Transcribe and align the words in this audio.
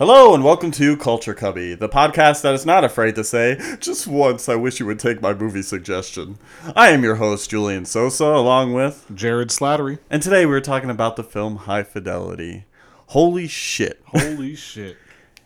Hello 0.00 0.34
and 0.34 0.42
welcome 0.42 0.70
to 0.70 0.96
Culture 0.96 1.34
Cubby, 1.34 1.74
the 1.74 1.86
podcast 1.86 2.40
that 2.40 2.54
is 2.54 2.64
not 2.64 2.84
afraid 2.84 3.14
to 3.16 3.22
say, 3.22 3.60
just 3.80 4.06
once 4.06 4.48
I 4.48 4.54
wish 4.54 4.80
you 4.80 4.86
would 4.86 4.98
take 4.98 5.20
my 5.20 5.34
movie 5.34 5.60
suggestion. 5.60 6.38
I 6.74 6.88
am 6.88 7.02
your 7.02 7.16
host, 7.16 7.50
Julian 7.50 7.84
Sosa, 7.84 8.24
along 8.24 8.72
with. 8.72 9.04
Jared 9.14 9.50
Slattery. 9.50 9.98
And 10.08 10.22
today 10.22 10.46
we're 10.46 10.62
talking 10.62 10.88
about 10.88 11.16
the 11.16 11.22
film 11.22 11.56
High 11.56 11.82
Fidelity. 11.82 12.64
Holy 13.08 13.46
shit. 13.46 14.00
Holy 14.06 14.54
shit. 14.56 14.96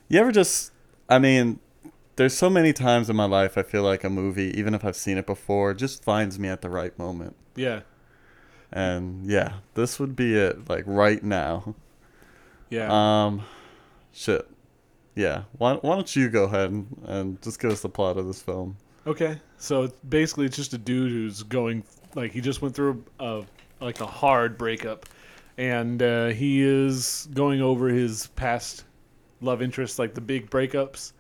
You 0.07 0.21
ever 0.21 0.31
just. 0.31 0.71
I 1.09 1.19
mean, 1.19 1.59
there's 2.15 2.39
so 2.39 2.49
many 2.49 2.73
times 2.73 3.11
in 3.11 3.17
my 3.17 3.25
life 3.25 3.59
I 3.59 3.65
feel 3.65 3.83
like 3.83 4.05
a 4.05 4.09
movie, 4.09 4.57
even 4.57 4.73
if 4.73 4.85
I've 4.85 4.95
seen 4.95 5.19
it 5.19 5.27
before, 5.27 5.75
just 5.75 6.05
finds 6.05 6.39
me 6.39 6.47
at 6.49 6.63
the 6.63 6.71
right 6.71 6.97
moment. 6.97 7.35
Yeah. 7.57 7.81
And 8.71 9.27
yeah, 9.27 9.55
this 9.75 9.99
would 9.99 10.15
be 10.15 10.37
it, 10.37 10.69
like 10.69 10.85
right 10.87 11.25
now. 11.25 11.75
Yeah. 12.71 12.87
Um, 12.89 13.43
shit. 14.15 14.49
Yeah. 15.15 15.43
Why, 15.59 15.75
why 15.75 15.95
don't 15.95 16.17
you 16.17 16.29
go 16.29 16.45
ahead 16.45 16.71
and, 16.71 16.87
and 17.05 17.43
just 17.43 17.61
give 17.61 17.71
us 17.71 17.83
the 17.83 17.89
plot 17.89 18.17
of 18.17 18.27
this 18.27 18.41
film? 18.41 18.77
okay. 19.07 19.39
So 19.59 19.91
basically 20.09 20.47
it's 20.47 20.57
just 20.57 20.75
a 20.75 20.79
dude 20.79 21.11
who's 21.11 21.43
going 21.43 21.85
like 22.15 22.33
he 22.33 22.41
just 22.41 22.63
went 22.63 22.75
through 22.75 23.05
a 23.21 23.43
like 23.81 24.01
a 24.01 24.07
hard 24.07 24.57
breakup, 24.57 25.07
and 25.59 26.03
uh, 26.03 26.29
he 26.29 26.63
is 26.63 27.29
going 27.35 27.61
over 27.61 27.89
his 27.89 28.29
past 28.29 28.85
love 29.41 29.63
interests, 29.63 29.99
like 29.99 30.15
the 30.15 30.21
big 30.21 30.51
breakups, 30.51 31.13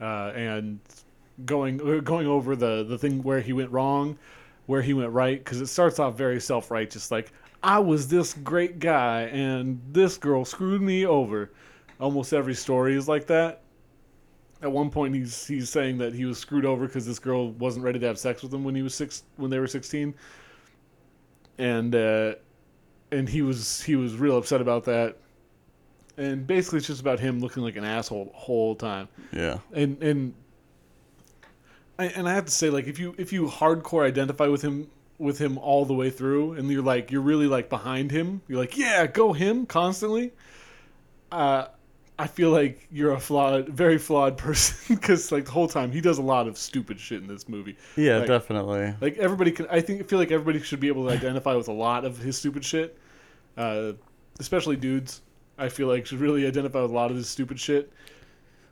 uh, 0.00 0.32
and 0.34 0.78
going 1.44 1.80
uh, 1.80 2.00
going 2.00 2.26
over 2.26 2.56
the 2.56 2.84
the 2.84 2.98
thing 2.98 3.22
where 3.22 3.40
he 3.40 3.52
went 3.52 3.70
wrong, 3.70 4.18
where 4.66 4.82
he 4.82 4.94
went 4.94 5.12
right, 5.12 5.38
because 5.38 5.60
it 5.60 5.66
starts 5.66 5.98
off 5.98 6.16
very 6.16 6.40
self 6.40 6.70
righteous, 6.70 7.10
like 7.10 7.32
I 7.62 7.78
was 7.78 8.08
this 8.08 8.34
great 8.34 8.78
guy 8.78 9.22
and 9.22 9.80
this 9.90 10.18
girl 10.18 10.44
screwed 10.44 10.82
me 10.82 11.06
over. 11.06 11.50
Almost 12.00 12.32
every 12.32 12.54
story 12.54 12.96
is 12.96 13.08
like 13.08 13.26
that. 13.26 13.62
At 14.62 14.72
one 14.72 14.90
point, 14.90 15.14
he's 15.14 15.46
he's 15.46 15.68
saying 15.68 15.98
that 15.98 16.14
he 16.14 16.24
was 16.24 16.38
screwed 16.38 16.64
over 16.64 16.86
because 16.86 17.06
this 17.06 17.18
girl 17.18 17.50
wasn't 17.52 17.84
ready 17.84 17.98
to 17.98 18.06
have 18.06 18.18
sex 18.18 18.42
with 18.42 18.52
him 18.52 18.64
when 18.64 18.74
he 18.74 18.82
was 18.82 18.94
six 18.94 19.24
when 19.36 19.50
they 19.50 19.58
were 19.58 19.66
sixteen, 19.66 20.14
and 21.58 21.94
uh, 21.94 22.34
and 23.12 23.28
he 23.28 23.42
was 23.42 23.82
he 23.82 23.96
was 23.96 24.16
real 24.16 24.36
upset 24.38 24.60
about 24.60 24.84
that. 24.84 25.16
And 26.16 26.46
basically, 26.46 26.78
it's 26.78 26.86
just 26.86 27.00
about 27.00 27.18
him 27.20 27.40
looking 27.40 27.62
like 27.62 27.76
an 27.76 27.84
asshole 27.84 28.26
the 28.26 28.30
whole 28.32 28.74
time. 28.74 29.08
Yeah. 29.32 29.58
And 29.72 30.02
and 30.02 30.34
I, 31.98 32.06
and 32.06 32.28
I 32.28 32.34
have 32.34 32.46
to 32.46 32.52
say, 32.52 32.70
like, 32.70 32.86
if 32.86 32.98
you 32.98 33.14
if 33.18 33.32
you 33.32 33.46
hardcore 33.46 34.06
identify 34.06 34.46
with 34.46 34.62
him 34.62 34.88
with 35.18 35.38
him 35.38 35.58
all 35.58 35.84
the 35.84 35.94
way 35.94 36.10
through, 36.10 36.54
and 36.54 36.70
you're 36.70 36.82
like 36.82 37.10
you're 37.10 37.20
really 37.20 37.46
like 37.46 37.68
behind 37.68 38.10
him, 38.10 38.42
you're 38.48 38.58
like, 38.58 38.76
yeah, 38.76 39.06
go 39.06 39.32
him 39.32 39.66
constantly. 39.66 40.32
Uh, 41.30 41.66
I 42.18 42.26
feel 42.28 42.50
like 42.50 42.86
you're 42.92 43.12
a 43.12 43.20
flawed, 43.20 43.68
very 43.68 43.98
flawed 43.98 44.36
person 44.46 44.96
because 44.96 45.32
like 45.32 45.46
the 45.46 45.50
whole 45.50 45.68
time 45.68 45.90
he 45.90 46.00
does 46.00 46.18
a 46.18 46.22
lot 46.22 46.46
of 46.46 46.56
stupid 46.56 47.00
shit 47.00 47.20
in 47.20 47.26
this 47.26 47.48
movie. 47.48 47.76
Yeah, 47.96 48.18
Like- 48.18 48.28
definitely. 48.28 48.94
Like 49.00 49.16
everybody 49.18 49.50
can, 49.50 49.66
I 49.70 49.80
think, 49.80 50.00
I 50.00 50.04
feel 50.04 50.18
like 50.18 50.30
everybody 50.30 50.60
should 50.64 50.80
be 50.80 50.88
able 50.88 51.06
to 51.08 51.12
identify 51.12 51.54
with 51.54 51.68
a 51.68 51.72
lot 51.72 52.04
of 52.04 52.18
his 52.18 52.38
stupid 52.38 52.64
shit. 52.64 52.96
Uh, 53.56 53.92
especially 54.40 54.76
dudes, 54.76 55.22
I 55.58 55.68
feel 55.68 55.86
like 55.88 56.06
should 56.06 56.20
really 56.20 56.46
identify 56.46 56.82
with 56.82 56.90
a 56.90 56.94
lot 56.94 57.10
of 57.10 57.16
his 57.16 57.28
stupid 57.28 57.58
shit. 57.60 57.92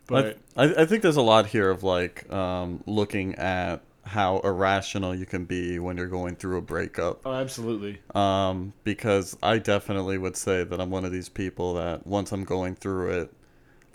But 0.06 0.38
I, 0.56 0.64
I 0.64 0.82
I 0.82 0.86
think 0.86 1.02
there's 1.02 1.16
a 1.16 1.22
lot 1.22 1.46
here 1.46 1.70
of 1.70 1.82
like 1.84 2.30
um, 2.32 2.82
looking 2.86 3.36
at 3.36 3.82
how 4.04 4.38
irrational 4.40 5.14
you 5.14 5.24
can 5.26 5.44
be 5.44 5.78
when 5.78 5.96
you're 5.96 6.06
going 6.08 6.34
through 6.36 6.58
a 6.58 6.62
breakup. 6.62 7.20
oh, 7.24 7.32
absolutely, 7.34 8.00
Um, 8.14 8.72
because 8.84 9.36
I 9.42 9.58
definitely 9.58 10.18
would 10.18 10.36
say 10.36 10.64
that 10.64 10.80
I'm 10.80 10.90
one 10.90 11.04
of 11.04 11.12
these 11.12 11.28
people 11.28 11.74
that 11.74 12.06
once 12.06 12.32
I'm 12.32 12.44
going 12.44 12.74
through 12.74 13.10
it, 13.20 13.32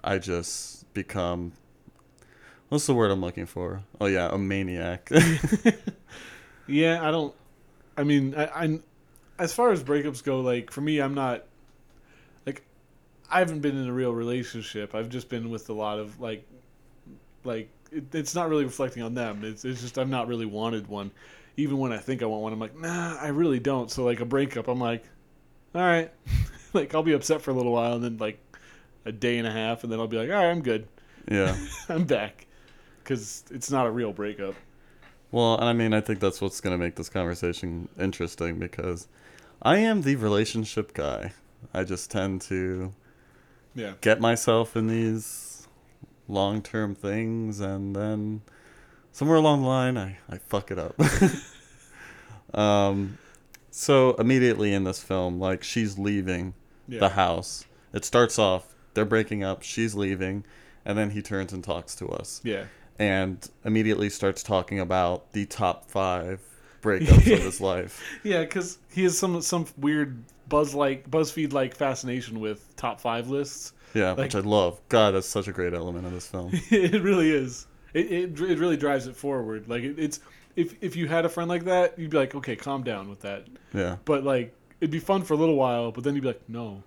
I 0.03 0.17
just 0.17 0.91
become. 0.93 1.51
What's 2.69 2.85
the 2.85 2.93
word 2.93 3.11
I'm 3.11 3.21
looking 3.21 3.45
for? 3.45 3.83
Oh 3.99 4.05
yeah, 4.07 4.29
a 4.31 4.37
maniac. 4.37 5.09
yeah, 6.67 7.05
I 7.07 7.11
don't. 7.11 7.33
I 7.97 8.03
mean, 8.03 8.35
I, 8.35 8.45
I, 8.45 8.79
as 9.39 9.53
far 9.53 9.71
as 9.71 9.83
breakups 9.83 10.23
go, 10.23 10.41
like 10.41 10.71
for 10.71 10.81
me, 10.81 10.99
I'm 10.99 11.13
not. 11.13 11.45
Like, 12.45 12.63
I 13.29 13.39
haven't 13.39 13.59
been 13.59 13.77
in 13.77 13.87
a 13.87 13.93
real 13.93 14.13
relationship. 14.13 14.95
I've 14.95 15.09
just 15.09 15.29
been 15.29 15.49
with 15.49 15.69
a 15.69 15.73
lot 15.73 15.99
of 15.99 16.19
like, 16.19 16.45
like 17.43 17.69
it, 17.91 18.13
it's 18.13 18.35
not 18.35 18.49
really 18.49 18.65
reflecting 18.65 19.03
on 19.03 19.13
them. 19.13 19.43
It's 19.43 19.65
it's 19.65 19.81
just 19.81 19.97
I'm 19.97 20.09
not 20.09 20.27
really 20.27 20.45
wanted 20.45 20.87
one. 20.87 21.11
Even 21.55 21.77
when 21.79 21.91
I 21.91 21.97
think 21.97 22.21
I 22.21 22.25
want 22.25 22.43
one, 22.43 22.53
I'm 22.53 22.59
like, 22.59 22.77
nah, 22.77 23.17
I 23.19 23.29
really 23.29 23.59
don't. 23.59 23.89
So 23.89 24.03
like 24.03 24.19
a 24.19 24.25
breakup, 24.25 24.67
I'm 24.67 24.79
like, 24.79 25.03
all 25.73 25.81
right, 25.81 26.11
like 26.73 26.93
I'll 26.93 27.03
be 27.03 27.13
upset 27.13 27.41
for 27.41 27.51
a 27.51 27.53
little 27.53 27.71
while, 27.71 27.93
and 27.93 28.03
then 28.03 28.17
like 28.17 28.39
a 29.05 29.11
day 29.11 29.37
and 29.37 29.47
a 29.47 29.51
half, 29.51 29.83
and 29.83 29.91
then 29.91 29.99
I'll 29.99 30.07
be 30.07 30.17
like, 30.17 30.29
all 30.29 30.35
right, 30.35 30.51
I'm 30.51 30.61
good, 30.61 30.87
yeah. 31.29 31.55
I'm 31.89 32.03
back, 32.03 32.45
because 33.03 33.43
it's 33.51 33.71
not 33.71 33.87
a 33.87 33.91
real 33.91 34.13
breakup. 34.13 34.55
Well, 35.31 35.55
and 35.55 35.65
I 35.65 35.73
mean, 35.73 35.93
I 35.93 36.01
think 36.01 36.19
that's 36.19 36.41
what's 36.41 36.61
going 36.61 36.73
to 36.73 36.77
make 36.77 36.95
this 36.95 37.09
conversation 37.09 37.89
interesting 37.99 38.59
because 38.59 39.07
I 39.61 39.77
am 39.77 40.03
the 40.03 40.15
relationship 40.15 40.93
guy. 40.93 41.33
I 41.73 41.83
just 41.83 42.11
tend 42.11 42.41
to 42.43 42.93
Yeah. 43.75 43.93
get 44.01 44.21
myself 44.21 44.75
in 44.77 44.87
these 44.87 45.23
long 46.27 46.61
term 46.61 46.93
things 46.95 47.59
and 47.59 47.95
then 47.95 48.41
somewhere 49.11 49.37
along 49.37 49.61
the 49.61 49.67
line 49.67 49.97
I, 49.97 50.17
I 50.29 50.37
fuck 50.37 50.71
it 50.71 50.77
up. 50.79 50.95
um 52.53 53.17
so 53.69 54.13
immediately 54.15 54.73
in 54.73 54.85
this 54.85 55.03
film, 55.03 55.39
like 55.39 55.63
she's 55.63 55.99
leaving 55.99 56.53
Yeah. 56.87 56.99
the 56.99 57.09
house. 57.09 57.65
It 57.93 58.03
starts 58.05 58.39
off, 58.39 58.73
they're 58.95 59.05
breaking 59.05 59.43
up, 59.43 59.61
she's 59.61 59.93
leaving, 59.93 60.43
and 60.83 60.97
then 60.97 61.11
he 61.11 61.21
turns 61.21 61.53
and 61.53 61.63
talks 61.63 61.93
to 61.95 62.07
us 62.09 62.41
Yeah. 62.43 62.63
and 62.97 63.47
immediately 63.63 64.09
starts 64.09 64.41
talking 64.41 64.79
about 64.79 65.31
the 65.33 65.45
top 65.45 65.89
five 65.91 66.41
breakups 66.81 67.17
of 67.17 67.23
his 67.43 67.61
life. 67.71 68.01
Yeah, 68.23 68.41
because 68.41 68.79
he 68.91 69.03
has 69.03 69.17
some 69.17 69.41
some 69.41 69.67
weird 69.77 70.23
buzz 70.49 70.73
like 70.73 71.09
BuzzFeed 71.11 71.53
like 71.53 71.75
fascination 71.75 72.39
with 72.39 72.75
top 72.77 72.99
five 72.99 73.29
lists. 73.29 73.73
Yeah, 73.97 74.09
Like- 74.11 74.17
which 74.19 74.35
I 74.35 74.39
love. 74.39 74.79
God, 74.89 75.15
that's 75.15 75.27
such 75.27 75.47
a 75.47 75.51
great 75.51 75.73
element 75.73 76.05
of 76.05 76.11
this 76.11 76.27
film. 76.27 76.51
it 76.69 77.01
really 77.01 77.31
is. 77.31 77.67
It, 77.93 78.11
it 78.11 78.39
it 78.41 78.59
really 78.59 78.77
drives 78.77 79.07
it 79.07 79.15
forward. 79.15 79.67
Like 79.67 79.83
it, 79.83 79.97
it's 79.97 80.19
if 80.55 80.75
if 80.81 80.95
you 80.95 81.07
had 81.07 81.25
a 81.25 81.29
friend 81.29 81.49
like 81.49 81.65
that, 81.65 81.97
you'd 81.97 82.11
be 82.11 82.17
like, 82.17 82.35
okay, 82.35 82.55
calm 82.55 82.83
down 82.83 83.09
with 83.09 83.21
that. 83.21 83.47
Yeah. 83.73 83.97
But 84.05 84.23
like 84.23 84.53
it'd 84.81 84.91
be 84.91 84.99
fun 84.99 85.23
for 85.23 85.33
a 85.33 85.37
little 85.37 85.55
while, 85.55 85.91
but 85.91 86.03
then 86.03 86.13
you'd 86.13 86.21
be 86.21 86.27
like, 86.27 86.41
no, 86.47 86.83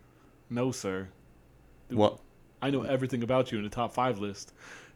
no, 0.48 0.70
sir. 0.70 1.08
What? 1.88 2.18
I 2.62 2.70
know 2.70 2.82
everything 2.82 3.22
about 3.22 3.50
you 3.50 3.58
in 3.58 3.64
a 3.64 3.70
top 3.70 3.92
five 3.92 4.18
list. 4.18 4.52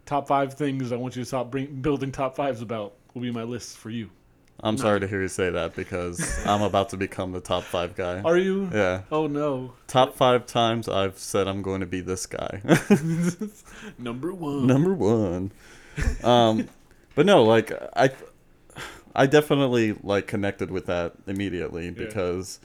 Top 0.07 0.29
five 0.29 0.55
things 0.55 0.93
I 0.93 0.97
want 0.97 1.17
you 1.17 1.23
to 1.23 1.27
stop 1.27 1.51
bring, 1.51 1.81
building 1.81 2.13
top 2.13 2.37
fives 2.37 2.61
about 2.61 2.93
will 3.15 3.23
be 3.23 3.31
my 3.33 3.43
list 3.43 3.79
for 3.79 3.91
you. 3.91 4.11
I'm 4.61 4.79
sorry 4.79 5.01
to 5.01 5.07
hear 5.07 5.21
you 5.21 5.29
say 5.29 5.51
that 5.51 5.75
because 5.75 6.47
I'm 6.47 6.63
about 6.63 6.91
to 6.91 6.97
become 6.97 7.33
the 7.33 7.41
top 7.41 7.65
five 7.65 7.95
guy. 7.95 8.21
Are 8.23 8.39
you? 8.39 8.71
Yeah. 8.73 9.03
Oh 9.11 9.27
no. 9.27 9.75
Top 9.87 10.15
five 10.15 10.47
times 10.47 10.89
I've 10.89 11.19
said 11.19 11.49
I'm 11.49 11.61
going 11.63 11.81
to 11.81 11.87
be 11.87 12.01
this 12.01 12.27
guy. 12.27 12.63
Number 13.99 14.33
one. 14.33 14.67
Number 14.67 14.95
one. 14.95 15.53
Um, 16.23 16.69
but 17.15 17.27
no, 17.27 17.45
like 17.45 17.73
I, 17.97 18.11
I 19.15 19.27
definitely 19.27 19.93
like 20.03 20.27
connected 20.27 20.71
with 20.71 20.87
that 20.87 21.15
immediately 21.27 21.91
because, 21.91 22.59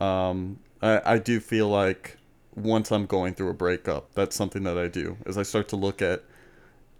um, 0.00 0.58
I, 0.82 1.14
I 1.14 1.18
do 1.18 1.40
feel 1.40 1.68
like 1.68 2.18
once 2.54 2.92
I'm 2.92 3.06
going 3.06 3.34
through 3.34 3.50
a 3.50 3.54
breakup, 3.54 4.12
that's 4.14 4.36
something 4.36 4.64
that 4.64 4.76
I 4.76 4.88
do 4.88 5.16
is 5.26 5.38
I 5.38 5.42
start 5.42 5.68
to 5.68 5.76
look 5.76 6.02
at 6.02 6.22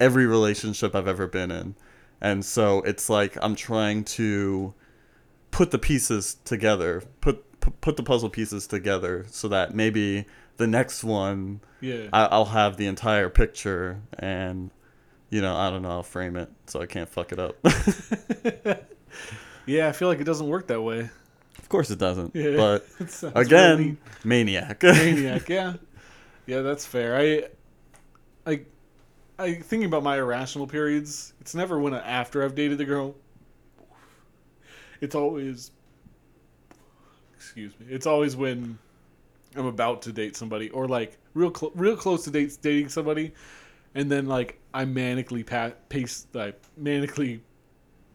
every 0.00 0.26
relationship 0.26 0.94
I've 0.94 1.06
ever 1.08 1.26
been 1.26 1.50
in, 1.50 1.74
and 2.24 2.44
so 2.44 2.78
it's 2.82 3.08
like 3.10 3.36
I'm 3.42 3.54
trying 3.54 4.02
to 4.18 4.72
put 5.50 5.70
the 5.70 5.78
pieces 5.78 6.38
together, 6.44 7.02
put 7.20 7.60
pu- 7.60 7.70
put 7.80 7.96
the 7.96 8.02
puzzle 8.02 8.30
pieces 8.30 8.66
together, 8.66 9.26
so 9.30 9.46
that 9.48 9.74
maybe 9.74 10.24
the 10.56 10.66
next 10.66 11.04
one 11.04 11.60
Yeah. 11.80 12.08
I, 12.12 12.24
I'll 12.26 12.46
have 12.46 12.76
the 12.76 12.86
entire 12.86 13.28
picture 13.28 14.00
and 14.18 14.70
you 15.30 15.40
know 15.42 15.54
I 15.56 15.68
don't 15.70 15.82
know 15.82 15.90
I'll 15.90 16.02
frame 16.02 16.36
it 16.36 16.48
so 16.66 16.80
I 16.80 16.86
can't 16.86 17.08
fuck 17.08 17.30
it 17.32 17.38
up. 17.38 17.56
yeah, 19.66 19.88
I 19.88 19.92
feel 19.92 20.08
like 20.08 20.20
it 20.20 20.24
doesn't 20.24 20.46
work 20.48 20.66
that 20.68 20.80
way. 20.80 21.10
of 21.58 21.68
course 21.68 21.90
it 21.90 21.98
doesn't. 21.98 22.34
Yeah. 22.34 22.56
But 22.56 22.86
again, 23.34 23.78
really 23.78 23.96
maniac. 24.24 24.82
maniac. 24.82 25.48
Yeah, 25.48 25.74
yeah, 26.46 26.60
that's 26.62 26.86
fair. 26.86 27.16
I, 27.16 27.44
I, 28.50 28.60
I 29.38 29.54
thinking 29.54 29.86
about 29.86 30.02
my 30.02 30.18
irrational 30.18 30.66
periods. 30.66 31.34
It's 31.40 31.54
never 31.54 31.80
when 31.80 31.94
I, 31.94 31.98
after 31.98 32.44
I've 32.44 32.54
dated 32.54 32.78
the 32.78 32.84
girl. 32.84 33.14
It's 35.00 35.14
always. 35.14 35.72
Excuse 37.34 37.78
me. 37.80 37.86
It's 37.88 38.06
always 38.06 38.36
when 38.36 38.78
I'm 39.56 39.66
about 39.66 40.02
to 40.02 40.12
date 40.12 40.36
somebody, 40.36 40.70
or 40.70 40.86
like 40.86 41.18
real 41.34 41.52
cl- 41.54 41.72
real 41.74 41.96
close 41.96 42.24
to 42.24 42.30
dates 42.30 42.56
dating 42.56 42.88
somebody, 42.88 43.32
and 43.94 44.10
then 44.10 44.26
like 44.26 44.60
I 44.72 44.84
manically 44.84 45.44
pa- 45.44 45.72
pace, 45.88 46.26
like 46.32 46.60
manically 46.80 47.40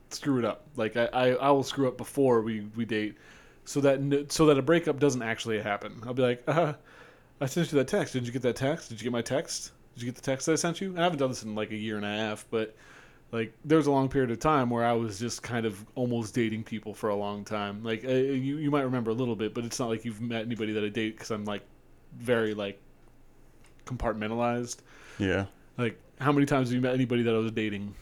screw 0.10 0.40
it 0.40 0.46
up. 0.46 0.68
Like 0.78 0.96
I, 0.98 1.06
I, 1.12 1.28
I 1.32 1.52
will 1.52 1.64
screw 1.64 1.88
up 1.88 1.98
before 1.98 2.42
we, 2.42 2.62
we 2.76 2.86
date, 2.86 3.18
so 3.66 3.82
that 3.82 4.28
so 4.30 4.46
that 4.46 4.58
a 4.58 4.62
breakup 4.62 5.00
doesn't 5.00 5.22
actually 5.22 5.60
happen. 5.60 6.02
I'll 6.08 6.14
be 6.14 6.24
like, 6.24 6.44
uh, 6.48 6.74
I 7.42 7.46
sent 7.46 7.72
you 7.72 7.78
that 7.78 7.90
text. 7.90 8.14
Did 8.14 8.26
you 8.26 8.32
get 8.32 8.42
that 8.44 8.56
text? 8.56 8.90
Did 8.90 9.02
you 9.02 9.04
get 9.04 9.12
my 9.12 9.22
text? 9.22 9.74
Did 10.00 10.06
you 10.06 10.12
get 10.14 10.16
the 10.16 10.22
text 10.32 10.46
that 10.46 10.54
I 10.54 10.56
sent 10.56 10.80
you? 10.80 10.92
And 10.92 11.00
I 11.00 11.04
haven't 11.04 11.20
done 11.20 11.28
this 11.28 11.44
in 11.44 11.56
like 11.56 11.72
a 11.72 11.76
year 11.76 11.98
and 11.98 12.06
a 12.06 12.08
half, 12.10 12.46
but 12.50 12.74
like 13.34 13.52
there 13.66 13.78
was 13.78 13.88
a 13.88 13.92
long 13.92 14.08
period 14.08 14.32
of 14.32 14.40
time 14.40 14.70
where 14.70 14.86
I 14.86 14.94
was 14.94 15.20
just 15.20 15.44
kind 15.44 15.66
of 15.66 15.86
almost 15.96 16.34
dating 16.34 16.64
people 16.64 16.94
for 16.94 17.10
a 17.10 17.16
long 17.16 17.44
time. 17.44 17.84
Like 17.84 18.06
uh, 18.06 18.08
you, 18.12 18.60
you 18.60 18.72
might 18.72 18.84
remember 18.84 19.12
a 19.12 19.14
little 19.14 19.36
bit, 19.36 19.54
but 19.54 19.66
it's 19.66 19.78
not 19.78 19.90
like 19.90 20.06
you've 20.06 20.22
met 20.22 20.46
anybody 20.46 20.72
that 20.72 20.86
I 20.86 20.88
date 20.88 21.16
because 21.18 21.32
I'm 21.32 21.44
like 21.44 21.64
very 22.18 22.54
like 22.54 22.80
compartmentalized. 23.86 24.78
Yeah. 25.18 25.48
Like 25.78 26.00
how 26.22 26.32
many 26.32 26.46
times 26.46 26.70
have 26.70 26.76
you 26.76 26.82
met 26.82 26.94
anybody 26.94 27.24
that 27.24 27.36
I 27.36 27.38
was 27.40 27.52
dating 27.52 27.94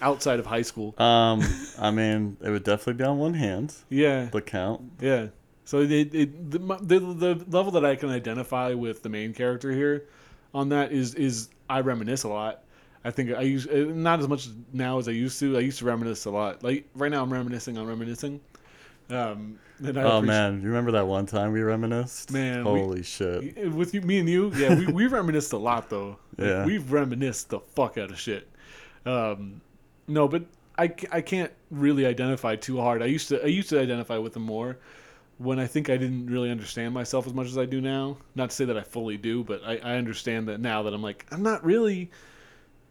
outside 0.00 0.38
of 0.38 0.46
high 0.46 0.62
school? 0.62 0.94
Um, 0.98 1.42
I 1.78 1.90
mean, 1.90 2.38
it 2.42 2.48
would 2.48 2.64
definitely 2.64 2.94
be 2.94 3.04
on 3.04 3.18
one 3.18 3.34
hand, 3.34 3.74
Yeah, 3.90 4.30
the 4.32 4.40
count. 4.40 4.80
yeah. 5.02 5.26
So 5.72 5.80
it, 5.80 5.90
it, 5.90 6.50
the, 6.50 6.58
the 6.82 6.98
the 7.00 7.44
level 7.48 7.72
that 7.72 7.82
I 7.86 7.96
can 7.96 8.10
identify 8.10 8.74
with 8.74 9.02
the 9.02 9.08
main 9.08 9.32
character 9.32 9.72
here, 9.72 10.04
on 10.52 10.68
that 10.68 10.92
is 10.92 11.14
is 11.14 11.48
I 11.70 11.80
reminisce 11.80 12.24
a 12.24 12.28
lot. 12.28 12.64
I 13.06 13.10
think 13.10 13.32
I 13.32 13.40
use 13.40 13.66
uh, 13.66 13.86
not 13.88 14.20
as 14.20 14.28
much 14.28 14.48
now 14.74 14.98
as 14.98 15.08
I 15.08 15.12
used 15.12 15.40
to. 15.40 15.56
I 15.56 15.60
used 15.60 15.78
to 15.78 15.86
reminisce 15.86 16.26
a 16.26 16.30
lot. 16.30 16.62
Like 16.62 16.86
right 16.94 17.10
now, 17.10 17.22
I'm 17.22 17.32
reminiscing 17.32 17.78
on 17.78 17.86
reminiscing. 17.86 18.38
Um, 19.08 19.58
and 19.78 19.96
I 19.98 20.02
Oh 20.02 20.18
appreciate- 20.18 20.26
man, 20.26 20.60
you 20.60 20.68
remember 20.68 20.90
that 20.92 21.06
one 21.06 21.24
time 21.24 21.52
we 21.52 21.62
reminisced? 21.62 22.30
Man, 22.30 22.64
we- 22.66 22.78
holy 22.80 23.02
shit! 23.02 23.72
with 23.72 23.94
you, 23.94 24.02
me 24.02 24.18
and 24.18 24.28
you, 24.28 24.52
yeah, 24.54 24.74
we 24.78 24.88
we 24.92 25.06
reminisced 25.06 25.54
a 25.54 25.58
lot 25.58 25.88
though. 25.88 26.18
Like, 26.36 26.48
Yeah. 26.48 26.66
we've 26.66 26.92
reminisced 26.92 27.48
the 27.48 27.60
fuck 27.60 27.96
out 27.96 28.10
of 28.10 28.20
shit. 28.20 28.46
Um, 29.06 29.62
no, 30.06 30.28
but 30.28 30.44
I, 30.76 30.92
I 31.10 31.22
can't 31.22 31.50
really 31.70 32.04
identify 32.04 32.56
too 32.56 32.78
hard. 32.78 33.00
I 33.02 33.06
used 33.06 33.28
to 33.30 33.42
I 33.42 33.46
used 33.46 33.70
to 33.70 33.80
identify 33.80 34.18
with 34.18 34.34
them 34.34 34.42
more 34.42 34.76
when 35.42 35.58
I 35.58 35.66
think 35.66 35.90
I 35.90 35.96
didn't 35.96 36.26
really 36.26 36.50
understand 36.50 36.94
myself 36.94 37.26
as 37.26 37.34
much 37.34 37.46
as 37.46 37.58
I 37.58 37.64
do 37.64 37.80
now. 37.80 38.16
Not 38.34 38.50
to 38.50 38.56
say 38.56 38.64
that 38.64 38.76
I 38.76 38.82
fully 38.82 39.16
do, 39.16 39.44
but 39.44 39.62
I, 39.64 39.76
I 39.78 39.96
understand 39.96 40.48
that 40.48 40.60
now 40.60 40.82
that 40.84 40.94
I'm 40.94 41.02
like 41.02 41.26
I'm 41.30 41.42
not 41.42 41.64
really 41.64 42.10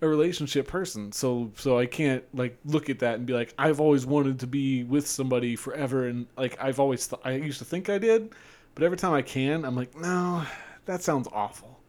a 0.03 0.07
relationship 0.07 0.67
person 0.67 1.11
so 1.11 1.51
so 1.55 1.77
i 1.77 1.85
can't 1.85 2.23
like 2.33 2.57
look 2.65 2.89
at 2.89 2.97
that 2.97 3.19
and 3.19 3.27
be 3.27 3.33
like 3.33 3.53
i've 3.59 3.79
always 3.79 4.03
wanted 4.03 4.39
to 4.39 4.47
be 4.47 4.83
with 4.83 5.05
somebody 5.07 5.55
forever 5.55 6.07
and 6.07 6.25
like 6.35 6.57
i've 6.59 6.79
always 6.79 7.05
th- 7.05 7.21
i 7.23 7.33
used 7.33 7.59
to 7.59 7.65
think 7.65 7.87
i 7.87 7.99
did 7.99 8.33
but 8.73 8.83
every 8.83 8.97
time 8.97 9.13
i 9.13 9.21
can 9.21 9.63
i'm 9.63 9.75
like 9.75 9.95
no 9.95 10.43
that 10.85 11.03
sounds 11.03 11.27
awful 11.31 11.79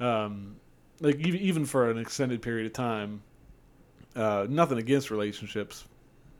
um 0.00 0.56
like 0.98 1.14
even, 1.20 1.40
even 1.40 1.64
for 1.64 1.88
an 1.88 1.98
extended 1.98 2.42
period 2.42 2.66
of 2.66 2.72
time 2.72 3.22
uh 4.16 4.44
nothing 4.48 4.78
against 4.78 5.12
relationships 5.12 5.84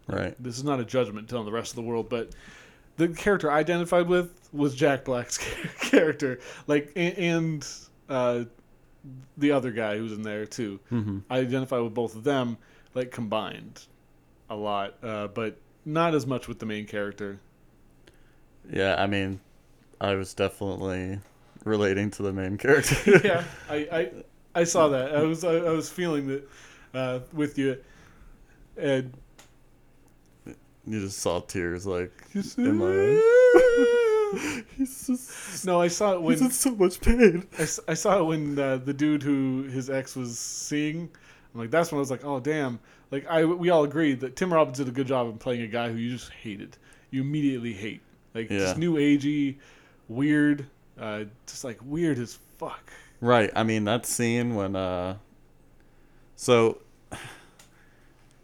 Right. 0.08 0.34
this 0.42 0.58
is 0.58 0.64
not 0.64 0.80
a 0.80 0.84
judgment 0.84 1.28
telling 1.28 1.46
the 1.46 1.52
rest 1.52 1.70
of 1.70 1.76
the 1.76 1.82
world, 1.82 2.08
but 2.08 2.30
the 2.96 3.08
character 3.08 3.50
I 3.50 3.58
identified 3.58 4.08
with 4.08 4.48
was 4.52 4.74
Jack 4.74 5.04
Black's 5.04 5.38
character, 5.80 6.40
like 6.66 6.92
and, 6.96 7.18
and 7.18 7.68
uh, 8.08 8.44
the 9.36 9.52
other 9.52 9.70
guy 9.72 9.98
who's 9.98 10.12
in 10.12 10.22
there 10.22 10.46
too. 10.46 10.80
hmm 10.88 11.18
I 11.30 11.38
identify 11.38 11.78
with 11.78 11.94
both 11.94 12.16
of 12.16 12.24
them, 12.24 12.58
like 12.94 13.10
combined, 13.10 13.86
a 14.50 14.56
lot, 14.56 14.96
uh, 15.02 15.28
but 15.28 15.58
not 15.84 16.14
as 16.14 16.26
much 16.26 16.48
with 16.48 16.58
the 16.58 16.66
main 16.66 16.86
character. 16.86 17.40
Yeah, 18.70 18.94
I 18.98 19.06
mean, 19.06 19.40
I 20.00 20.14
was 20.14 20.34
definitely 20.34 21.20
relating 21.64 22.10
to 22.12 22.22
the 22.22 22.32
main 22.32 22.58
character. 22.58 23.20
yeah, 23.24 23.44
I, 23.68 23.76
I 23.76 24.12
I 24.54 24.64
saw 24.64 24.88
that. 24.90 25.14
I 25.14 25.22
was 25.22 25.44
I, 25.44 25.56
I 25.56 25.70
was 25.72 25.90
feeling 25.90 26.28
that 26.28 26.48
uh, 26.94 27.20
with 27.32 27.58
you, 27.58 27.78
and 28.76 29.14
you 30.86 31.00
just 31.00 31.18
saw 31.18 31.40
tears 31.40 31.86
like 31.86 32.12
in 32.56 32.76
my 32.76 32.86
eyes. 32.86 34.64
He's 34.76 35.06
just 35.06 35.64
no, 35.66 35.80
I 35.80 35.88
saw 35.88 36.14
it 36.14 36.22
when 36.22 36.32
he's 36.32 36.40
in 36.42 36.50
so 36.50 36.74
much 36.74 37.00
pain. 37.00 37.46
I, 37.58 37.62
I 37.88 37.94
saw 37.94 38.18
it 38.18 38.24
when 38.24 38.58
uh, 38.58 38.78
the 38.78 38.94
dude 38.94 39.22
who 39.22 39.64
his 39.64 39.90
ex 39.90 40.16
was 40.16 40.38
seeing. 40.38 41.10
I'm 41.54 41.60
like, 41.60 41.70
that's 41.70 41.92
when 41.92 41.98
I 41.98 42.00
was 42.00 42.10
like, 42.10 42.24
oh 42.24 42.40
damn! 42.40 42.80
Like 43.10 43.26
I, 43.28 43.44
we 43.44 43.68
all 43.68 43.84
agreed 43.84 44.20
that 44.20 44.34
Tim 44.36 44.52
Robbins 44.52 44.78
did 44.78 44.88
a 44.88 44.90
good 44.90 45.06
job 45.06 45.28
in 45.28 45.36
playing 45.36 45.60
a 45.62 45.66
guy 45.66 45.90
who 45.90 45.96
you 45.96 46.10
just 46.10 46.30
hated. 46.32 46.78
You 47.10 47.20
immediately 47.20 47.74
hate, 47.74 48.00
like 48.34 48.48
Yeah. 48.48 48.60
just 48.60 48.78
new 48.78 48.94
agey, 48.94 49.56
weird, 50.08 50.66
uh, 50.98 51.24
just 51.46 51.62
like 51.62 51.78
weird 51.84 52.18
as 52.18 52.38
fuck. 52.56 52.90
Right. 53.20 53.50
I 53.54 53.64
mean 53.64 53.84
that 53.84 54.06
scene 54.06 54.54
when 54.54 54.74
uh 54.74 55.16
so 56.36 56.78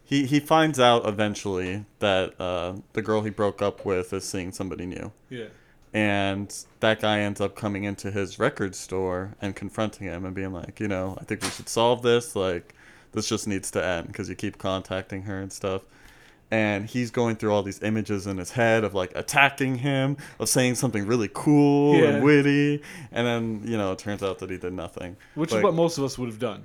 he 0.09 0.25
he 0.25 0.39
finds 0.39 0.79
out 0.79 1.07
eventually 1.07 1.85
that 1.99 2.39
uh 2.41 2.73
the 2.93 3.01
girl 3.01 3.21
he 3.21 3.29
broke 3.29 3.61
up 3.61 3.85
with 3.85 4.11
is 4.11 4.23
seeing 4.25 4.51
somebody 4.51 4.85
new. 4.87 5.11
Yeah, 5.29 5.45
And 5.93 6.47
that 6.79 6.99
guy 7.01 7.19
ends 7.19 7.39
up 7.39 7.55
coming 7.55 7.83
into 7.83 8.09
his 8.11 8.39
record 8.39 8.73
store 8.75 9.35
and 9.41 9.55
confronting 9.55 10.07
him 10.07 10.25
and 10.25 10.33
being 10.33 10.51
like, 10.51 10.79
you 10.79 10.87
know, 10.87 11.15
I 11.21 11.23
think 11.25 11.43
we 11.43 11.49
should 11.49 11.69
solve 11.69 12.01
this. 12.01 12.35
Like, 12.35 12.73
this 13.11 13.29
just 13.29 13.47
needs 13.47 13.69
to 13.71 13.83
end 13.85 14.07
because 14.07 14.29
you 14.29 14.35
keep 14.35 14.57
contacting 14.57 15.21
her 15.23 15.39
and 15.39 15.51
stuff. 15.51 15.83
And 16.51 16.87
he's 16.89 17.11
going 17.11 17.35
through 17.35 17.53
all 17.53 17.61
these 17.61 17.81
images 17.83 18.25
in 18.25 18.37
his 18.39 18.49
head 18.51 18.83
of 18.83 18.95
like 18.95 19.11
attacking 19.15 19.75
him, 19.75 20.17
of 20.39 20.49
saying 20.49 20.75
something 20.75 21.05
really 21.05 21.29
cool 21.31 21.95
Yeah. 21.95 22.05
and 22.05 22.23
witty. 22.23 22.81
And 23.11 23.27
then, 23.27 23.61
you 23.63 23.77
know, 23.77 23.91
it 23.91 23.99
turns 23.99 24.23
out 24.23 24.39
that 24.39 24.49
he 24.49 24.57
did 24.57 24.73
nothing. 24.73 25.15
which 25.35 25.51
Like- 25.51 25.59
is 25.59 25.63
what 25.63 25.75
most 25.75 25.99
of 25.99 26.03
us 26.03 26.17
would 26.17 26.29
have 26.29 26.39
done. 26.39 26.63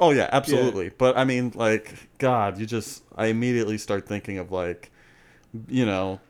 Oh 0.00 0.10
yeah, 0.10 0.28
absolutely. 0.32 0.90
But 0.90 1.18
I 1.18 1.24
mean, 1.24 1.52
like, 1.54 2.08
God, 2.18 2.58
you 2.58 2.66
just 2.66 3.02
I 3.14 3.26
immediately 3.26 3.78
start 3.78 4.06
thinking 4.06 4.38
of 4.38 4.50
like, 4.50 4.90
you 5.68 5.84
know, 5.84 6.20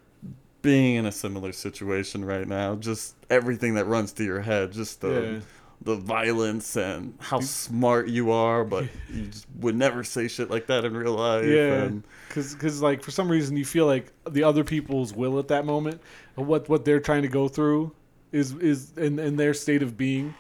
being 0.63 0.97
in 0.97 1.07
a 1.07 1.13
similar 1.13 1.53
situation 1.53 2.25
right 2.25 2.47
now. 2.49 2.75
Just 2.77 3.15
everything 3.31 3.75
that 3.75 3.87
runs 3.87 4.13
through 4.13 4.27
your 4.27 4.41
head, 4.41 4.73
just 4.73 5.01
the 5.01 5.09
Yeah. 5.09 5.41
the 5.83 5.97
violence 5.97 6.77
and 6.77 7.15
how 7.21 7.39
smart 7.41 8.09
you 8.09 8.31
are, 8.33 8.65
but 8.65 8.87
you 9.13 9.27
just 9.27 9.47
would 9.61 9.77
never 9.77 10.03
say 10.03 10.27
shit 10.27 10.51
like 10.51 10.67
that 10.69 10.85
in 10.85 10.97
real 10.97 11.15
life. 11.15 11.45
Yeah, 11.45 11.85
And, 11.85 12.03
because 12.29 12.83
like 12.83 13.03
for 13.03 13.11
some 13.13 13.29
reason 13.31 13.57
you 13.57 13.65
feel 13.65 13.87
like 13.87 14.13
the 14.29 14.43
other 14.43 14.65
people's 14.65 15.13
will 15.15 15.39
at 15.39 15.49
that 15.49 15.65
moment, 15.67 16.01
what 16.35 16.69
what 16.69 16.85
they're 16.85 17.01
trying 17.01 17.23
to 17.23 17.29
go 17.29 17.47
through, 17.49 17.93
is 18.33 18.53
is 18.55 18.93
in, 18.97 19.19
in 19.19 19.37
their 19.37 19.55
state 19.55 19.83
of 19.83 19.97
being, 19.97 20.35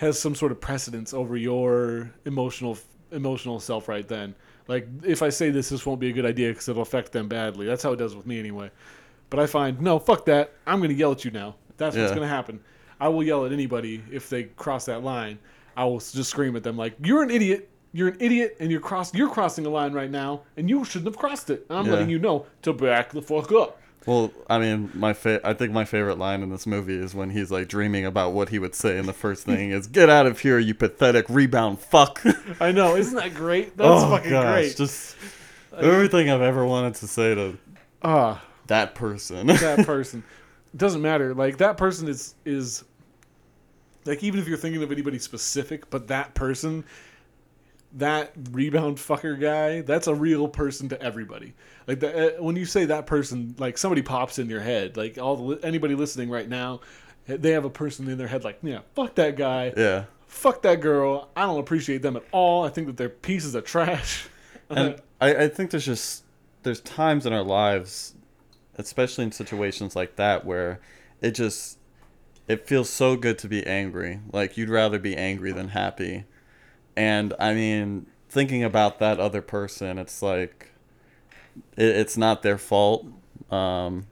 has 0.00 0.18
some 0.18 0.34
sort 0.34 0.50
of 0.50 0.58
precedence 0.58 1.12
over 1.12 1.36
your 1.36 2.10
emotional 2.24 2.78
emotional 3.12 3.60
self 3.60 3.86
right 3.86 4.08
then. 4.08 4.34
Like 4.66 4.88
if 5.04 5.22
I 5.22 5.28
say 5.28 5.50
this, 5.50 5.68
this 5.68 5.84
won't 5.84 6.00
be 6.00 6.08
a 6.08 6.12
good 6.12 6.24
idea 6.24 6.48
because 6.50 6.68
it'll 6.70 6.80
affect 6.80 7.12
them 7.12 7.28
badly. 7.28 7.66
That's 7.66 7.82
how 7.82 7.92
it 7.92 7.96
does 7.96 8.16
with 8.16 8.26
me 8.26 8.38
anyway. 8.38 8.70
But 9.28 9.40
I 9.40 9.46
find 9.46 9.78
no, 9.80 9.98
fuck 9.98 10.24
that. 10.24 10.54
I'm 10.66 10.80
gonna 10.80 10.94
yell 10.94 11.12
at 11.12 11.24
you 11.24 11.30
now. 11.30 11.56
That's 11.76 11.96
what's 11.96 12.12
gonna 12.14 12.28
happen. 12.28 12.60
I 12.98 13.08
will 13.08 13.22
yell 13.22 13.44
at 13.44 13.52
anybody 13.52 14.02
if 14.10 14.30
they 14.30 14.44
cross 14.44 14.86
that 14.86 15.02
line. 15.04 15.38
I 15.76 15.84
will 15.84 15.98
just 16.00 16.30
scream 16.30 16.56
at 16.56 16.62
them 16.62 16.76
like, 16.78 16.94
"You're 17.02 17.22
an 17.22 17.30
idiot! 17.30 17.68
You're 17.92 18.08
an 18.08 18.16
idiot, 18.20 18.56
and 18.60 18.70
you're 18.70 18.80
cross 18.80 19.12
you're 19.14 19.28
crossing 19.28 19.66
a 19.66 19.70
line 19.70 19.92
right 19.92 20.10
now, 20.10 20.42
and 20.56 20.70
you 20.70 20.82
shouldn't 20.84 21.06
have 21.08 21.16
crossed 21.18 21.50
it. 21.50 21.66
And 21.68 21.78
I'm 21.78 21.86
Yeah. 21.86 21.92
letting 21.92 22.08
you 22.10 22.18
know 22.18 22.46
to 22.62 22.72
back 22.72 23.10
the 23.12 23.20
fuck 23.20 23.52
up." 23.52 23.79
Well, 24.06 24.32
I 24.48 24.58
mean, 24.58 24.90
my 24.94 25.12
fa- 25.12 25.40
I 25.44 25.52
think 25.54 25.72
my 25.72 25.84
favorite 25.84 26.18
line 26.18 26.42
in 26.42 26.50
this 26.50 26.66
movie 26.66 26.96
is 26.96 27.14
when 27.14 27.30
he's 27.30 27.50
like 27.50 27.68
dreaming 27.68 28.04
about 28.06 28.32
what 28.32 28.48
he 28.48 28.58
would 28.58 28.74
say, 28.74 28.98
and 28.98 29.06
the 29.06 29.12
first 29.12 29.44
thing 29.44 29.70
is, 29.70 29.86
"Get 29.86 30.08
out 30.08 30.26
of 30.26 30.40
here, 30.40 30.58
you 30.58 30.74
pathetic 30.74 31.26
rebound 31.28 31.80
fuck." 31.80 32.22
I 32.60 32.72
know, 32.72 32.96
isn't 32.96 33.14
that 33.16 33.34
great? 33.34 33.76
That's 33.76 34.02
fucking 34.04 34.30
great. 34.30 34.72
Oh, 34.72 34.74
Just 34.76 35.16
everything 35.76 36.30
I've 36.30 36.40
ever 36.42 36.64
wanted 36.66 36.94
to 36.96 37.06
say 37.06 37.34
to 37.34 37.58
Ah, 38.02 38.42
that 38.68 38.94
person. 38.94 39.46
that 39.48 39.84
person 39.86 40.24
doesn't 40.76 41.02
matter. 41.02 41.34
Like 41.34 41.58
that 41.58 41.76
person 41.76 42.08
is 42.08 42.34
is 42.44 42.84
like 44.06 44.22
even 44.22 44.40
if 44.40 44.48
you're 44.48 44.56
thinking 44.56 44.82
of 44.82 44.90
anybody 44.90 45.18
specific, 45.18 45.90
but 45.90 46.08
that 46.08 46.32
person, 46.34 46.84
that 47.94 48.32
rebound 48.52 48.96
fucker 48.96 49.38
guy, 49.38 49.82
that's 49.82 50.06
a 50.06 50.14
real 50.14 50.48
person 50.48 50.88
to 50.88 51.02
everybody. 51.02 51.52
Like 51.90 51.98
the, 51.98 52.38
uh, 52.38 52.42
when 52.42 52.54
you 52.54 52.66
say 52.66 52.84
that 52.84 53.06
person, 53.06 53.56
like 53.58 53.76
somebody 53.76 54.00
pops 54.00 54.38
in 54.38 54.48
your 54.48 54.60
head. 54.60 54.96
Like 54.96 55.18
all 55.18 55.34
the 55.34 55.66
anybody 55.66 55.96
listening 55.96 56.30
right 56.30 56.48
now, 56.48 56.82
they 57.26 57.50
have 57.50 57.64
a 57.64 57.70
person 57.70 58.08
in 58.08 58.16
their 58.16 58.28
head. 58.28 58.44
Like 58.44 58.60
yeah, 58.62 58.82
fuck 58.94 59.16
that 59.16 59.34
guy. 59.36 59.72
yeah. 59.76 60.04
Fuck 60.28 60.62
that 60.62 60.80
girl. 60.80 61.30
I 61.34 61.46
don't 61.46 61.58
appreciate 61.58 62.02
them 62.02 62.14
at 62.14 62.22
all. 62.30 62.64
I 62.64 62.68
think 62.68 62.86
that 62.86 62.96
they're 62.96 63.08
pieces 63.08 63.56
of 63.56 63.64
trash. 63.64 64.28
And 64.72 65.02
I, 65.20 65.34
I 65.34 65.48
think 65.48 65.72
there's 65.72 65.84
just 65.84 66.22
there's 66.62 66.80
times 66.82 67.26
in 67.26 67.32
our 67.32 67.42
lives, 67.42 68.14
especially 68.78 69.24
in 69.24 69.32
situations 69.32 69.96
like 69.96 70.14
that, 70.14 70.44
where 70.44 70.78
it 71.20 71.32
just 71.32 71.78
it 72.46 72.68
feels 72.68 72.88
so 72.88 73.16
good 73.16 73.36
to 73.38 73.48
be 73.48 73.66
angry. 73.66 74.20
Like 74.32 74.56
you'd 74.56 74.68
rather 74.68 75.00
be 75.00 75.16
angry 75.16 75.50
than 75.50 75.70
happy. 75.70 76.22
And 76.96 77.34
I 77.40 77.52
mean, 77.52 78.06
thinking 78.28 78.62
about 78.62 79.00
that 79.00 79.18
other 79.18 79.42
person, 79.42 79.98
it's 79.98 80.22
like 80.22 80.70
it, 81.76 81.84
it's 81.84 82.16
not 82.16 82.42
their 82.42 82.58
fault. 82.58 83.06
Um, 83.50 84.06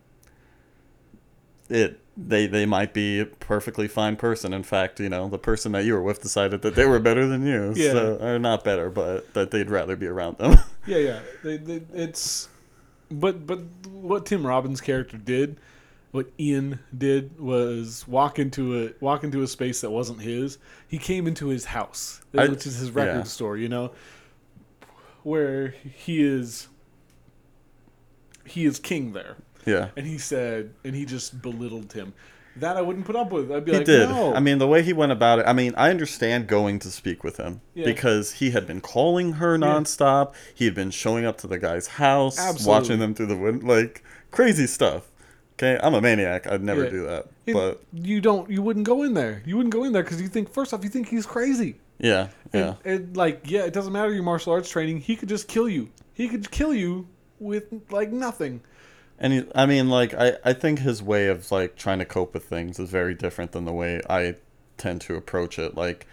it 1.68 2.00
they 2.18 2.46
they 2.46 2.66
might 2.66 2.92
be 2.92 3.20
a 3.20 3.26
perfectly 3.26 3.86
fine 3.86 4.16
person. 4.16 4.52
In 4.52 4.64
fact, 4.64 4.98
you 4.98 5.08
know, 5.08 5.28
the 5.28 5.38
person 5.38 5.72
that 5.72 5.84
you 5.84 5.94
were 5.94 6.02
with 6.02 6.20
decided 6.20 6.62
that 6.62 6.74
they 6.74 6.84
were 6.84 6.98
better 6.98 7.26
than 7.26 7.46
you. 7.46 7.72
Yeah. 7.76 7.92
So, 7.92 8.18
or 8.20 8.38
not 8.38 8.64
better, 8.64 8.90
but 8.90 9.32
that 9.34 9.50
they'd 9.50 9.70
rather 9.70 9.94
be 9.96 10.06
around 10.06 10.38
them. 10.38 10.56
Yeah, 10.86 10.96
yeah. 10.98 11.20
They, 11.44 11.58
they, 11.58 11.82
it's, 11.92 12.48
but 13.10 13.46
but 13.46 13.58
what 13.90 14.24
Tim 14.24 14.46
Robbins' 14.46 14.80
character 14.80 15.18
did, 15.18 15.58
what 16.12 16.30
Ian 16.40 16.78
did 16.96 17.38
was 17.38 18.08
walk 18.08 18.38
into 18.38 18.86
a 18.86 18.92
walk 18.98 19.22
into 19.22 19.42
a 19.42 19.46
space 19.46 19.82
that 19.82 19.90
wasn't 19.90 20.22
his. 20.22 20.56
He 20.88 20.96
came 20.96 21.26
into 21.26 21.48
his 21.48 21.66
house, 21.66 22.22
I- 22.34 22.48
which 22.48 22.66
is 22.66 22.78
his 22.78 22.90
record 22.90 23.18
yeah. 23.18 23.22
store. 23.24 23.58
You 23.58 23.68
know, 23.68 23.92
where 25.24 25.68
he 25.68 26.22
is. 26.22 26.68
He 28.48 28.64
is 28.64 28.78
king 28.78 29.12
there, 29.12 29.36
Yeah. 29.66 29.88
and 29.96 30.06
he 30.06 30.18
said, 30.18 30.72
and 30.84 30.94
he 30.94 31.04
just 31.04 31.40
belittled 31.42 31.92
him. 31.92 32.14
That 32.56 32.76
I 32.76 32.80
wouldn't 32.82 33.06
put 33.06 33.14
up 33.14 33.30
with. 33.30 33.52
I'd 33.52 33.64
be 33.64 33.70
He 33.70 33.76
like, 33.78 33.86
did. 33.86 34.08
no. 34.08 34.34
I 34.34 34.40
mean, 34.40 34.58
the 34.58 34.66
way 34.66 34.82
he 34.82 34.92
went 34.92 35.12
about 35.12 35.38
it. 35.38 35.44
I 35.46 35.52
mean, 35.52 35.74
I 35.76 35.90
understand 35.90 36.48
going 36.48 36.80
to 36.80 36.90
speak 36.90 37.22
with 37.22 37.36
him 37.36 37.60
Yeah. 37.74 37.84
because 37.84 38.32
he 38.32 38.50
had 38.50 38.66
been 38.66 38.80
calling 38.80 39.34
her 39.34 39.52
Yeah. 39.56 39.64
nonstop. 39.66 40.34
He 40.52 40.64
had 40.64 40.74
been 40.74 40.90
showing 40.90 41.24
up 41.24 41.38
to 41.38 41.46
the 41.46 41.58
guy's 41.58 41.86
house, 41.86 42.36
Absolutely. 42.36 42.66
watching 42.68 42.98
them 42.98 43.14
through 43.14 43.26
the 43.26 43.36
window, 43.36 43.64
like 43.64 44.02
crazy 44.32 44.66
stuff. 44.66 45.08
Okay, 45.54 45.78
I'm 45.82 45.94
a 45.94 46.00
maniac. 46.00 46.50
I'd 46.50 46.62
never 46.64 46.84
Yeah. 46.84 46.90
do 46.90 47.02
that. 47.06 47.26
And 47.46 47.54
But 47.54 47.82
you 47.92 48.20
don't. 48.20 48.50
You 48.50 48.62
wouldn't 48.62 48.86
go 48.86 49.02
in 49.04 49.14
there. 49.14 49.42
You 49.46 49.56
wouldn't 49.56 49.72
go 49.72 49.84
in 49.84 49.92
there 49.92 50.02
because 50.02 50.20
you 50.20 50.26
think 50.28 50.52
first 50.52 50.72
off, 50.74 50.82
you 50.82 50.90
think 50.90 51.08
he's 51.08 51.26
crazy. 51.26 51.76
yeah, 52.00 52.28
yeah, 52.52 52.74
And, 52.84 53.00
and 53.06 53.16
like, 53.16 53.42
yeah, 53.50 53.62
it 53.64 53.72
doesn't 53.72 53.92
matter 53.92 54.12
your 54.12 54.22
martial 54.24 54.52
arts 54.52 54.68
training. 54.70 54.98
He 55.00 55.14
could 55.16 55.28
just 55.28 55.46
kill 55.48 55.68
you. 55.68 55.90
He 56.14 56.28
could 56.28 56.50
kill 56.50 56.72
you 56.74 57.06
with 57.40 57.64
like 57.90 58.10
nothing. 58.10 58.62
and 59.18 59.32
he, 59.32 59.44
I 59.54 59.66
mean, 59.66 59.88
like, 59.88 60.14
I 60.14 60.34
I 60.44 60.52
think 60.52 60.80
his 60.80 61.02
way 61.02 61.28
of 61.28 61.50
like 61.50 61.76
trying 61.76 61.98
to 61.98 62.04
cope 62.04 62.34
with 62.34 62.44
things 62.44 62.78
is 62.78 62.90
very 62.90 63.14
different 63.14 63.52
than 63.52 63.64
the 63.64 63.72
way 63.72 64.00
I 64.08 64.36
tend 64.76 65.00
to 65.02 65.16
approach 65.16 65.58
it. 65.58 65.74
Like, 65.76 66.06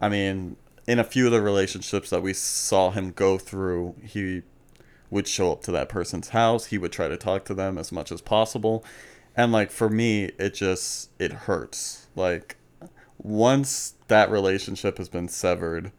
I 0.00 0.08
mean, 0.08 0.56
in 0.86 0.98
a 0.98 1.04
few 1.04 1.26
of 1.26 1.32
the 1.32 1.40
relationships 1.42 2.10
that 2.10 2.22
we 2.22 2.32
saw 2.32 2.90
him 2.90 3.12
go 3.12 3.38
through, 3.38 3.94
he 4.02 4.42
would 5.10 5.28
show 5.28 5.52
up 5.52 5.62
to 5.62 5.72
that 5.72 5.88
person's 5.88 6.30
house. 6.30 6.66
He 6.66 6.78
would 6.78 6.92
try 6.92 7.08
to 7.08 7.16
talk 7.16 7.44
to 7.46 7.54
them 7.54 7.78
as 7.78 7.92
much 7.92 8.12
as 8.12 8.20
possible. 8.20 8.84
And 9.36 9.52
like 9.52 9.70
for 9.70 9.88
me, 9.88 10.32
it 10.38 10.54
just 10.54 11.10
it 11.18 11.32
hurts. 11.32 12.08
Like 12.16 12.56
once 13.18 13.94
that 14.08 14.30
relationship 14.30 14.98
has 14.98 15.08
been 15.08 15.28
severed, 15.28 15.92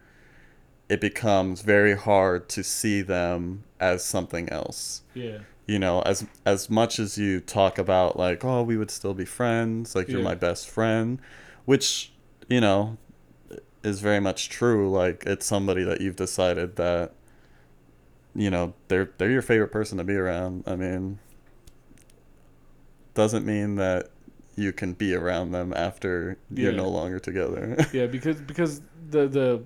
it 0.90 1.00
becomes 1.00 1.62
very 1.62 1.96
hard 1.96 2.50
to 2.50 2.64
see 2.64 3.02
them 3.02 3.64
as 3.80 4.04
something 4.04 4.50
else. 4.50 5.04
Yeah. 5.14 5.40
You 5.68 5.78
know, 5.80 6.02
as 6.02 6.26
as 6.46 6.70
much 6.70 6.98
as 7.00 7.18
you 7.18 7.40
talk 7.40 7.78
about 7.78 8.18
like, 8.18 8.44
oh, 8.44 8.64
we 8.64 8.76
would 8.76 8.90
still 8.92 9.14
be 9.14 9.26
friends, 9.26 9.96
like 9.96 10.08
you're 10.10 10.24
my 10.24 10.34
best 10.36 10.68
friend, 10.68 11.20
which, 11.66 12.12
you 12.50 12.60
know, 12.60 12.98
is 13.84 14.02
very 14.02 14.20
much 14.20 14.50
true. 14.50 14.90
Like 14.90 15.24
it's 15.28 15.46
somebody 15.46 15.84
that 15.84 16.02
you've 16.02 16.16
decided 16.16 16.76
that 16.78 17.14
you 18.36 18.50
know, 18.50 18.74
they're 18.88 19.12
they're 19.18 19.32
your 19.32 19.42
favorite 19.44 19.72
person 19.72 19.98
to 20.00 20.04
be 20.04 20.16
around. 20.16 20.64
I 20.66 20.76
mean, 20.76 21.20
doesn't 23.14 23.46
mean 23.46 23.76
that 23.76 24.10
you 24.56 24.72
can 24.74 24.94
be 24.94 25.14
around 25.16 25.52
them 25.52 25.74
after 25.76 26.38
you're 26.54 26.72
Yeah. 26.72 26.78
no 26.78 26.90
longer 26.90 27.20
together. 27.20 27.78
Yeah, 27.94 28.08
because 28.08 28.42
because 28.42 28.82
the 29.10 29.28
the 29.28 29.64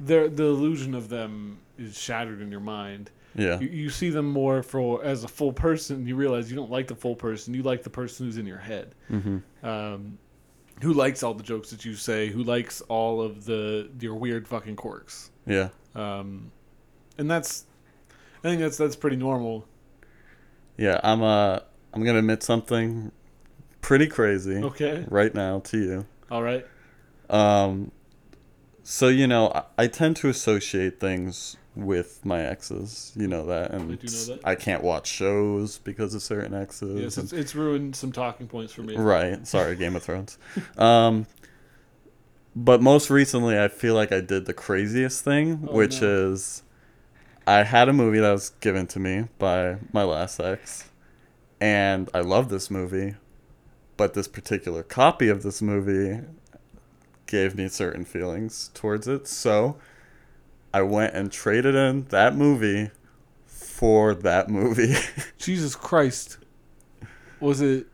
the 0.00 0.30
the 0.32 0.44
illusion 0.44 0.94
of 0.94 1.08
them 1.08 1.58
is 1.78 1.98
shattered 1.98 2.40
in 2.40 2.50
your 2.50 2.60
mind. 2.60 3.10
yeah. 3.34 3.58
You, 3.58 3.68
you 3.68 3.90
see 3.90 4.10
them 4.10 4.26
more 4.30 4.62
for 4.62 5.04
as 5.04 5.24
a 5.24 5.28
full 5.28 5.52
person. 5.52 6.06
You 6.06 6.14
realize 6.16 6.50
you 6.50 6.56
don't 6.56 6.70
like 6.70 6.86
the 6.86 6.94
full 6.94 7.16
person. 7.16 7.52
You 7.54 7.62
like 7.62 7.82
the 7.82 7.90
person 7.90 8.26
who's 8.26 8.38
in 8.38 8.46
your 8.46 8.58
head. 8.58 8.94
hmm 9.08 9.38
um, 9.62 10.18
who 10.82 10.92
likes 10.92 11.22
all 11.22 11.34
the 11.34 11.42
jokes 11.42 11.70
that 11.70 11.84
you 11.84 11.94
say, 11.94 12.28
who 12.28 12.42
likes 12.42 12.80
all 12.82 13.22
of 13.22 13.44
the 13.44 13.88
your 14.00 14.14
weird 14.16 14.46
fucking 14.48 14.74
quirks, 14.76 15.30
Yeah. 15.46 15.68
um, 15.94 16.50
and 17.16 17.30
that's, 17.30 17.66
I 18.42 18.48
think 18.48 18.60
that's 18.60 18.76
that's 18.76 18.96
pretty 18.96 19.14
normal. 19.16 19.66
Yeah, 20.76 21.00
I'm 21.04 21.22
uh 21.22 21.60
I'm 21.92 22.02
going 22.02 22.14
to 22.14 22.18
admit 22.18 22.42
something 22.42 23.12
pretty 23.82 24.08
crazy 24.08 24.56
Okay, 24.64 25.04
right 25.08 25.32
now 25.32 25.60
to 25.60 25.78
you. 25.78 26.06
all 26.30 26.42
right, 26.42 26.66
Um, 27.30 27.92
so 28.84 29.08
you 29.08 29.26
know, 29.26 29.50
I, 29.52 29.84
I 29.84 29.86
tend 29.88 30.14
to 30.18 30.28
associate 30.28 31.00
things 31.00 31.56
with 31.74 32.24
my 32.24 32.40
exes. 32.40 33.12
You 33.16 33.26
know 33.26 33.46
that, 33.46 33.72
and 33.72 33.82
I 33.82 33.86
know 33.86 33.96
that. 33.96 34.40
I 34.44 34.54
can't 34.54 34.82
watch 34.84 35.08
shows 35.08 35.78
because 35.78 36.14
of 36.14 36.22
certain 36.22 36.54
exes. 36.54 37.00
yes, 37.00 37.16
and- 37.16 37.24
it's, 37.24 37.32
it's 37.32 37.54
ruined 37.56 37.96
some 37.96 38.12
talking 38.12 38.46
points 38.46 38.72
for 38.72 38.82
me. 38.82 38.94
right. 38.96 39.44
Sorry, 39.46 39.74
Game 39.74 39.96
of 39.96 40.02
Thrones. 40.04 40.38
Um, 40.78 41.26
but 42.56 42.80
most 42.80 43.10
recently, 43.10 43.58
I 43.58 43.66
feel 43.66 43.94
like 43.96 44.12
I 44.12 44.20
did 44.20 44.46
the 44.46 44.54
craziest 44.54 45.24
thing, 45.24 45.66
Oh, 45.68 45.72
which 45.72 46.00
no. 46.00 46.30
is 46.32 46.62
I 47.48 47.64
had 47.64 47.88
a 47.88 47.92
movie 47.92 48.20
that 48.20 48.30
was 48.30 48.50
given 48.60 48.86
to 48.88 49.00
me 49.00 49.24
by 49.40 49.78
my 49.92 50.04
last 50.04 50.38
ex, 50.38 50.88
and 51.60 52.08
I 52.14 52.20
love 52.20 52.50
this 52.50 52.70
movie, 52.70 53.16
but 53.96 54.14
this 54.14 54.28
particular 54.28 54.84
copy 54.84 55.28
of 55.28 55.42
this 55.42 55.60
movie 55.60 56.24
gave 57.26 57.54
me 57.56 57.68
certain 57.68 58.04
feelings 58.04 58.70
towards 58.74 59.08
it. 59.08 59.26
So 59.26 59.76
I 60.72 60.82
went 60.82 61.14
and 61.14 61.30
traded 61.30 61.74
in 61.74 62.04
that 62.10 62.36
movie 62.36 62.90
for 63.46 64.14
that 64.14 64.48
movie. 64.48 64.94
Jesus 65.38 65.74
Christ, 65.74 66.38
was 67.40 67.60
it? 67.60 67.86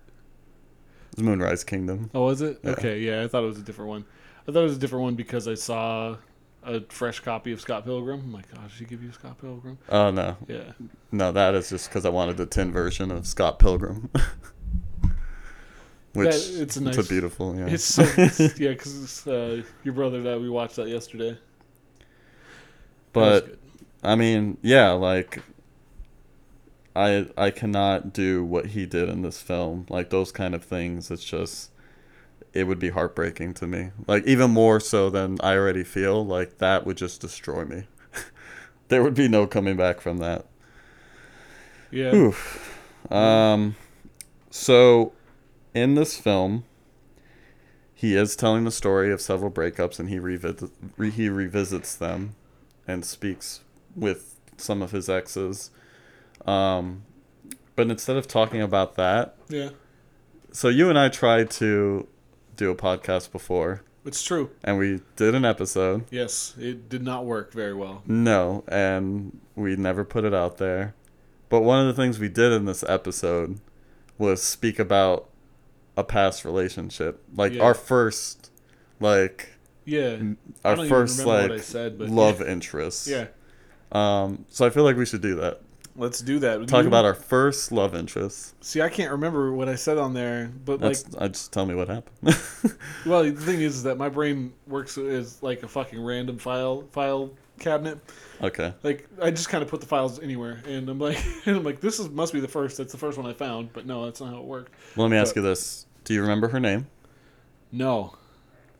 Moonrise 1.19 1.65
Kingdom. 1.65 2.11
Oh, 2.15 2.25
was 2.27 2.41
it? 2.41 2.61
Yeah. 2.63 2.71
Okay, 2.73 3.01
yeah, 3.01 3.23
I 3.23 3.29
thought 3.29 3.43
it 3.43 3.47
was 3.49 3.59
a 3.59 3.63
different 3.63 3.89
one. 3.91 4.05
I 4.49 4.53
thought 4.53 4.61
it 4.61 4.65
was 4.65 4.77
a 4.77 4.81
different 4.81 5.03
one 5.03 5.15
because 5.17 5.47
I 5.49 5.55
saw 5.55 6.17
a 6.63 6.81
fresh 6.89 7.21
copy 7.21 7.53
of 7.53 7.61
Scott 7.61 7.85
Pilgrim. 7.85 8.21
I'm 8.21 8.33
like, 8.33 8.47
oh, 8.57 8.63
did 8.63 8.71
she 8.73 8.85
give 8.85 9.03
you 9.03 9.13
Scott 9.13 9.39
Pilgrim? 9.41 9.79
Oh 9.89 10.11
no, 10.11 10.37
Yeah. 10.47 10.73
no, 11.11 11.33
that 11.33 11.55
is 11.55 11.69
just 11.71 11.89
because 11.89 12.05
I 12.05 12.11
wanted 12.11 12.37
the 12.37 12.47
tin 12.47 12.73
version 12.73 13.11
of 13.11 13.27
Scott 13.27 13.59
Pilgrim. 13.59 14.11
Which 16.13 16.31
That- 16.31 16.63
it's 16.63 16.77
a 16.77 16.89
it's 16.89 16.99
a 16.99 17.05
beautiful, 17.05 17.57
yeah. 17.57 17.67
It's 17.67 17.85
so 17.85 18.03
it's, 18.17 18.59
yeah, 18.59 18.71
because 18.71 19.27
uh, 19.27 19.63
your 19.85 19.95
brother 19.95 20.23
that 20.23 20.41
we 20.41 20.49
watched 20.51 20.77
that 20.77 20.89
yesterday. 20.89 21.39
But 23.13 23.47
good. 23.47 23.59
I 24.03 24.17
mean, 24.17 24.59
yeah, 24.63 24.91
like 24.91 25.43
I 26.97 27.27
I 27.37 27.51
cannot 27.51 28.13
do 28.13 28.45
what 28.45 28.67
he 28.67 28.87
did 28.87 29.09
in 29.09 29.23
this 29.23 29.41
film. 29.41 29.87
Like 29.89 30.11
those 30.11 30.33
kind 30.33 30.55
of 30.55 30.65
things, 30.65 31.11
it's 31.11 31.25
just 31.25 31.71
it 32.53 32.65
would 32.65 32.81
be 32.81 32.91
heartbreaking 32.91 33.55
to 33.55 33.67
me. 33.67 33.91
Like 34.09 34.27
even 34.27 34.51
more 34.51 34.81
so 34.81 35.11
than 35.11 35.39
I 35.43 35.55
already 35.55 35.85
feel, 35.85 36.25
like 36.27 36.59
that 36.59 36.85
would 36.87 36.97
just 36.97 37.21
destroy 37.21 37.65
me. 37.65 37.85
there 38.89 39.03
would 39.05 39.15
be 39.15 39.29
no 39.29 39.47
coming 39.47 39.77
back 39.77 40.01
from 40.01 40.19
that. 40.19 40.47
yeah, 41.93 42.13
Oof. 42.15 42.77
Um 43.13 43.77
so 44.51 45.13
in 45.75 45.95
this 45.95 46.17
film 46.19 46.65
he 47.95 48.15
is 48.17 48.35
telling 48.35 48.65
the 48.65 48.71
story 48.71 49.13
of 49.13 49.21
several 49.21 49.51
breakups 49.51 49.99
and 50.01 50.09
he 50.09 50.19
revisits 50.19 50.73
re- 50.97 51.11
he 51.11 51.29
revisits 51.29 51.95
them 51.95 52.35
and 52.89 53.05
speaks 53.05 53.61
with 53.95 54.37
some 54.57 54.81
of 54.83 54.91
his 54.91 55.09
exes. 55.09 55.71
Um, 56.47 57.03
but 57.77 57.91
instead 57.91 58.17
of 58.17 58.27
talking 58.27 58.63
about 58.63 58.95
that, 58.97 59.37
yeah, 59.49 59.71
so 60.51 60.69
you 60.69 60.89
and 60.89 60.99
I 60.99 61.11
tried 61.11 61.51
to 61.53 62.09
do 62.57 62.71
a 62.71 62.75
podcast 62.75 63.33
before, 63.33 63.83
it's 64.05 64.23
true. 64.23 64.51
and 64.65 64.79
we 64.79 65.01
did 65.17 65.35
an 65.35 65.45
episode. 65.45 66.05
Yes, 66.11 66.55
it 66.59 66.89
did 66.89 67.03
not 67.03 67.27
work 67.27 67.53
very 67.53 67.75
well. 67.75 68.03
No, 68.07 68.65
and 68.67 69.39
we 69.55 69.77
never 69.77 70.05
put 70.05 70.25
it 70.25 70.33
out 70.33 70.57
there. 70.57 70.95
But 71.51 71.61
one 71.61 71.81
of 71.81 71.95
the 71.95 72.01
things 72.03 72.19
we 72.19 72.29
did 72.31 72.53
in 72.53 72.65
this 72.65 72.83
episode 72.89 73.61
was 74.17 74.43
speak 74.43 74.79
about 74.79 75.29
a 75.97 76.05
past 76.05 76.45
relationship, 76.45 77.23
like 77.35 77.53
Yeah. 77.55 77.63
our 77.63 77.75
first, 77.75 78.51
like 79.01 79.51
Yeah, 79.85 80.17
our 80.65 80.87
first 80.87 81.25
like 81.25 81.61
said, 81.63 81.99
love 82.01 82.41
interest. 82.47 83.07
Yeah, 83.09 83.27
Um, 83.93 84.45
so 84.49 84.67
I 84.67 84.71
feel 84.71 84.85
like 84.85 84.97
we 84.97 85.07
should 85.07 85.21
do 85.23 85.35
that. 85.37 85.61
let's 85.97 86.21
do 86.21 86.39
that. 86.39 86.67
Talk 86.69 86.83
You- 86.83 86.89
about 86.89 87.05
our 87.05 87.15
first 87.15 87.73
love 87.73 87.95
interest. 87.95 88.55
See, 88.65 88.81
I 88.81 88.89
can't 88.89 89.11
remember 89.11 89.53
what 89.53 89.69
I 89.69 89.75
said 89.75 89.99
on 89.99 90.15
there, 90.15 90.51
but 90.65 90.81
like, 90.81 90.97
I 91.19 91.29
just 91.29 91.53
tell 91.53 91.67
me 91.67 91.75
what 91.75 91.89
happened. 91.89 92.39
well, 93.07 93.25
the 93.25 93.33
thing 93.33 93.61
is 93.61 93.83
that 93.83 93.99
my 93.99 94.09
brain 94.09 94.53
works 94.67 94.97
as 94.97 95.43
like 95.43 95.63
a 95.63 95.69
fucking 95.69 96.03
random 96.03 96.39
file 96.39 96.85
file 96.93 97.31
cabinet. 97.61 97.99
okay. 98.43 98.75
Like, 98.83 99.07
I 99.23 99.31
just 99.31 99.49
kind 99.49 99.63
of 99.63 99.69
put 99.69 99.81
the 99.81 99.87
files 99.87 100.19
anywhere, 100.19 100.61
and 100.67 100.89
I'm 100.89 100.99
like, 100.99 101.19
and 101.47 101.57
I'm 101.57 101.65
like, 101.65 101.81
this 101.81 102.01
is 102.01 102.09
must 102.09 102.33
be 102.33 102.41
the 102.41 102.49
first. 102.49 102.77
That's 102.77 102.93
the 102.93 102.99
first 102.99 103.17
one 103.17 103.27
I 103.27 103.33
found, 103.33 103.73
but 103.73 103.87
no, 103.87 104.05
that's 104.05 104.21
not 104.21 104.31
how 104.31 104.39
it 104.39 104.45
worked. 104.45 104.73
Well, 104.97 105.07
let 105.07 105.13
me 105.13 105.19
ask 105.19 105.37
you 105.37 105.43
this: 105.43 105.87
Do 106.05 106.15
you 106.15 106.23
remember 106.23 106.49
her 106.49 106.59
name? 106.61 106.89
No, 107.73 108.17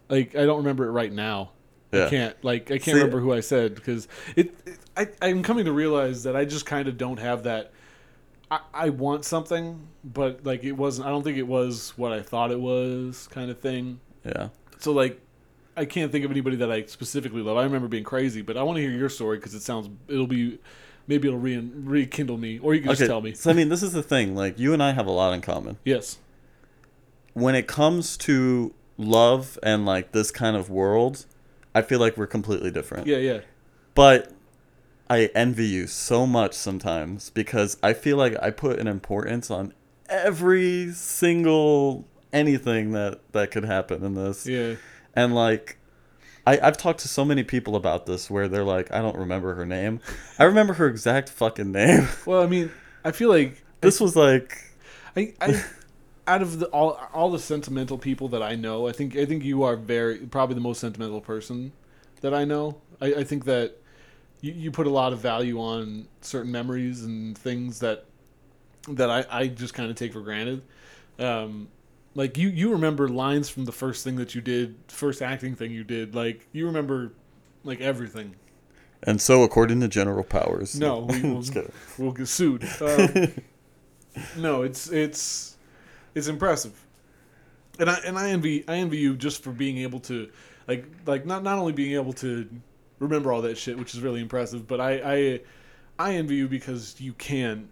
like 0.09 0.35
I 0.35 0.45
don't 0.45 0.59
remember 0.59 0.87
it 0.87 0.91
right 0.91 1.13
now. 1.13 1.53
Yeah. 1.93 2.07
I 2.07 2.11
can't 2.11 2.45
like 2.45 2.71
I 2.71 2.79
can't 2.79 2.85
See- 2.85 2.93
remember 2.95 3.21
who 3.21 3.33
I 3.33 3.41
said 3.41 3.75
because 3.75 4.09
it, 4.37 4.55
it. 4.67 4.79
I 4.97 5.09
I'm 5.23 5.43
coming 5.43 5.65
to 5.65 5.73
realize 5.73 6.25
that 6.25 6.37
I 6.37 6.45
just 6.45 6.67
kind 6.67 6.89
of 6.89 6.97
don't 6.97 7.19
have 7.19 7.45
that. 7.45 7.73
I, 8.51 8.61
I 8.75 8.89
want 8.91 9.25
something, 9.25 9.87
but 10.03 10.45
like 10.45 10.65
it 10.65 10.73
wasn't. 10.73 11.07
I 11.07 11.11
don't 11.11 11.23
think 11.23 11.39
it 11.39 11.47
was 11.47 11.93
what 11.97 12.13
I 12.13 12.21
thought 12.21 12.51
it 12.51 12.61
was, 12.61 13.29
kind 13.29 13.51
of 13.51 13.61
thing. 13.61 14.01
Yeah. 14.25 14.49
So 14.79 14.93
like, 14.93 15.21
I 15.81 15.87
can't 15.87 16.13
think 16.13 16.25
of 16.27 16.31
anybody 16.31 16.57
that 16.57 16.71
I 16.71 16.85
specifically 16.85 17.41
love. 17.41 17.57
I 17.57 17.63
remember 17.65 17.89
being 17.89 18.05
crazy, 18.05 18.43
but 18.43 18.57
I 18.57 18.63
want 18.63 18.77
to 18.77 18.83
hear 18.83 18.91
your 18.91 19.09
story 19.09 19.39
because 19.39 19.55
it 19.55 19.63
sounds 19.63 19.89
it'll 20.09 20.27
be 20.27 20.59
maybe 21.07 21.27
it'll 21.29 21.41
re- 21.41 21.71
rekindle 21.75 22.37
me, 22.37 22.59
or 22.59 22.75
you 22.75 22.83
can 22.83 22.91
just 22.91 23.01
Okay, 23.03 23.09
tell 23.09 23.23
me. 23.23 23.33
so 23.33 23.51
I 23.51 23.55
mean, 23.55 23.71
this 23.71 23.83
is 23.83 23.93
the 23.93 24.03
thing. 24.03 24.37
Like 24.37 24.59
you 24.59 24.75
and 24.75 24.83
I 24.83 24.93
have 24.93 25.07
a 25.07 25.11
lot 25.11 25.33
in 25.33 25.41
common. 25.41 25.79
Yes. 25.85 26.19
When 27.33 27.55
it 27.55 27.67
comes 27.67 28.17
to 28.19 28.75
love 28.99 29.59
and 29.63 29.87
like 29.87 30.13
this 30.13 30.31
kind 30.31 30.55
of 30.57 30.69
world, 30.69 31.25
I 31.75 31.81
feel 31.83 31.99
like 31.99 32.17
we're 32.17 32.27
completely 32.27 32.71
different. 32.71 33.07
Yeah, 33.07 33.17
yeah. 33.17 33.41
But 33.95 34.33
I 35.09 35.31
envy 35.35 35.67
you 35.67 35.87
so 35.87 36.27
much 36.27 36.53
sometimes 36.55 37.31
because 37.31 37.79
I 37.83 37.95
feel 37.95 38.17
like 38.19 38.37
I 38.43 38.51
put 38.51 38.79
an 38.79 38.87
importance 38.87 39.51
on 39.51 39.73
every 40.11 40.93
single 40.93 42.05
anything 42.33 42.93
that 42.93 43.21
that 43.33 43.51
could 43.51 43.65
happen 43.65 44.05
in 44.05 44.15
this. 44.15 44.47
Yeah. 44.47 44.75
And 45.15 45.35
like 45.35 45.79
I, 46.47 46.59
I've 46.61 46.77
talked 46.77 47.01
to 47.01 47.09
so 47.09 47.25
many 47.25 47.45
people 47.45 47.77
about 47.77 48.07
this 48.07 48.31
where 48.31 48.49
they're 48.49 48.65
like, 48.65 48.93
I 48.93 49.01
don't 49.01 49.17
remember 49.17 49.55
her 49.55 49.67
name. 49.67 50.01
I 50.39 50.45
remember 50.45 50.75
her 50.75 50.87
exact 50.87 51.29
fucking 51.29 51.73
name. 51.73 52.09
Well, 52.27 52.43
I 52.43 52.47
mean, 52.47 52.71
I 53.05 53.13
feel 53.13 53.29
like 53.29 53.63
this 53.81 54.01
was 54.01 54.17
like 54.17 54.59
I, 55.17 55.35
I 55.41 55.63
out 56.27 56.43
of 56.43 56.59
the 56.59 56.67
all 56.67 57.01
all 57.13 57.31
the 57.31 57.39
sentimental 57.39 57.99
people 57.99 58.29
that 58.29 58.43
I 58.43 58.55
know, 58.55 58.87
I 58.87 58.93
think 58.93 59.17
I 59.17 59.27
think 59.27 59.45
you 59.45 59.63
are 59.63 59.77
very 59.77 60.19
probably 60.19 60.55
the 60.55 60.61
most 60.61 60.81
sentimental 60.81 61.21
person 61.21 61.73
that 62.21 62.35
I 62.35 62.45
know. 62.45 62.81
I, 63.01 63.15
I 63.15 63.25
think 63.25 63.45
that 63.47 63.77
you, 64.41 64.53
you 64.53 64.71
put 64.71 64.87
a 64.87 64.91
lot 64.91 65.13
of 65.13 65.19
value 65.21 65.61
on 65.61 66.09
certain 66.21 66.53
memories 66.53 67.05
and 67.05 67.37
things 67.37 67.81
that 67.81 68.05
that 68.89 69.11
I, 69.11 69.25
I 69.31 69.47
just 69.49 69.75
kind 69.75 69.91
of 69.91 69.97
take 69.97 70.13
for 70.13 70.21
granted. 70.21 70.63
Um, 71.19 71.69
like 72.15 72.37
you 72.37 72.49
you 72.49 72.73
remember 72.73 73.09
lines 73.09 73.49
from 73.49 73.65
the 73.65 73.73
first 73.73 74.05
thing 74.05 74.17
that 74.17 74.35
you 74.35 74.41
did, 74.41 74.77
first 74.89 75.23
acting 75.23 75.55
thing 75.55 75.71
you 75.71 75.85
did. 75.85 76.15
Like 76.15 76.47
you 76.53 76.67
remember 76.67 77.13
like 77.65 77.81
everything. 77.81 78.37
and 79.03 79.21
so 79.21 79.43
according 79.43 79.81
to 79.81 79.89
General 79.89 80.25
Powers. 80.25 80.79
No, 80.79 81.01
we 81.11 81.23
will 81.23 81.45
we'll 81.99 82.13
get 82.13 82.29
sued. 82.29 82.69
Um, 82.81 83.33
no, 84.37 84.63
it's 84.63 84.91
it's 84.91 85.57
it's 86.17 86.27
impressive, 86.27 86.73
and 87.79 87.89
I 87.89 87.99
and 88.05 88.19
I 88.19 88.31
envy 88.31 88.65
I 88.67 88.77
envy 88.77 88.99
you 88.99 89.15
just 89.17 89.45
for 89.45 89.53
being 89.53 89.79
able 89.79 90.01
to 90.01 90.29
like 90.67 90.85
like 91.07 91.25
not 91.27 91.45
not 91.45 91.59
only 91.59 91.73
being 91.73 91.95
able 91.95 92.13
to 92.15 92.49
remember 92.99 93.33
all 93.33 93.43
that 93.43 93.57
shit, 93.57 93.79
which 93.79 93.95
is 93.95 94.01
really 94.01 94.21
impressive, 94.21 94.67
but 94.67 94.81
I 94.81 94.93
I 95.05 95.41
I 95.99 96.15
envy 96.17 96.35
you 96.35 96.49
because 96.49 97.01
you 97.01 97.13
can 97.13 97.69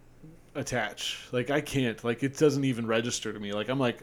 attach. 0.55 1.27
Like 1.33 1.51
I 1.51 1.61
can't. 1.61 2.03
Like 2.05 2.23
it 2.23 2.37
doesn't 2.39 2.65
even 2.65 2.87
register 2.87 3.33
to 3.33 3.41
me. 3.41 3.53
Like 3.53 3.69
I'm 3.69 3.81
like, 3.81 4.03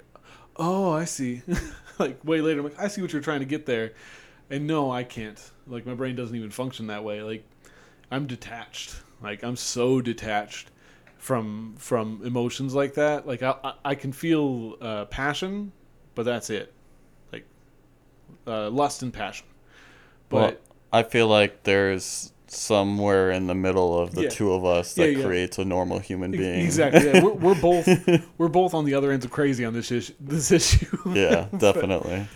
oh, 0.58 0.92
I 0.92 1.06
see. 1.06 1.42
like 2.00 2.24
way 2.24 2.42
later, 2.42 2.60
I'm 2.60 2.66
like, 2.66 2.80
I 2.80 2.88
see 2.88 3.02
what 3.02 3.14
you're 3.14 3.22
trying 3.22 3.40
to 3.40 3.46
get 3.46 3.66
there, 3.66 3.94
and 4.50 4.68
no, 4.68 4.92
I 4.92 5.04
can't. 5.04 5.40
Like 5.68 5.86
my 5.86 5.94
brain 5.94 6.16
doesn't 6.16 6.36
even 6.36 6.52
function 6.52 6.88
that 6.88 7.04
way. 7.04 7.22
Like 7.22 7.44
I'm 8.12 8.28
detached. 8.28 8.96
Like 9.22 9.44
I'm 9.44 9.56
so 9.56 10.02
detached 10.02 10.72
from 11.18 11.76
from 11.78 12.22
emotions 12.24 12.76
like 12.76 12.94
that. 12.96 13.28
Like 13.28 13.42
I 13.44 13.56
I, 13.64 13.74
I 13.86 13.96
can 13.96 14.12
feel 14.12 14.76
uh, 14.82 15.06
passion, 15.06 15.72
but 16.14 16.24
that's 16.24 16.50
it. 16.50 16.74
Like 17.32 17.46
uh, 18.46 18.70
lust 18.70 19.02
and 19.02 19.14
passion. 19.14 19.48
But 20.30 20.38
Well, 20.38 20.56
I 20.94 21.04
feel 21.04 21.28
like 21.28 21.64
there's 21.64 22.32
somewhere 22.56 23.32
in 23.32 23.48
the 23.48 23.56
middle 23.56 23.98
of 24.00 24.16
the 24.16 24.24
Yeah. 24.24 24.30
two 24.30 24.54
of 24.54 24.64
us 24.66 24.94
that 24.96 25.12
Yeah, 25.12 25.18
yeah. 25.20 25.26
creates 25.26 25.58
a 25.58 25.66
normal 25.66 26.00
human 26.00 26.32
being. 26.32 26.60
exactly, 26.62 27.20
we're, 27.22 27.34
we're 27.34 27.62
both 27.62 27.88
we're 28.38 28.48
both 28.48 28.74
on 28.74 28.86
the 28.86 28.94
other 28.94 29.12
ends 29.12 29.26
of 29.26 29.32
crazy 29.32 29.66
on 29.66 29.74
this 29.74 29.92
issue. 29.92 30.14
This 30.20 30.52
issue. 30.52 30.98
yeah, 31.14 31.48
definitely. 31.58 32.28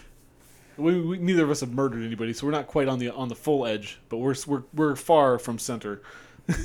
we, 0.78 1.02
we 1.02 1.18
neither 1.18 1.44
of 1.44 1.50
us 1.52 1.62
have 1.62 1.72
murdered 1.72 2.04
anybody, 2.06 2.34
so 2.34 2.46
we're 2.46 2.52
not 2.52 2.68
quite 2.68 2.88
on 2.88 3.00
the 3.00 3.10
on 3.14 3.28
the 3.30 3.36
full 3.36 3.66
edge, 3.66 4.00
but 4.10 4.18
we're 4.18 4.36
we're 4.48 4.64
we're 4.74 4.96
far 4.96 5.40
from 5.40 5.58
center. 5.60 6.02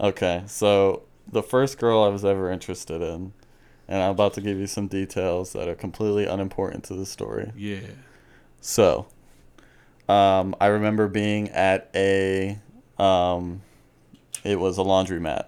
Okay, 0.00 0.42
so 0.48 1.04
the 1.30 1.42
first 1.42 1.78
girl 1.78 2.02
I 2.02 2.08
was 2.08 2.24
ever 2.24 2.50
interested 2.50 3.00
in, 3.00 3.32
and 3.86 4.02
I'm 4.02 4.10
about 4.10 4.34
to 4.34 4.40
give 4.40 4.58
you 4.58 4.66
some 4.66 4.88
details 4.88 5.52
that 5.52 5.68
are 5.68 5.76
completely 5.76 6.26
unimportant 6.26 6.82
to 6.84 6.94
the 6.94 7.06
story. 7.06 7.52
Yeah. 7.56 7.78
So, 8.60 9.06
um, 10.08 10.54
I 10.60 10.66
remember 10.66 11.08
being 11.08 11.48
at 11.50 11.90
a, 11.94 12.58
um, 12.98 13.62
it 14.42 14.58
was 14.60 14.78
a 14.78 14.82
laundromat, 14.82 15.46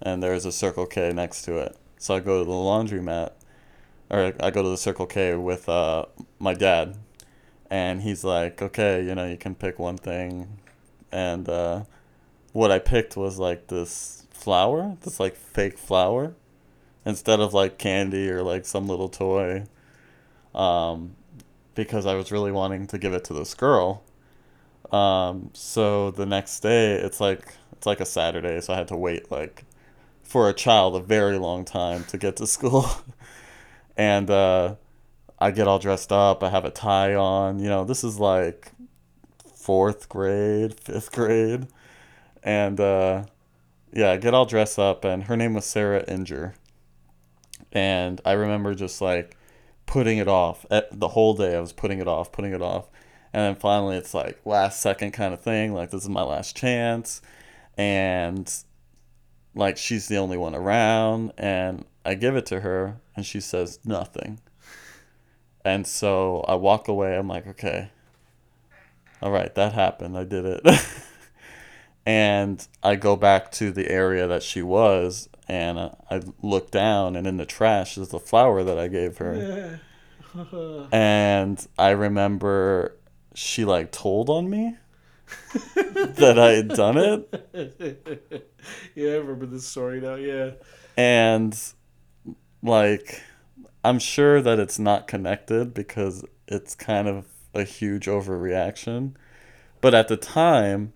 and 0.00 0.22
there 0.22 0.32
was 0.32 0.44
a 0.44 0.52
Circle 0.52 0.86
K 0.86 1.12
next 1.12 1.42
to 1.42 1.58
it. 1.58 1.76
So 1.98 2.14
I 2.14 2.20
go 2.20 2.40
to 2.40 2.44
the 2.44 2.52
laundromat, 2.52 3.32
or 4.10 4.32
I 4.40 4.50
go 4.50 4.62
to 4.62 4.68
the 4.68 4.76
Circle 4.76 5.06
K 5.06 5.34
with 5.34 5.68
uh, 5.68 6.06
my 6.38 6.54
dad, 6.54 6.96
and 7.70 8.02
he's 8.02 8.22
like, 8.22 8.62
"Okay, 8.62 9.04
you 9.04 9.14
know, 9.14 9.26
you 9.26 9.36
can 9.36 9.54
pick 9.54 9.78
one 9.78 9.96
thing," 9.96 10.60
and 11.10 11.48
uh, 11.48 11.84
what 12.52 12.70
I 12.70 12.78
picked 12.78 13.16
was 13.16 13.38
like 13.38 13.66
this 13.66 14.26
flower, 14.30 14.96
this 15.02 15.18
like 15.18 15.34
fake 15.34 15.78
flower, 15.78 16.34
instead 17.04 17.40
of 17.40 17.54
like 17.54 17.78
candy 17.78 18.30
or 18.30 18.42
like 18.42 18.66
some 18.66 18.86
little 18.86 19.08
toy. 19.08 19.64
Um, 20.54 21.16
because 21.74 22.06
I 22.06 22.14
was 22.14 22.32
really 22.32 22.52
wanting 22.52 22.86
to 22.88 22.98
give 22.98 23.12
it 23.12 23.24
to 23.24 23.34
this 23.34 23.54
girl. 23.54 24.02
Um, 24.92 25.50
so 25.54 26.10
the 26.10 26.26
next 26.26 26.60
day, 26.60 26.94
it's 26.94 27.20
like 27.20 27.54
it's 27.72 27.86
like 27.86 28.00
a 28.00 28.06
Saturday, 28.06 28.60
so 28.60 28.72
I 28.72 28.76
had 28.76 28.88
to 28.88 28.96
wait 28.96 29.30
like 29.30 29.64
for 30.22 30.48
a 30.48 30.52
child 30.52 30.96
a 30.96 31.00
very 31.00 31.38
long 31.38 31.64
time 31.64 32.04
to 32.04 32.18
get 32.18 32.36
to 32.36 32.46
school, 32.48 32.88
and 33.96 34.30
uh, 34.30 34.76
I 35.38 35.50
get 35.50 35.68
all 35.68 35.78
dressed 35.78 36.12
up. 36.12 36.42
I 36.42 36.50
have 36.50 36.64
a 36.64 36.70
tie 36.70 37.14
on. 37.14 37.58
You 37.58 37.68
know, 37.68 37.84
this 37.84 38.04
is 38.04 38.18
like 38.18 38.72
fourth 39.54 40.08
grade, 40.08 40.78
fifth 40.78 41.12
grade, 41.12 41.66
and 42.42 42.78
uh, 42.78 43.24
yeah, 43.92 44.12
I 44.12 44.16
get 44.18 44.34
all 44.34 44.46
dressed 44.46 44.78
up, 44.78 45.04
and 45.04 45.24
her 45.24 45.36
name 45.36 45.54
was 45.54 45.64
Sarah 45.64 46.04
Inger, 46.06 46.54
and 47.72 48.20
I 48.24 48.32
remember 48.32 48.74
just 48.74 49.00
like 49.00 49.36
putting 49.86 50.18
it 50.18 50.28
off 50.28 50.66
Eh, 50.70 50.82
the 50.92 51.08
whole 51.08 51.34
day. 51.34 51.56
I 51.56 51.60
was 51.60 51.72
putting 51.72 51.98
it 51.98 52.08
off, 52.08 52.32
putting 52.32 52.52
it 52.52 52.62
off, 52.62 52.88
and 53.32 53.42
then 53.42 53.54
finally 53.56 53.96
it's 53.96 54.14
like 54.14 54.40
last 54.44 54.80
second 54.80 55.12
kind 55.12 55.34
of 55.34 55.40
thing. 55.40 55.72
Like 55.74 55.90
this 55.90 56.02
is 56.02 56.08
my 56.08 56.22
last 56.22 56.56
chance, 56.56 57.22
and 57.76 58.52
like 59.54 59.76
she's 59.76 60.08
the 60.08 60.16
only 60.16 60.36
one 60.36 60.54
around, 60.54 61.32
and 61.38 61.84
I 62.04 62.14
give 62.14 62.36
it 62.36 62.46
to 62.46 62.60
her, 62.60 62.98
and 63.16 63.24
she 63.24 63.40
says 63.40 63.78
nothing. 63.84 64.40
And 65.64 65.86
so 65.86 66.44
I 66.46 66.56
walk 66.56 66.88
away. 66.88 67.16
I'm 67.16 67.28
like, 67.28 67.46
okay, 67.46 67.90
all 69.22 69.30
right, 69.30 69.54
that 69.54 69.72
happened. 69.72 70.18
I 70.18 70.24
did 70.24 70.44
it. 70.44 70.60
and 72.06 72.66
I 72.82 72.96
go 72.96 73.16
back 73.16 73.50
to 73.52 73.70
the 73.72 73.90
area 73.90 74.26
that 74.26 74.42
she 74.42 74.60
was, 74.60 75.30
and 75.48 75.78
uh, 75.78 75.90
I 76.10 76.22
look 76.42 76.70
down, 76.70 77.16
and 77.16 77.26
in 77.26 77.36
the 77.36 77.46
trash 77.46 77.96
is 77.98 78.08
the 78.08 78.18
flower 78.20 78.62
that 78.64 78.78
I 78.78 78.88
gave 78.88 79.18
her. 79.18 79.80
And 80.90 81.64
I 81.78 81.90
remember 81.90 82.96
she 83.34 83.64
like 83.64 83.92
told 83.92 84.28
on 84.28 84.50
me 84.50 84.76
that 85.76 86.36
I 86.38 86.50
had 86.54 86.68
done 86.70 86.96
it, 86.98 88.50
yeah, 88.96 89.10
I 89.10 89.16
remember 89.18 89.46
this 89.46 89.64
story 89.64 90.00
now. 90.00 90.16
Yeah. 90.16 90.50
and 90.96 91.56
like 92.64 93.22
I'm 93.84 94.00
sure 94.00 94.42
that 94.42 94.58
it's 94.58 94.78
not 94.78 95.06
connected 95.06 95.72
because 95.72 96.24
it's 96.48 96.74
kind 96.74 97.06
of 97.06 97.26
a 97.54 97.62
huge 97.62 98.06
overreaction. 98.06 99.14
But 99.80 99.94
at 99.94 100.08
the 100.08 100.16
time, 100.16 100.94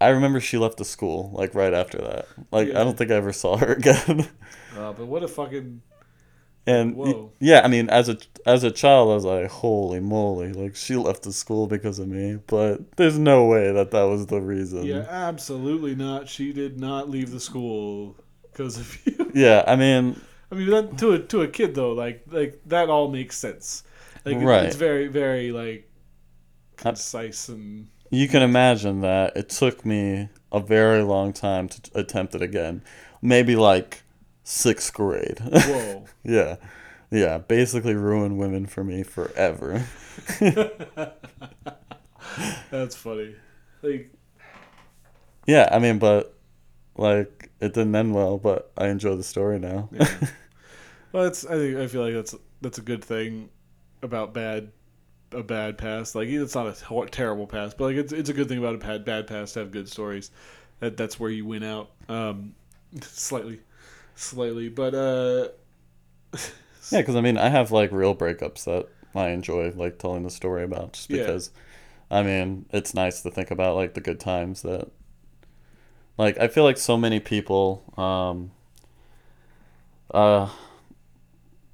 I 0.00 0.08
remember 0.08 0.40
she 0.40 0.58
left 0.58 0.76
the 0.78 0.84
school 0.84 1.30
like 1.34 1.54
right 1.54 1.74
after 1.74 1.98
that. 1.98 2.26
Like 2.52 2.68
Yeah. 2.68 2.80
I 2.80 2.84
don't 2.84 2.96
think 2.96 3.10
I 3.10 3.14
ever 3.14 3.32
saw 3.32 3.56
her 3.56 3.72
again. 3.78 4.28
Uh, 4.76 4.92
but 4.92 5.06
what 5.06 5.22
a 5.24 5.28
fucking 5.28 5.82
And 6.66 6.94
Whoa. 6.96 7.32
yeah, 7.40 7.62
I 7.64 7.68
mean, 7.68 7.88
as 7.90 8.08
a 8.08 8.18
as 8.46 8.62
a 8.62 8.70
child, 8.70 9.10
I 9.10 9.14
was 9.14 9.24
like, 9.24 9.48
"Holy 9.50 10.00
moly!" 10.00 10.52
Like 10.52 10.76
she 10.76 10.94
left 10.96 11.22
the 11.22 11.32
school 11.32 11.66
because 11.66 11.98
of 11.98 12.08
me. 12.08 12.38
But 12.46 12.96
there's 12.96 13.18
no 13.18 13.46
way 13.46 13.72
that 13.72 13.90
that 13.90 14.02
was 14.04 14.26
the 14.26 14.40
reason. 14.40 14.84
yeah, 14.84 15.06
absolutely 15.08 15.94
not. 15.94 16.28
She 16.28 16.52
did 16.52 16.78
not 16.78 17.08
leave 17.08 17.30
the 17.30 17.40
school 17.40 18.16
because 18.52 18.76
of 18.78 18.86
you. 19.06 19.32
Yeah, 19.34 19.64
I 19.66 19.76
mean, 19.76 20.20
I 20.52 20.54
mean, 20.56 20.68
that, 20.70 20.98
to 20.98 21.12
a 21.12 21.18
to 21.18 21.42
a 21.42 21.48
kid 21.48 21.74
though, 21.74 21.92
like 21.94 22.22
like 22.30 22.60
that 22.66 22.88
all 22.90 23.08
makes 23.10 23.36
sense. 23.38 23.82
Like 24.26 24.36
Right. 24.38 24.64
it's 24.66 24.76
very 24.76 25.08
very 25.08 25.50
like 25.52 25.88
concise 26.76 27.48
and 27.48 27.88
you 28.10 28.28
can 28.28 28.42
imagine 28.42 29.00
that 29.02 29.36
it 29.36 29.48
took 29.48 29.84
me 29.84 30.28
a 30.50 30.60
very 30.60 31.02
long 31.02 31.32
time 31.32 31.68
to 31.68 31.80
attempt 31.94 32.34
it 32.34 32.42
again. 32.42 32.82
Maybe 33.20 33.56
like 33.56 34.02
sixth 34.44 34.92
grade. 34.94 35.38
whoa. 35.40 36.06
yeah, 36.24 36.56
yeah. 37.10 37.38
Basically, 37.38 37.94
ruined 37.94 38.38
women 38.38 38.66
for 38.66 38.82
me 38.82 39.02
forever. 39.02 39.84
That's 42.70 42.96
funny. 42.96 43.36
Like 43.82 44.10
Yeah, 45.46 45.68
I 45.70 45.78
mean, 45.78 45.98
but 45.98 46.34
like 46.96 47.50
it 47.60 47.74
didn't 47.74 47.94
end 47.94 48.14
well. 48.14 48.38
But 48.38 48.72
I 48.76 48.88
enjoy 48.88 49.16
the 49.16 49.22
story 49.22 49.58
now. 49.58 49.88
Yeah. 49.92 50.08
well, 51.12 51.24
it's 51.24 51.44
I 51.44 51.56
think 51.56 51.76
I 51.78 51.86
feel 51.86 52.02
like 52.02 52.14
that's 52.14 52.34
that's 52.60 52.78
a 52.78 52.82
good 52.82 53.04
thing 53.04 53.50
about 54.02 54.32
bad 54.32 54.72
a 55.32 55.42
bad 55.42 55.78
past. 55.78 56.14
Like 56.14 56.28
it's 56.28 56.54
not 56.54 56.66
a 56.68 57.06
terrible 57.10 57.46
past, 57.46 57.76
but 57.78 57.84
like 57.86 57.96
it's 57.96 58.12
it's 58.12 58.28
a 58.30 58.32
good 58.32 58.48
thing 58.48 58.58
about 58.58 58.74
a 58.74 58.78
bad 58.78 59.04
bad 59.04 59.26
past 59.26 59.54
to 59.54 59.60
have 59.60 59.70
good 59.70 59.88
stories. 59.88 60.30
that 60.80 60.96
that's 60.96 61.20
where 61.20 61.30
you 61.30 61.44
win 61.46 61.62
out. 61.62 61.90
Um, 62.08 62.54
slightly, 63.02 63.60
slightly, 64.16 64.68
but 64.68 64.94
uh, 64.94 65.48
Yeah, 66.90 67.00
because 67.00 67.16
I 67.16 67.20
mean, 67.20 67.36
I 67.38 67.48
have 67.48 67.70
like 67.70 67.92
real 67.92 68.14
breakups 68.14 68.64
that 68.64 68.88
I 69.14 69.28
enjoy 69.30 69.70
like 69.74 69.98
telling 69.98 70.22
the 70.22 70.30
story 70.30 70.64
about, 70.64 70.92
just 70.94 71.10
Yeah. 71.10 71.18
because. 71.24 71.50
I 72.10 72.22
mean, 72.22 72.66
it's 72.72 72.94
nice 72.94 73.22
to 73.22 73.30
think 73.30 73.50
about 73.50 73.76
like 73.76 73.94
the 73.94 74.00
good 74.00 74.20
times 74.20 74.62
that. 74.62 74.88
Like 76.16 76.38
I 76.38 76.48
feel 76.48 76.64
like 76.64 76.78
so 76.78 76.96
many 76.96 77.20
people, 77.20 77.84
um, 77.96 78.50
uh, 80.12 80.48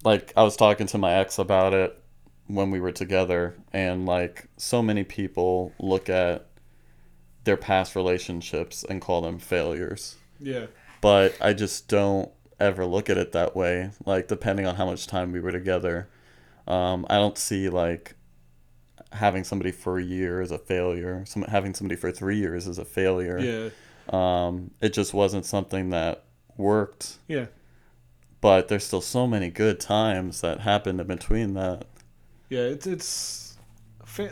like 0.05 0.33
I 0.37 0.43
was 0.43 0.57
talking 0.57 0.87
to 0.89 0.99
my 0.99 1.15
ex 1.15 1.39
about 1.39 1.73
it 1.75 1.99
when 2.47 2.71
we 2.71 2.81
were 2.81 2.93
together, 2.93 3.55
and 3.73 4.07
like 4.07 4.49
so 4.57 4.83
many 4.83 5.05
people 5.05 5.73
look 5.79 6.09
at 6.09 6.47
their 7.45 7.57
past 7.57 7.95
relationships 7.95 8.85
and 8.89 9.01
call 9.01 9.21
them 9.21 9.39
failures 9.39 10.17
yeah, 10.41 10.67
but 11.01 11.37
I 11.41 11.53
just 11.53 11.89
don't 11.89 12.31
ever 12.61 12.85
look 12.87 13.09
at 13.09 13.17
it 13.19 13.33
that 13.33 13.55
way. 13.57 13.91
Like 14.05 14.29
depending 14.29 14.67
on 14.67 14.75
how 14.77 14.87
much 14.87 15.07
time 15.07 15.33
we 15.33 15.41
were 15.41 15.53
together, 15.53 16.09
um, 16.67 17.07
I 17.09 17.17
don't 17.17 17.39
see 17.39 17.69
like 17.69 18.15
having 19.13 19.45
somebody 19.45 19.71
for 19.71 19.99
a 19.99 20.03
year 20.03 20.41
as 20.41 20.51
a 20.51 20.59
failure. 20.59 21.25
Some 21.27 21.43
having 21.43 21.73
somebody 21.75 21.97
for 21.99 22.11
three 22.11 22.37
years 22.37 22.67
as 22.67 22.79
a 22.79 22.85
failure. 22.85 23.39
yeah, 23.39 23.69
Um, 24.09 24.73
it 24.81 24.93
just 24.93 25.15
wasn't 25.15 25.47
something 25.47 25.91
that 25.91 26.25
worked. 26.57 27.19
yeah, 27.29 27.47
But 28.41 28.69
there's 28.69 28.85
still 28.85 29.01
so 29.01 29.27
many 29.27 29.51
good 29.51 29.81
times 29.81 30.41
that 30.41 30.61
happened 30.61 31.01
in 31.01 31.07
between 31.07 31.55
that. 31.55 31.87
Yeah. 32.49 32.61
It's 32.61 32.87
it's 32.87 33.57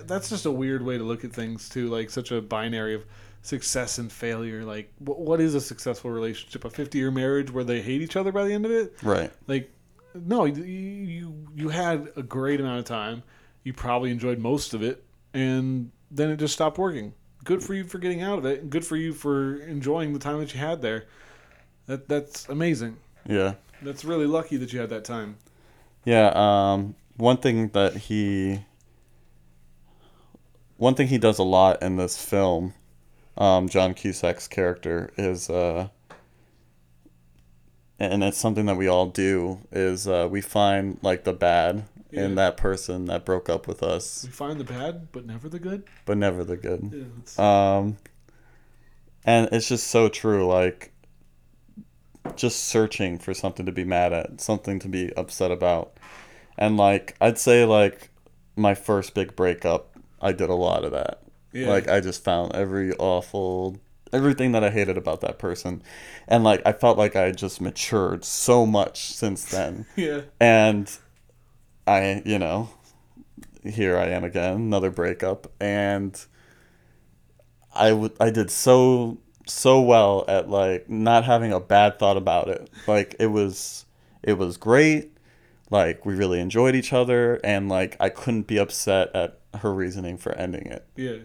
that's 0.06 0.28
just 0.28 0.46
a 0.46 0.50
weird 0.50 0.82
way 0.82 0.98
to 0.98 1.04
look 1.04 1.24
at 1.24 1.32
things 1.32 1.68
too. 1.68 1.88
Like 1.88 2.10
such 2.10 2.30
a 2.30 2.40
binary 2.40 2.94
of 2.94 3.04
success 3.42 3.98
and 3.98 4.10
failure. 4.10 4.64
Like 4.64 4.92
wh- 4.98 5.18
what 5.18 5.40
is 5.40 5.54
a 5.54 5.60
successful 5.60 6.10
relationship? 6.10 6.64
A 6.64 6.70
fifty-year 6.70 7.10
marriage 7.10 7.50
where 7.50 7.64
they 7.64 7.82
hate 7.82 8.02
each 8.02 8.16
other 8.16 8.32
by 8.32 8.44
the 8.44 8.52
end 8.52 8.64
of 8.64 8.70
it? 8.72 8.94
Right. 9.02 9.32
Like, 9.46 9.70
no, 10.14 10.44
you 10.44 10.62
you 10.62 11.46
you 11.54 11.68
had 11.68 12.08
a 12.16 12.22
great 12.22 12.60
amount 12.60 12.78
of 12.78 12.84
time. 12.84 13.22
You 13.64 13.72
probably 13.72 14.10
enjoyed 14.10 14.38
most 14.38 14.74
of 14.74 14.82
it, 14.82 15.04
and 15.34 15.90
then 16.10 16.30
it 16.30 16.36
just 16.36 16.54
stopped 16.54 16.78
working. 16.78 17.14
Good 17.44 17.62
for 17.62 17.74
you 17.74 17.84
for 17.84 17.98
getting 17.98 18.22
out 18.22 18.38
of 18.38 18.46
it, 18.46 18.60
and 18.60 18.70
good 18.70 18.84
for 18.84 18.96
you 18.96 19.12
for 19.12 19.56
enjoying 19.62 20.12
the 20.12 20.18
time 20.18 20.38
that 20.38 20.54
you 20.54 20.60
had 20.60 20.82
there. 20.82 21.06
That 21.86 22.08
that's 22.08 22.48
amazing. 22.48 22.96
Yeah. 23.26 23.54
That's 23.82 24.04
really 24.04 24.26
lucky 24.26 24.56
that 24.58 24.72
you 24.72 24.78
had 24.78 24.90
that 24.90 25.04
time. 25.04 25.36
Yeah, 26.04 26.32
um, 26.34 26.94
one 27.16 27.36
thing 27.38 27.68
that 27.68 27.96
he 27.96 28.64
one 30.76 30.94
thing 30.94 31.08
he 31.08 31.18
does 31.18 31.38
a 31.38 31.42
lot 31.44 31.82
in 31.82 31.96
this 31.96 32.22
film, 32.22 32.74
um, 33.36 33.68
John 33.68 33.94
Cusack's 33.94 34.48
character 34.48 35.12
is 35.16 35.48
uh 35.48 35.88
and 37.98 38.24
it's 38.24 38.38
something 38.38 38.66
that 38.66 38.76
we 38.76 38.88
all 38.88 39.06
do 39.06 39.60
is 39.70 40.08
uh, 40.08 40.26
we 40.28 40.40
find 40.40 40.98
like 41.02 41.22
the 41.22 41.32
bad 41.32 41.84
Yeah. 42.10 42.24
in 42.24 42.34
that 42.34 42.56
person 42.56 43.04
that 43.06 43.24
broke 43.24 43.48
up 43.48 43.68
with 43.68 43.80
us, 43.82 44.24
We 44.24 44.30
find 44.32 44.58
the 44.58 44.64
bad, 44.64 45.12
but 45.12 45.24
never 45.24 45.48
the 45.48 45.60
good. 45.60 45.84
but 46.04 46.16
never 46.18 46.42
the 46.42 46.56
good. 46.56 47.12
Yeah, 47.38 47.78
Um, 47.78 47.96
and 49.24 49.48
it's 49.52 49.68
just 49.68 49.86
so 49.86 50.08
true. 50.08 50.46
Like, 50.48 50.92
just 52.34 52.64
searching 52.64 53.18
for 53.20 53.34
something 53.34 53.66
to 53.66 53.72
be 53.72 53.84
mad 53.84 54.12
at, 54.12 54.40
something 54.40 54.80
to 54.80 54.88
be 54.88 55.12
upset 55.16 55.52
about. 55.52 55.96
And, 56.58 56.76
like, 56.76 57.16
I'd 57.20 57.38
say, 57.38 57.64
like, 57.64 58.10
my 58.56 58.74
first 58.74 59.14
big 59.14 59.34
breakup, 59.36 59.96
I 60.20 60.32
did 60.32 60.50
a 60.50 60.54
lot 60.54 60.84
of 60.84 60.92
that. 60.92 61.22
yeah. 61.52 61.68
Like, 61.68 61.88
I 61.88 62.00
just 62.00 62.22
found 62.24 62.54
every 62.54 62.92
awful, 62.94 63.78
everything 64.12 64.52
that 64.52 64.62
I 64.64 64.70
hated 64.70 64.96
about 64.98 65.20
that 65.22 65.38
person. 65.38 65.82
And, 66.28 66.44
like, 66.44 66.62
I 66.66 66.72
felt 66.72 66.98
like 66.98 67.16
I 67.16 67.22
had 67.22 67.38
just 67.38 67.60
matured 67.60 68.24
so 68.24 68.66
much 68.66 69.12
since 69.12 69.44
then. 69.44 69.86
yeah, 69.96 70.22
And 70.40 70.90
I, 71.86 72.22
you 72.24 72.38
know, 72.38 72.70
here 73.64 73.96
I 73.96 74.06
am 74.08 74.24
again, 74.24 74.54
another 74.54 74.90
breakup, 74.90 75.50
and 75.60 76.22
I 77.74 77.90
w- 77.90 78.14
I 78.20 78.30
did 78.30 78.50
so 78.50 79.18
so 79.46 79.80
well 79.80 80.24
at 80.28 80.48
like 80.48 80.88
not 80.88 81.24
having 81.24 81.52
a 81.52 81.60
bad 81.60 81.98
thought 81.98 82.16
about 82.16 82.48
it. 82.48 82.70
Like 82.86 83.16
it 83.18 83.26
was 83.28 83.86
it 84.22 84.34
was 84.34 84.56
great. 84.56 85.11
Like 85.72 86.04
we 86.04 86.14
really 86.14 86.38
enjoyed 86.38 86.74
each 86.74 86.92
other, 86.92 87.40
and 87.42 87.68
like 87.68 87.96
I 87.98 88.10
couldn't 88.10 88.46
be 88.46 88.58
upset 88.58 89.08
at 89.16 89.40
her 89.60 89.72
reasoning 89.72 90.18
for 90.18 90.32
ending 90.32 90.66
it. 90.66 90.86
yeah, 90.96 91.16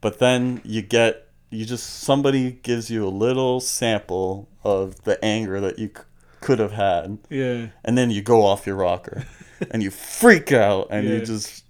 But 0.00 0.18
then 0.20 0.60
you 0.64 0.80
get 0.80 1.26
you 1.50 1.64
just 1.64 1.84
somebody 2.04 2.52
gives 2.62 2.88
you 2.90 3.04
a 3.04 3.10
little 3.10 3.58
sample 3.58 4.48
of 4.62 5.02
the 5.02 5.22
anger 5.24 5.60
that 5.60 5.80
you 5.80 5.88
c- 5.88 6.04
could 6.40 6.60
have 6.60 6.70
had. 6.72 7.18
Yeah, 7.28 7.66
and 7.84 7.98
then 7.98 8.12
you 8.12 8.22
go 8.22 8.46
off 8.46 8.64
your 8.66 8.76
rocker 8.76 9.24
and 9.72 9.82
you 9.82 9.90
freak 9.90 10.52
out 10.52 10.86
and 10.90 11.08
you 11.08 11.20
just 11.26 11.64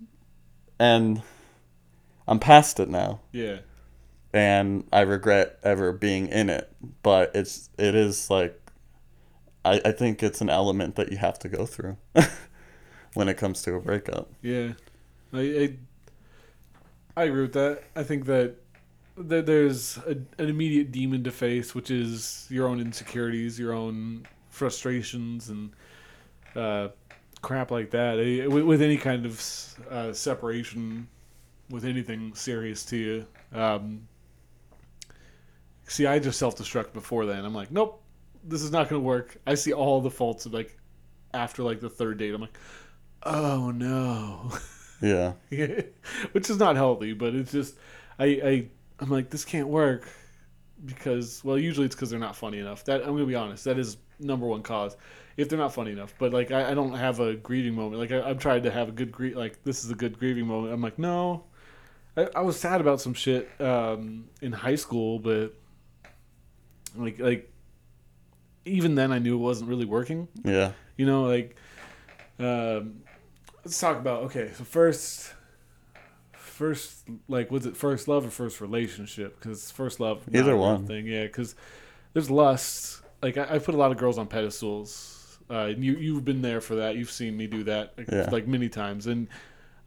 and 0.78 1.22
I'm 2.28 2.38
past 2.38 2.78
it 2.80 2.90
now. 2.90 3.20
Yeah, 3.32 3.60
and 4.34 4.86
I 4.92 5.00
regret 5.00 5.58
ever 5.62 5.90
being 5.92 6.28
in 6.28 6.50
it 6.50 6.70
but 7.02 7.30
it's 7.34 7.68
it 7.78 7.94
is 7.94 8.28
like 8.30 8.59
I, 9.64 9.80
I 9.84 9.92
think 9.92 10.22
it's 10.22 10.40
an 10.40 10.50
element 10.50 10.96
that 10.96 11.10
you 11.10 11.18
have 11.18 11.38
to 11.40 11.48
go 11.48 11.66
through 11.66 11.96
when 13.14 13.28
it 13.28 13.36
comes 13.36 13.62
to 13.62 13.74
a 13.74 13.80
breakup 13.80 14.30
yeah. 14.42 14.72
I, 15.32 15.40
I 15.40 15.76
I 17.16 17.24
agree 17.24 17.42
with 17.42 17.52
that. 17.54 17.82
I 17.96 18.02
think 18.02 18.26
that 18.26 18.56
that 19.16 19.46
there's 19.46 19.98
a, 19.98 20.12
an 20.12 20.48
immediate 20.48 20.92
demon 20.92 21.24
to 21.24 21.30
face, 21.30 21.74
which 21.74 21.90
is 21.90 22.46
your 22.50 22.68
own 22.68 22.80
insecurities, 22.80 23.58
your 23.58 23.72
own 23.72 24.26
frustrations, 24.48 25.50
and 25.50 25.70
uh, 26.56 26.88
crap 27.42 27.70
like 27.70 27.90
that. 27.90 28.18
Eh, 28.18 28.46
With, 28.46 28.64
with 28.64 28.82
any 28.82 28.96
kind 28.96 29.26
of 29.26 29.42
uh, 29.90 30.12
separation, 30.12 31.08
with 31.70 31.84
anything 31.84 32.34
serious 32.34 32.84
to 32.86 32.96
you. 32.96 33.26
Um, 33.52 34.08
see, 35.86 36.06
I 36.06 36.18
just 36.18 36.38
self 36.38 36.56
destruct 36.56 36.92
before 36.92 37.26
then. 37.26 37.44
I'm 37.44 37.54
like, 37.54 37.70
nope, 37.70 37.99
this 38.44 38.62
is 38.62 38.70
not 38.70 38.88
going 38.88 39.00
to 39.00 39.06
work. 39.06 39.36
I 39.46 39.54
see 39.54 39.72
all 39.72 40.00
the 40.00 40.10
faults 40.10 40.46
of 40.46 40.52
like 40.52 40.76
after 41.32 41.62
like 41.62 41.80
the 41.80 41.90
third 41.90 42.18
date. 42.18 42.34
I'm 42.34 42.40
like, 42.40 42.58
oh 43.22 43.70
no. 43.70 44.52
yeah 45.00 45.32
which 46.32 46.50
is 46.50 46.58
not 46.58 46.76
healthy, 46.76 47.12
but 47.12 47.34
it's 47.34 47.52
just 47.52 47.76
I, 48.18 48.24
I 48.24 48.66
I'm 48.98 49.10
like 49.10 49.30
this 49.30 49.44
can't 49.44 49.68
work 49.68 50.08
because 50.84 51.42
well 51.44 51.58
usually 51.58 51.86
it's 51.86 51.94
because 51.94 52.10
they're 52.10 52.18
not 52.18 52.36
funny 52.36 52.58
enough. 52.58 52.84
That 52.84 53.02
I'm 53.02 53.12
gonna 53.12 53.26
be 53.26 53.34
honest, 53.34 53.64
that 53.64 53.78
is 53.78 53.96
number 54.18 54.46
one 54.46 54.62
cause 54.62 54.96
if 55.36 55.48
they're 55.48 55.58
not 55.58 55.72
funny 55.72 55.92
enough. 55.92 56.14
But 56.18 56.32
like 56.32 56.50
I, 56.50 56.70
I 56.70 56.74
don't 56.74 56.94
have 56.94 57.20
a 57.20 57.34
grieving 57.34 57.74
moment. 57.74 58.00
Like 58.00 58.12
I, 58.12 58.28
I've 58.28 58.38
tried 58.38 58.64
to 58.64 58.70
have 58.70 58.88
a 58.88 58.92
good 58.92 59.10
grie 59.12 59.34
like 59.34 59.62
this 59.64 59.84
is 59.84 59.90
a 59.90 59.94
good 59.94 60.18
grieving 60.18 60.46
moment. 60.46 60.74
I'm 60.74 60.82
like 60.82 60.98
no, 60.98 61.44
I, 62.16 62.28
I 62.36 62.40
was 62.40 62.58
sad 62.58 62.80
about 62.80 63.00
some 63.00 63.14
shit 63.14 63.48
um, 63.60 64.28
in 64.42 64.52
high 64.52 64.74
school, 64.74 65.18
but 65.18 65.54
like 66.96 67.18
like 67.18 67.49
even 68.64 68.94
then 68.94 69.12
I 69.12 69.18
knew 69.18 69.34
it 69.34 69.38
wasn't 69.40 69.70
really 69.70 69.84
working. 69.86 70.28
yeah 70.44 70.72
You 70.96 71.06
know, 71.06 71.24
like, 71.24 71.56
um, 72.38 73.02
let's 73.64 73.78
talk 73.78 73.96
about 73.98 74.24
okay. 74.24 74.50
So 74.56 74.64
first, 74.64 75.32
first, 76.32 77.06
like, 77.28 77.50
was 77.50 77.66
it 77.66 77.76
first 77.76 78.08
love 78.08 78.26
or 78.26 78.30
first 78.30 78.60
relationship? 78.60 79.38
Because 79.38 79.70
first 79.70 80.00
love, 80.00 80.22
Either 80.32 80.56
one. 80.56 80.86
thing. 80.86 81.06
Yeah, 81.06 81.24
because 81.24 81.54
there's 82.12 82.30
lust. 82.30 83.02
Like, 83.22 83.36
I, 83.36 83.54
I 83.56 83.58
put 83.58 83.74
a 83.74 83.78
lot 83.78 83.90
of 83.92 83.98
girls 83.98 84.18
on 84.18 84.26
pedestals. 84.26 85.16
Uh, 85.50 85.66
and 85.66 85.82
you 85.84 85.94
you've 85.96 86.24
been 86.24 86.42
there 86.42 86.60
for 86.60 86.76
that. 86.76 86.94
You've 86.96 87.10
seen 87.10 87.36
me 87.36 87.48
do 87.48 87.64
that 87.64 87.94
like, 87.98 88.08
Yeah. 88.10 88.28
like 88.30 88.46
many 88.46 88.68
times, 88.68 89.08
and 89.08 89.26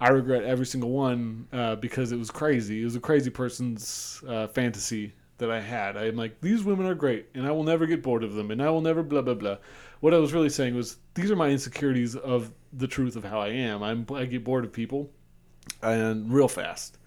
I 0.02 0.10
regret 0.10 0.44
every 0.44 0.66
single 0.66 0.90
one 0.90 1.48
uh, 1.54 1.76
because 1.78 2.12
it 2.12 2.18
was 2.18 2.30
crazy. 2.30 2.82
It 2.82 2.84
was 2.84 2.98
a 2.98 3.00
crazy 3.00 3.30
person's 3.30 4.22
uh, 4.28 4.48
fantasy 4.48 5.14
that 5.44 5.52
I 5.52 5.60
had. 5.60 5.98
I'm 5.98 6.16
like, 6.16 6.40
these 6.40 6.64
women 6.64 6.86
are 6.86 6.96
great, 6.96 7.28
and 7.36 7.46
I 7.46 7.52
will 7.52 7.66
never 7.66 7.86
get 7.86 8.02
bored 8.02 8.24
of 8.24 8.34
them, 8.34 8.50
and 8.50 8.64
I 8.64 8.70
will 8.70 8.80
never 8.80 9.04
blah 9.04 9.22
blah 9.22 9.34
blah. 9.34 9.58
What 10.00 10.14
I 10.14 10.18
was 10.18 10.32
really 10.32 10.50
saying 10.50 10.74
was, 10.74 10.98
these 11.16 11.30
are 11.30 11.36
my 11.36 11.50
insecurities 11.50 12.16
of 12.16 12.52
the 12.72 12.88
truth 12.88 13.18
of 13.18 13.26
how 13.26 13.42
I 13.42 13.50
am. 13.50 13.84
I'm 13.84 14.08
I 14.14 14.24
get 14.24 14.46
bored 14.46 14.64
of 14.64 14.72
people, 14.72 15.12
and 15.82 16.32
real 16.32 16.48
fast. 16.48 16.98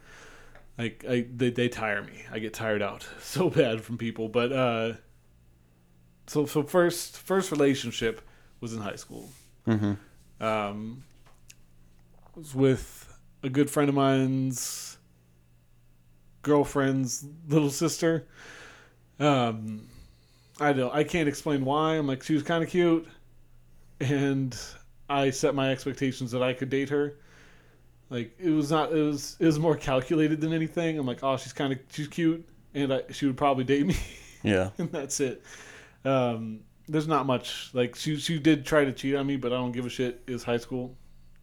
Like 0.77 1.05
I, 1.09 1.27
they, 1.35 1.49
they 1.49 1.71
tire 1.71 2.03
me. 2.03 2.25
I 2.31 2.39
get 2.39 2.53
tired 2.53 2.83
out 2.83 3.09
so 3.21 3.49
bad 3.49 3.81
from 3.81 3.97
people. 3.97 4.29
But 4.29 4.53
uh, 4.53 4.93
so 6.27 6.45
so 6.45 6.63
first 6.63 7.17
first 7.17 7.51
relationship 7.51 8.21
was 8.61 8.75
in 8.75 8.83
high 8.83 8.97
school. 8.97 9.31
mm-hmm. 9.67 9.95
Um, 10.39 11.05
was 12.35 12.55
with 12.55 13.19
a 13.43 13.49
good 13.49 13.71
friend 13.71 13.89
of 13.89 13.95
mine's 13.95 14.96
girlfriend's 16.47 17.27
little 17.49 17.71
sister. 17.71 18.27
Um, 19.19 19.89
I 20.61 20.73
don't. 20.73 20.95
I 20.95 21.05
can't 21.05 21.29
explain 21.29 21.65
why. 21.65 21.95
I'm 21.97 22.07
like 22.07 22.23
she 22.23 22.35
was 22.35 22.43
kind 22.45 22.63
of 22.63 22.71
cute, 22.71 23.07
and 24.01 24.57
I 25.11 25.31
set 25.31 25.55
my 25.55 25.71
expectations 25.71 26.31
that 26.31 26.43
I 26.43 26.53
could 26.55 26.71
date 26.71 26.89
her. 26.91 27.17
Like 28.09 28.35
it 28.39 28.51
was 28.51 28.71
not. 28.71 28.93
It 28.93 29.03
was. 29.03 29.37
It 29.41 29.47
was 29.47 29.59
more 29.59 29.77
calculated 29.77 30.41
than 30.41 30.53
anything. 30.53 30.99
I'm 30.99 31.07
like, 31.07 31.23
oh, 31.23 31.37
she's 31.37 31.53
kind 31.53 31.73
of 31.73 31.81
she's 31.93 32.09
cute, 32.09 32.49
and 32.75 32.93
I, 32.95 33.03
she 33.11 33.27
would 33.27 33.37
probably 33.37 33.65
date 33.65 33.85
me, 33.87 33.97
Yeah. 34.43 34.71
and 34.79 34.91
that's 34.93 35.19
it. 35.21 35.43
Um, 36.05 36.61
there's 36.89 37.09
not 37.09 37.27
much 37.27 37.71
like 37.75 37.97
she 37.97 38.17
she 38.17 38.39
did 38.39 38.65
try 38.65 38.85
to 38.85 38.93
cheat 38.93 39.17
on 39.17 39.27
me, 39.27 39.37
but 39.37 39.53
I 39.53 39.57
don't 39.57 39.73
give 39.73 39.85
a 39.85 39.91
shit. 39.91 40.23
Is 40.29 40.45
high 40.45 40.59
school 40.59 40.97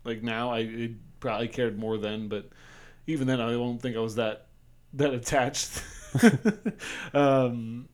like 0.06 0.24
now? 0.24 0.54
I 0.54 0.92
probably 1.20 1.50
cared 1.50 1.78
more 1.78 1.98
then, 1.98 2.30
but 2.30 2.50
even 3.08 3.28
then, 3.28 3.42
I 3.42 3.52
don't 3.52 3.80
think 3.82 3.98
I 3.98 4.00
was 4.00 4.16
that 4.16 4.48
that 4.94 5.14
attached. 5.14 5.84
um, 7.14 7.88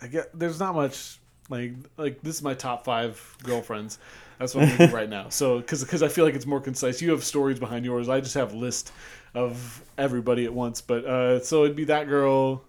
I 0.00 0.06
get 0.08 0.38
there's 0.38 0.60
not 0.60 0.74
much 0.74 1.18
like 1.48 1.72
like 1.96 2.20
this 2.22 2.36
is 2.36 2.42
my 2.42 2.54
top 2.54 2.84
five 2.84 3.36
girlfriends. 3.42 3.98
That's 4.38 4.54
what 4.54 4.64
I'm 4.64 4.70
thinking 4.70 4.94
right 4.94 5.08
now. 5.08 5.30
So 5.30 5.58
because 5.58 5.82
because 5.82 6.02
I 6.02 6.08
feel 6.08 6.24
like 6.24 6.34
it's 6.34 6.46
more 6.46 6.60
concise. 6.60 7.00
You 7.00 7.10
have 7.12 7.24
stories 7.24 7.58
behind 7.58 7.84
yours. 7.84 8.08
I 8.08 8.20
just 8.20 8.34
have 8.34 8.52
a 8.52 8.56
list 8.56 8.92
of 9.34 9.82
everybody 9.96 10.44
at 10.44 10.52
once. 10.52 10.80
But 10.80 11.04
uh, 11.04 11.40
so 11.40 11.64
it'd 11.64 11.76
be 11.76 11.84
that 11.84 12.08
girl, 12.08 12.64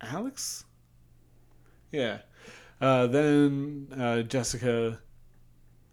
Alex. 0.00 0.64
Yeah. 1.92 2.18
Uh, 2.80 3.06
then 3.06 3.86
uh, 3.96 4.22
Jessica, 4.22 4.98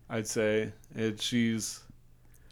I'd 0.09 0.27
say 0.27 0.73
it, 0.95 1.21
she's 1.21 1.81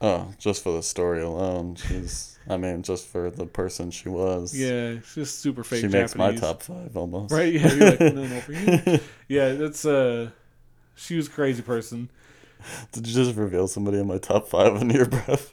Oh, 0.01 0.33
just 0.38 0.63
for 0.63 0.71
the 0.73 0.83
story 0.83 1.21
alone, 1.21 1.75
she's. 1.75 2.38
I 2.47 2.57
mean, 2.57 2.81
just 2.83 3.05
for 3.07 3.29
the 3.29 3.45
person 3.45 3.91
she 3.91 4.09
was. 4.09 4.57
yeah, 4.57 4.95
she's 5.13 5.29
super 5.29 5.63
fake. 5.63 5.81
She 5.81 5.88
makes 5.88 6.15
my 6.15 6.33
top 6.35 6.63
five 6.63 6.95
almost. 6.97 7.31
Right? 7.33 7.53
Yeah, 7.53 7.73
you're 7.73 7.89
like, 7.91 7.99
no, 7.99 8.25
no, 8.25 8.39
for 8.41 8.53
you. 8.53 8.99
Yeah, 9.27 9.51
that's 9.53 9.85
uh, 9.85 10.29
she 10.95 11.15
was 11.15 11.27
a 11.27 11.31
crazy 11.31 11.62
person. 11.62 12.09
Did 12.91 13.07
you 13.07 13.13
just 13.13 13.35
reveal 13.38 13.67
somebody 13.67 13.99
in 13.99 14.07
my 14.07 14.17
top 14.17 14.47
five 14.47 14.75
under 14.75 14.95
your 14.95 15.05
breath? 15.05 15.51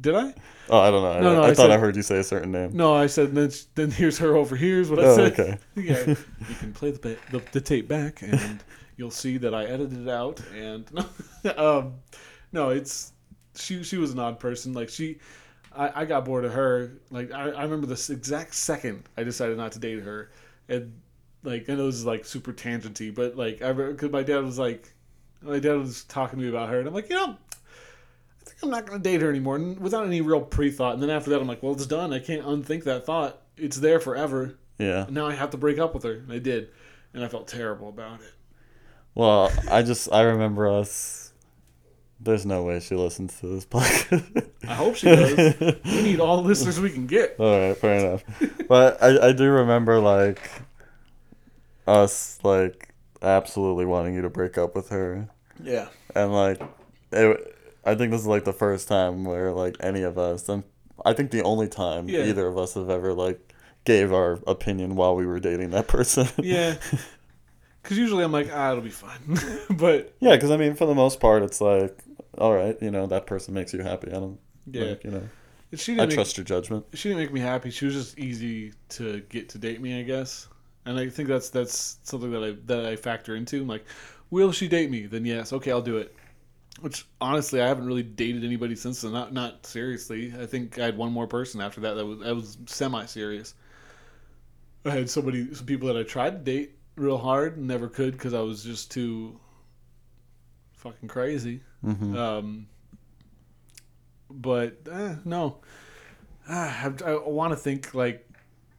Did 0.00 0.14
I? 0.14 0.34
Oh, 0.70 0.78
I 0.80 0.90
don't 0.90 1.02
know. 1.02 1.20
No, 1.20 1.34
no, 1.36 1.42
I, 1.42 1.46
I 1.46 1.50
I 1.50 1.54
thought 1.54 1.56
said- 1.64 1.70
I 1.70 1.78
heard 1.78 1.96
you 1.96 2.02
say 2.02 2.18
a 2.18 2.24
certain 2.24 2.50
name. 2.52 2.70
No, 2.76 2.94
I 2.94 3.06
said 3.06 3.34
then. 3.34 3.50
Then 3.74 3.90
here's 3.90 4.18
her 4.18 4.36
over. 4.36 4.56
Here's 4.56 4.90
what 4.90 4.98
I 5.00 5.04
Oh, 5.04 5.16
said. 5.16 5.32
okay. 5.32 5.58
yeah, 5.76 6.06
you 6.06 6.54
can 6.58 6.72
play 6.72 6.90
the, 6.92 7.16
the 7.30 7.42
the 7.52 7.60
tape 7.60 7.88
back, 7.88 8.22
and 8.22 8.62
you'll 8.96 9.10
see 9.10 9.38
that 9.38 9.54
I 9.54 9.64
edited 9.64 10.06
it 10.06 10.08
out. 10.08 10.40
And 10.54 10.86
um, 11.56 11.94
no, 12.52 12.70
it's 12.70 13.12
she. 13.60 13.82
She 13.82 13.96
was 13.98 14.12
an 14.12 14.18
odd 14.18 14.40
person. 14.40 14.72
Like 14.72 14.88
she, 14.88 15.18
I, 15.74 16.02
I 16.02 16.04
got 16.04 16.24
bored 16.24 16.44
of 16.44 16.52
her. 16.52 16.92
Like 17.10 17.32
I, 17.32 17.50
I 17.50 17.62
remember 17.62 17.86
this 17.86 18.10
exact 18.10 18.54
second 18.54 19.04
I 19.16 19.24
decided 19.24 19.56
not 19.56 19.72
to 19.72 19.78
date 19.78 20.02
her, 20.02 20.30
and 20.68 20.92
like 21.42 21.68
I 21.68 21.74
know 21.74 21.86
this 21.86 21.96
is 21.96 22.06
like 22.06 22.24
super 22.24 22.52
tangenty, 22.52 23.14
but 23.14 23.36
like 23.36 23.62
I 23.62 23.72
because 23.72 24.10
my 24.10 24.22
dad 24.22 24.44
was 24.44 24.58
like, 24.58 24.92
my 25.42 25.58
dad 25.58 25.74
was 25.74 26.04
talking 26.04 26.38
to 26.38 26.44
me 26.44 26.50
about 26.50 26.68
her, 26.70 26.78
and 26.78 26.88
I'm 26.88 26.94
like, 26.94 27.08
you 27.10 27.16
know. 27.16 27.36
I 28.40 28.50
think 28.50 28.62
I'm 28.62 28.70
not 28.70 28.86
going 28.86 28.98
to 28.98 29.02
date 29.06 29.20
her 29.20 29.28
anymore 29.28 29.56
and 29.56 29.78
without 29.78 30.06
any 30.06 30.22
real 30.22 30.40
pre 30.40 30.70
thought. 30.70 30.94
And 30.94 31.02
then 31.02 31.10
after 31.10 31.28
that, 31.28 31.38
I'm 31.38 31.46
like, 31.46 31.62
well, 31.62 31.74
it's 31.74 31.84
done. 31.84 32.14
I 32.14 32.18
can't 32.18 32.46
unthink 32.46 32.84
that 32.84 33.04
thought. 33.04 33.42
It's 33.58 33.76
there 33.76 34.00
forever. 34.00 34.56
Yeah. 34.78 35.04
And 35.04 35.12
now 35.12 35.26
I 35.26 35.34
have 35.34 35.50
to 35.50 35.58
break 35.58 35.78
up 35.78 35.92
with 35.92 36.04
her. 36.04 36.14
And 36.14 36.32
I 36.32 36.38
did. 36.38 36.70
And 37.12 37.22
I 37.22 37.28
felt 37.28 37.46
terrible 37.46 37.90
about 37.90 38.22
it. 38.22 38.32
Well, 39.14 39.52
I 39.68 39.82
just 39.82 40.12
I 40.12 40.22
remember 40.22 40.68
us. 40.68 41.27
There's 42.20 42.44
no 42.44 42.64
way 42.64 42.80
she 42.80 42.94
listens 42.96 43.38
to 43.40 43.46
this 43.46 43.64
podcast. 43.74 44.50
I 44.66 44.74
hope 44.74 44.96
she 44.96 45.06
does. 45.06 45.36
we 45.84 46.02
need 46.02 46.20
all 46.20 46.42
the 46.42 46.48
listeners 46.48 46.80
we 46.80 46.90
can 46.90 47.06
get. 47.06 47.36
All 47.38 47.68
right, 47.68 47.76
fair 47.76 47.94
enough. 47.94 48.24
But 48.68 49.02
I 49.02 49.28
I 49.28 49.32
do 49.32 49.48
remember 49.50 50.00
like 50.00 50.40
us 51.86 52.38
like 52.42 52.92
absolutely 53.22 53.84
wanting 53.84 54.14
you 54.14 54.22
to 54.22 54.30
break 54.30 54.58
up 54.58 54.74
with 54.74 54.88
her, 54.90 55.28
Yeah. 55.62 55.88
and 56.14 56.32
like 56.32 56.60
it. 57.12 57.54
I 57.84 57.94
think 57.94 58.10
this 58.10 58.20
is 58.20 58.26
like 58.26 58.44
the 58.44 58.52
first 58.52 58.88
time 58.88 59.24
where 59.24 59.52
like 59.52 59.76
any 59.80 60.02
of 60.02 60.18
us, 60.18 60.48
and 60.48 60.64
I 61.06 61.12
think 61.14 61.30
the 61.30 61.42
only 61.42 61.68
time 61.68 62.08
Yeah. 62.08 62.24
either 62.24 62.46
of 62.46 62.58
us 62.58 62.74
have 62.74 62.90
ever 62.90 63.14
like 63.14 63.54
gave 63.84 64.12
our 64.12 64.38
opinion 64.46 64.96
while 64.96 65.14
we 65.16 65.24
were 65.24 65.40
dating 65.40 65.70
that 65.70 65.88
person. 65.88 66.26
Yeah. 66.38 66.74
Because 67.80 67.96
usually 67.96 68.22
I'm 68.22 68.32
like, 68.32 68.50
ah, 68.52 68.72
it'll 68.72 68.82
be 68.82 68.90
fine. 68.90 69.38
but 69.70 70.12
Yeah, 70.20 70.34
because 70.34 70.50
I 70.50 70.58
mean, 70.58 70.74
for 70.74 70.84
the 70.84 70.94
most 70.96 71.20
part, 71.20 71.42
it's 71.42 71.58
like, 71.58 71.96
all 72.38 72.54
right, 72.54 72.76
you 72.80 72.90
know, 72.90 73.06
that 73.06 73.26
person 73.26 73.54
makes 73.54 73.72
you 73.72 73.82
happy. 73.82 74.08
I 74.08 74.14
don't, 74.14 74.38
yeah. 74.70 74.84
like, 74.84 75.04
you 75.04 75.10
know, 75.10 75.28
she 75.74 75.92
I 75.92 75.96
didn't, 75.96 76.08
make, 76.10 76.14
trust 76.16 76.36
your 76.36 76.44
judgment. 76.44 76.86
she 76.94 77.08
didn't 77.10 77.22
make 77.22 77.32
me 77.32 77.40
happy. 77.40 77.70
She 77.70 77.84
was 77.84 77.94
just 77.94 78.18
easy 78.18 78.72
to 78.90 79.20
get 79.28 79.50
to 79.50 79.58
date 79.58 79.80
me, 79.80 80.00
I 80.00 80.02
guess. 80.02 80.48
And 80.86 80.98
I 80.98 81.08
think 81.08 81.28
that's 81.28 81.50
that's 81.50 81.98
something 82.02 82.30
that 82.30 82.42
I 82.42 82.56
that 82.66 82.86
I 82.86 82.96
factor 82.96 83.36
into. 83.36 83.60
I'm 83.60 83.68
like, 83.68 83.84
will 84.30 84.52
she 84.52 84.68
date 84.68 84.90
me? 84.90 85.06
Then 85.06 85.26
yes, 85.26 85.52
okay, 85.52 85.70
I'll 85.70 85.82
do 85.82 85.98
it. 85.98 86.14
Which 86.80 87.06
honestly, 87.20 87.60
I 87.60 87.66
haven't 87.66 87.86
really 87.86 88.04
dated 88.04 88.44
anybody 88.44 88.76
since 88.76 89.02
then. 89.02 89.12
Not 89.12 89.32
not 89.34 89.66
seriously. 89.66 90.32
I 90.40 90.46
think 90.46 90.78
I 90.78 90.86
had 90.86 90.96
one 90.96 91.12
more 91.12 91.26
person 91.26 91.60
after 91.60 91.80
that 91.82 91.94
that 91.94 92.06
was 92.06 92.20
that 92.20 92.34
was 92.34 92.56
semi 92.66 93.04
serious. 93.04 93.54
I 94.84 94.90
had 94.90 95.10
somebody, 95.10 95.52
some 95.54 95.66
people 95.66 95.88
that 95.88 95.96
I 95.98 96.04
tried 96.04 96.30
to 96.30 96.38
date 96.38 96.78
real 96.96 97.18
hard, 97.18 97.56
and 97.56 97.66
never 97.66 97.88
could 97.88 98.12
because 98.12 98.32
I 98.32 98.40
was 98.40 98.62
just 98.62 98.90
too 98.90 99.38
fucking 100.72 101.08
crazy. 101.08 101.60
Hmm 101.82 102.14
Um, 102.14 102.66
but 104.30 104.78
eh, 104.90 105.14
no, 105.24 105.58
ah, 106.48 106.92
I, 107.06 107.10
I 107.12 107.18
want 107.28 107.52
to 107.52 107.56
think 107.56 107.94
like 107.94 108.28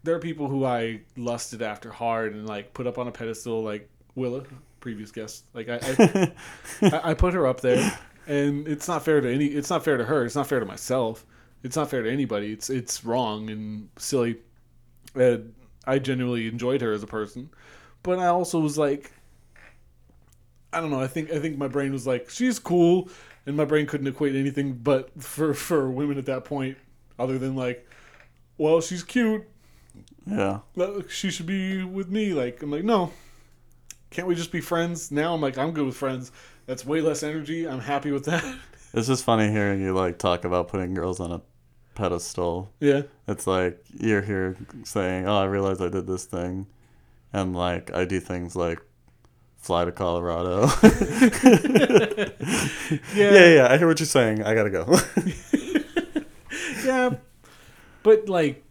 there 0.04 0.16
are 0.16 0.20
people 0.20 0.48
who 0.48 0.66
I 0.66 1.02
lusted 1.18 1.62
after 1.62 1.92
hard 1.92 2.34
and 2.36 2.48
like 2.48 2.74
put 2.74 2.88
up 2.88 2.98
on 2.98 3.08
a 3.08 3.12
pedestal, 3.12 3.64
like 3.64 3.90
Willa, 4.16 4.44
previous 4.82 5.12
guest. 5.12 5.46
Like 5.54 5.70
I, 5.70 5.80
I, 5.82 6.34
I, 6.92 7.12
I 7.12 7.14
put 7.14 7.34
her 7.34 7.48
up 7.48 7.62
there, 7.62 7.98
and 8.28 8.68
it's 8.68 8.88
not 8.88 9.06
fair 9.06 9.22
to 9.22 9.32
any. 9.34 9.48
It's 9.48 9.70
not 9.70 9.84
fair 9.86 9.98
to 9.98 10.06
her. 10.06 10.26
It's 10.26 10.36
not 10.36 10.48
fair 10.48 10.60
to 10.60 10.66
myself. 10.66 11.26
It's 11.64 11.76
not 11.76 11.90
fair 11.90 12.04
to 12.04 12.12
anybody. 12.12 12.54
It's 12.54 12.70
it's 12.70 13.06
wrong 13.06 13.50
and 13.50 13.90
silly. 13.98 14.38
And 15.16 15.54
I 15.86 16.00
genuinely 16.00 16.48
enjoyed 16.48 16.82
her 16.82 16.94
as 16.94 17.04
a 17.04 17.08
person, 17.08 17.50
but 18.04 18.20
I 18.20 18.28
also 18.28 18.60
was 18.60 18.78
like, 18.78 19.12
I 20.72 20.80
don't 20.82 20.92
know. 20.92 21.02
I 21.02 21.08
think 21.08 21.32
I 21.32 21.40
think 21.40 21.58
my 21.58 21.68
brain 21.68 21.92
was 21.92 22.06
like, 22.06 22.30
she's 22.30 22.60
cool, 22.60 23.10
and 23.46 23.56
my 23.58 23.66
brain 23.66 23.86
couldn't 23.88 24.08
equate 24.08 24.36
anything 24.36 24.74
but 24.74 25.10
for 25.22 25.54
for 25.54 25.90
women 25.90 26.18
at 26.18 26.26
that 26.26 26.46
point, 26.46 26.78
other 27.18 27.38
than 27.40 27.56
like, 27.56 27.88
well, 28.58 28.82
she's 28.82 29.04
cute. 29.04 29.44
Yeah. 30.28 30.60
She 31.10 31.32
should 31.32 31.48
be 31.48 31.84
with 31.84 32.10
me. 32.10 32.34
Like 32.34 32.62
I'm 32.62 32.70
like, 32.72 32.84
no, 32.84 33.12
can't 34.12 34.28
we 34.28 34.36
just 34.36 34.52
be 34.52 34.62
friends? 34.62 35.12
Now 35.12 35.34
I'm 35.34 35.42
like, 35.42 35.58
I'm 35.58 35.72
good 35.72 35.86
with 35.86 35.96
friends. 35.96 36.32
That's 36.68 36.86
way 36.86 37.02
less 37.02 37.24
energy. 37.24 37.68
I'm 37.68 37.80
happy 37.80 38.12
with 38.12 38.26
that. 38.26 38.44
It's 38.92 39.06
just 39.06 39.24
funny 39.24 39.52
hearing 39.52 39.82
you 39.84 39.94
like 39.94 40.18
talk 40.18 40.44
about 40.46 40.68
putting 40.68 40.96
girls 40.96 41.20
on 41.20 41.32
a 41.32 41.42
pedestal. 41.94 42.72
yeah, 42.80 43.04
It's 43.28 43.46
like 43.46 43.84
you're 44.00 44.24
here 44.24 44.58
saying, 44.84 45.28
"Oh, 45.28 45.38
I 45.38 45.46
realize 45.46 45.80
I 45.80 45.90
did 45.90 46.08
this 46.08 46.26
thing," 46.26 46.66
and 47.32 47.56
like 47.56 47.94
I 47.94 48.06
do 48.06 48.20
things 48.20 48.56
like 48.56 48.80
fly 49.60 49.86
to 49.86 49.92
Colorado. 49.92 50.68
yeah, 53.16 53.32
yeah, 53.32 53.54
yeah. 53.56 53.68
I 53.70 53.78
hear 53.78 53.88
what 53.88 54.00
you're 54.00 54.08
saying. 54.08 54.44
I 54.44 54.54
gotta 54.56 54.70
go. 54.70 54.98
yeah. 56.86 57.12
But 58.04 58.30
like, 58.30 58.64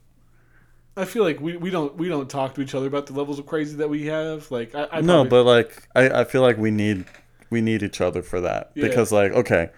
I 0.97 1.05
feel 1.05 1.23
like 1.23 1.41
we, 1.41 1.57
we 1.57 1.71
don't 1.71 1.97
we 1.97 2.09
don't 2.09 2.29
talk 2.29 2.55
to 2.55 2.61
each 2.61 2.75
other 2.75 2.87
about 2.87 3.07
the 3.07 3.13
levels 3.13 3.39
of 3.39 3.47
crazy 3.47 3.77
that 3.77 3.89
we 3.89 4.07
have. 4.07 4.51
Like, 4.51 4.75
I, 4.75 4.89
I 4.93 5.01
no, 5.01 5.25
probably- 5.25 5.31
but 5.31 5.45
like 5.45 5.89
I, 5.95 6.21
I 6.21 6.25
feel 6.25 6.43
like 6.43 6.57
we 6.59 6.71
need 6.71 7.05
we 7.51 7.61
need 7.61 7.83
each 7.83 8.01
other 8.01 8.23
for 8.23 8.41
that 8.41 8.73
Yeah. 8.75 8.89
because 8.89 9.13
like 9.13 9.33
okay, 9.33 9.71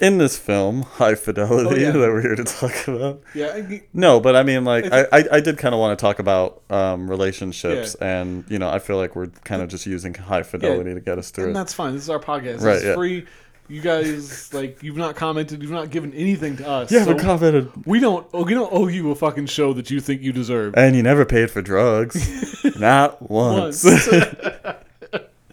in 0.00 0.18
this 0.18 0.36
film, 0.36 0.82
High 0.82 1.14
Fidelity 1.14 1.68
Oh, 1.68 1.74
yeah. 1.78 1.90
that 1.92 1.98
we're 2.10 2.20
here 2.20 2.34
to 2.36 2.44
talk 2.44 2.88
about. 2.88 3.22
yeah, 3.34 3.52
I- 3.54 3.82
No, 3.92 4.18
but 4.20 4.34
I 4.36 4.42
mean, 4.42 4.64
like, 4.64 4.92
I 4.92 5.06
I, 5.12 5.24
I, 5.32 5.40
did 5.40 5.56
kind 5.58 5.74
of 5.74 5.78
want 5.80 5.98
to 5.98 6.02
talk 6.02 6.18
about 6.18 6.62
um, 6.70 7.08
relationships, 7.08 7.94
and 7.96 8.44
you 8.48 8.58
know, 8.58 8.68
I 8.68 8.78
feel 8.80 8.96
like 8.96 9.14
we're 9.14 9.28
kind 9.44 9.62
of 9.62 9.68
just 9.68 9.86
using 9.86 10.12
high 10.14 10.42
fidelity 10.42 10.94
to 10.94 11.00
get 11.00 11.18
us 11.18 11.30
through 11.30 11.44
and 11.44 11.50
it. 11.52 11.54
that's 11.54 11.72
fine. 11.72 11.94
This 11.94 12.02
is 12.02 12.10
our 12.10 12.18
podcast. 12.18 12.60
Right, 12.62 12.76
It's 12.76 12.84
yeah. 12.84 12.94
free. 12.94 13.26
You 13.66 13.80
guys 13.80 14.52
like 14.52 14.82
you've 14.82 14.98
not 14.98 15.16
commented. 15.16 15.62
You've 15.62 15.70
not 15.70 15.88
given 15.90 16.12
anything 16.12 16.58
to 16.58 16.68
us. 16.68 16.92
Yeah, 16.92 17.04
so 17.04 17.14
but 17.14 17.22
commented, 17.22 17.70
we 17.86 17.98
don't. 17.98 18.26
oh, 18.34 18.44
We 18.44 18.52
don't 18.52 18.70
owe 18.70 18.88
you 18.88 19.10
a 19.10 19.14
fucking 19.14 19.46
show 19.46 19.72
that 19.72 19.90
you 19.90 20.00
think 20.00 20.20
you 20.20 20.32
deserve. 20.34 20.74
and 20.76 20.94
you 20.94 21.02
never 21.02 21.24
paid 21.24 21.50
for 21.50 21.62
drugs, 21.62 22.62
not 22.78 23.30
once. 23.30 23.82
Once. 23.84 24.08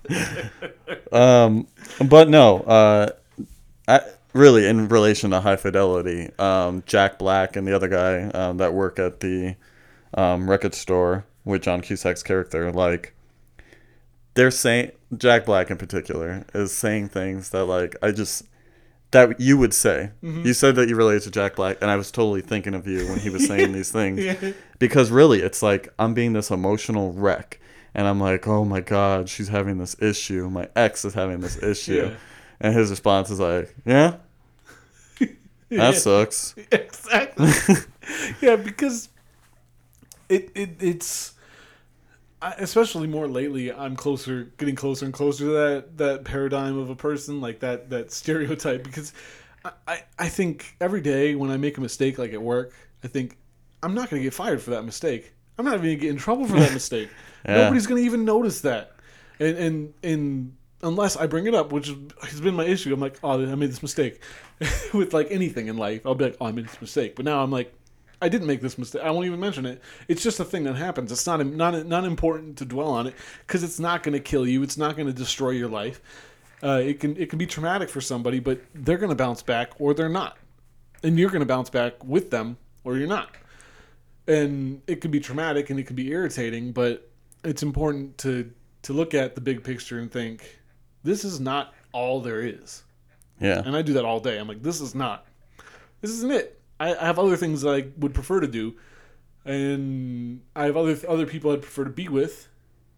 um, 1.14 1.68
but 2.06 2.28
no, 2.30 2.58
uh, 2.62 3.10
I, 3.88 4.02
really, 4.34 4.68
in 4.68 4.88
relation 4.88 5.32
to 5.32 5.42
high 5.42 5.56
fidelity, 5.56 6.30
um, 6.40 6.84
Jack 6.86 7.18
Black 7.20 7.56
and 7.56 7.68
the 7.68 7.76
other 7.76 7.88
guy 7.88 8.24
um, 8.30 8.58
that 8.58 8.74
work 8.74 9.00
at 9.00 9.20
the 9.20 9.56
um, 10.14 10.50
record 10.50 10.74
store 10.74 11.26
with 11.46 11.64
John 11.64 11.82
Cusack's 11.82 12.24
character, 12.24 12.72
like 12.72 13.14
they're 14.34 14.52
saying 14.52 14.92
Jack 15.18 15.46
Black 15.46 15.70
in 15.70 15.78
particular 15.78 16.46
is 16.54 16.72
saying 16.72 17.10
things 17.10 17.50
that 17.50 17.66
like 17.66 17.96
I 18.02 18.12
just 18.12 18.44
that 19.12 19.40
you 19.42 19.58
would 19.58 19.74
say. 19.74 20.12
You 20.46 20.54
said 20.54 20.76
that 20.76 20.88
you 20.88 20.96
related 20.96 21.24
to 21.24 21.32
Jack 21.32 21.56
Black, 21.58 21.78
and 21.82 21.92
I 21.92 21.98
was 21.98 22.12
totally 22.12 22.40
thinking 22.42 22.74
of 22.74 22.88
you 22.88 23.08
when 23.10 23.20
he 23.20 23.30
was 23.30 23.46
saying 23.46 23.72
these 23.74 23.92
things 23.92 24.24
yeah. 24.24 24.54
because 24.80 25.12
really 25.12 25.42
it's 25.42 25.62
like 25.62 25.90
i'm 26.00 26.14
being 26.14 26.32
this 26.34 26.50
emotional 26.50 27.12
wreck 27.12 27.60
and 27.94 28.08
i'm 28.08 28.22
like 28.22 28.48
oh 28.48 28.64
my 28.64 28.80
god 28.80 29.28
she's 29.28 29.50
having 29.50 29.78
this 29.80 29.96
issue 30.02 30.50
my 30.50 30.68
ex 30.78 31.04
is 31.04 31.14
having 31.14 31.42
this 31.42 31.62
issue 31.64 32.08
Yeah. 32.10 32.16
And 32.62 32.74
his 32.76 32.90
response 32.90 33.30
is 33.30 33.40
like 33.40 33.74
yeah 33.86 34.18
that 35.20 35.30
Yeah. 35.70 35.92
sucks 35.92 36.56
exactly. 36.72 37.50
yeah, 38.42 38.56
because 38.58 39.10
it, 40.30 40.52
it 40.56 40.70
it's 40.80 41.34
especially 42.42 43.08
more 43.08 43.28
lately. 43.28 43.72
I'm 43.72 43.96
closer, 43.96 44.52
getting 44.58 44.76
closer 44.76 45.06
and 45.06 45.14
closer 45.14 45.46
to 45.46 45.52
that 45.52 45.98
that 45.98 46.26
paradigm 46.26 46.78
of 46.78 46.90
a 46.90 46.96
person, 46.96 47.42
like 47.42 47.60
that 47.60 47.90
that 47.90 48.12
stereotype. 48.12 48.84
Because 48.84 49.14
I 49.64 49.72
I, 49.88 50.04
I 50.20 50.28
think 50.30 50.76
every 50.82 51.02
day 51.02 51.36
when 51.36 51.52
I 51.52 51.58
make 51.58 51.78
a 51.78 51.82
mistake, 51.82 52.18
like 52.18 52.34
at 52.34 52.42
work, 52.42 52.74
I 53.04 53.08
think 53.08 53.38
I'm 53.84 53.94
not 53.94 54.10
going 54.10 54.20
to 54.22 54.24
get 54.24 54.34
fired 54.34 54.62
for 54.62 54.72
that 54.72 54.84
mistake. 54.84 55.34
I'm 55.58 55.66
not 55.66 55.76
even 55.76 55.86
going 55.86 55.98
to 55.98 56.02
get 56.02 56.10
in 56.12 56.18
trouble 56.18 56.46
for 56.48 56.60
that 56.60 56.74
mistake. 56.74 57.10
Yeah. 57.46 57.58
Nobody's 57.64 57.88
going 57.88 58.02
to 58.02 58.06
even 58.06 58.26
notice 58.26 58.62
that. 58.62 58.94
And 59.40 59.58
and 59.58 59.94
and 60.04 60.56
unless 60.84 61.16
I 61.16 61.28
bring 61.28 61.48
it 61.48 61.54
up, 61.54 61.72
which 61.72 61.94
has 62.22 62.42
been 62.42 62.56
my 62.56 62.66
issue, 62.66 62.94
I'm 62.94 63.00
like, 63.00 63.20
oh, 63.24 63.42
I 63.44 63.56
made 63.56 63.70
this 63.70 63.82
mistake. 63.82 64.22
With 64.94 65.14
like 65.14 65.28
anything 65.32 65.68
in 65.68 65.78
life, 65.78 66.06
I'll 66.06 66.16
be 66.16 66.26
like, 66.26 66.38
oh, 66.40 66.48
I 66.48 66.52
made 66.52 66.68
this 66.68 66.82
mistake. 66.82 67.16
But 67.16 67.26
now 67.26 67.44
I'm 67.44 67.52
like, 67.52 67.74
I 68.22 68.30
didn't 68.30 68.48
make 68.48 68.62
this 68.62 68.78
mistake. 68.78 69.02
I 69.02 69.10
won't 69.10 69.26
even 69.26 69.40
mention 69.40 69.66
it. 69.66 69.82
It's 70.08 70.22
just 70.22 70.40
a 70.40 70.46
thing 70.46 70.64
that 70.66 70.76
happens. 70.76 71.12
It's 71.12 71.26
not 71.26 71.44
not 71.46 71.86
not 71.88 72.06
important 72.06 72.58
to 72.60 72.66
dwell 72.66 72.90
on 72.90 73.08
it 73.08 73.16
because 73.48 73.64
it's 73.64 73.80
not 73.80 74.04
going 74.04 74.14
to 74.14 74.20
kill 74.20 74.48
you. 74.48 74.62
It's 74.62 74.78
not 74.78 74.96
going 74.96 75.08
to 75.08 75.14
destroy 75.14 75.52
your 75.52 75.70
life. 75.70 76.02
Uh, 76.62 76.82
it 76.84 77.00
can 77.00 77.18
it 77.18 77.30
can 77.30 77.40
be 77.40 77.48
traumatic 77.48 77.90
for 77.90 78.00
somebody, 78.00 78.40
but 78.40 78.62
they're 78.76 79.00
going 79.00 79.10
to 79.10 79.16
bounce 79.16 79.42
back 79.42 79.72
or 79.80 79.96
they're 79.96 80.10
not, 80.10 80.38
and 81.02 81.18
you're 81.18 81.32
going 81.32 81.42
to 81.42 81.48
bounce 81.48 81.72
back 81.72 82.04
with 82.04 82.30
them 82.30 82.58
or 82.84 82.98
you're 82.98 83.08
not. 83.08 83.36
And 84.28 84.84
it 84.86 85.02
can 85.02 85.10
be 85.10 85.20
traumatic 85.20 85.72
and 85.72 85.80
it 85.80 85.88
can 85.88 85.96
be 85.96 86.12
irritating, 86.12 86.72
but 86.74 87.10
it's 87.44 87.64
important 87.64 88.20
to 88.20 88.52
to 88.84 88.94
look 88.94 89.16
at 89.16 89.34
the 89.34 89.42
big 89.42 89.64
picture 89.64 89.98
and 89.98 90.12
think 90.12 90.61
this 91.04 91.24
is 91.26 91.40
not 91.40 91.74
all 91.94 92.22
there 92.22 92.42
is. 92.42 92.84
Yeah. 93.40 93.62
And 93.66 93.76
I 93.76 93.82
do 93.82 93.94
that 93.94 94.06
all 94.06 94.20
day. 94.20 94.38
I'm 94.38 94.48
like, 94.48 94.62
this 94.62 94.82
is 94.82 94.94
not, 94.94 95.26
this 96.02 96.12
isn't 96.12 96.32
it. 96.32 96.62
I, 96.80 96.96
I 96.96 97.06
have 97.06 97.18
other 97.20 97.36
things 97.38 97.62
that 97.64 97.74
I 97.74 97.88
would 97.98 98.14
prefer 98.14 98.40
to 98.40 98.48
do, 98.48 98.76
and 99.46 100.42
I 100.56 100.66
have 100.66 100.78
other 100.78 100.98
other 101.08 101.26
people 101.26 101.52
I'd 101.52 101.62
prefer 101.62 101.84
to 101.86 101.90
be 101.90 102.08
with, 102.08 102.48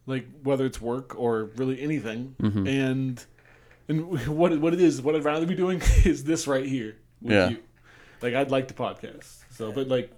like 0.06 0.26
whether 0.44 0.66
it's 0.66 0.82
work 0.82 1.18
or 1.18 1.46
really 1.56 1.82
anything. 1.82 2.36
Mhm. 2.42 2.68
And 2.68 3.26
and 3.88 4.28
what 4.38 4.58
what 4.60 4.74
it 4.74 4.82
is, 4.82 5.02
what 5.02 5.16
I'd 5.16 5.24
rather 5.24 5.46
be 5.46 5.56
doing 5.56 5.82
is 6.06 6.24
this 6.24 6.48
right 6.48 6.66
here 6.66 6.98
with 7.22 7.32
Yeah. 7.34 7.50
you. 7.50 7.58
Like 8.22 8.34
I'd 8.36 8.52
like 8.52 8.68
the 8.68 8.74
podcast. 8.74 9.40
So, 9.52 9.72
but 9.72 9.88
like, 9.88 10.12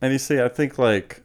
And 0.00 0.12
you 0.12 0.18
see, 0.18 0.40
I 0.40 0.48
think 0.48 0.78
like 0.78 1.22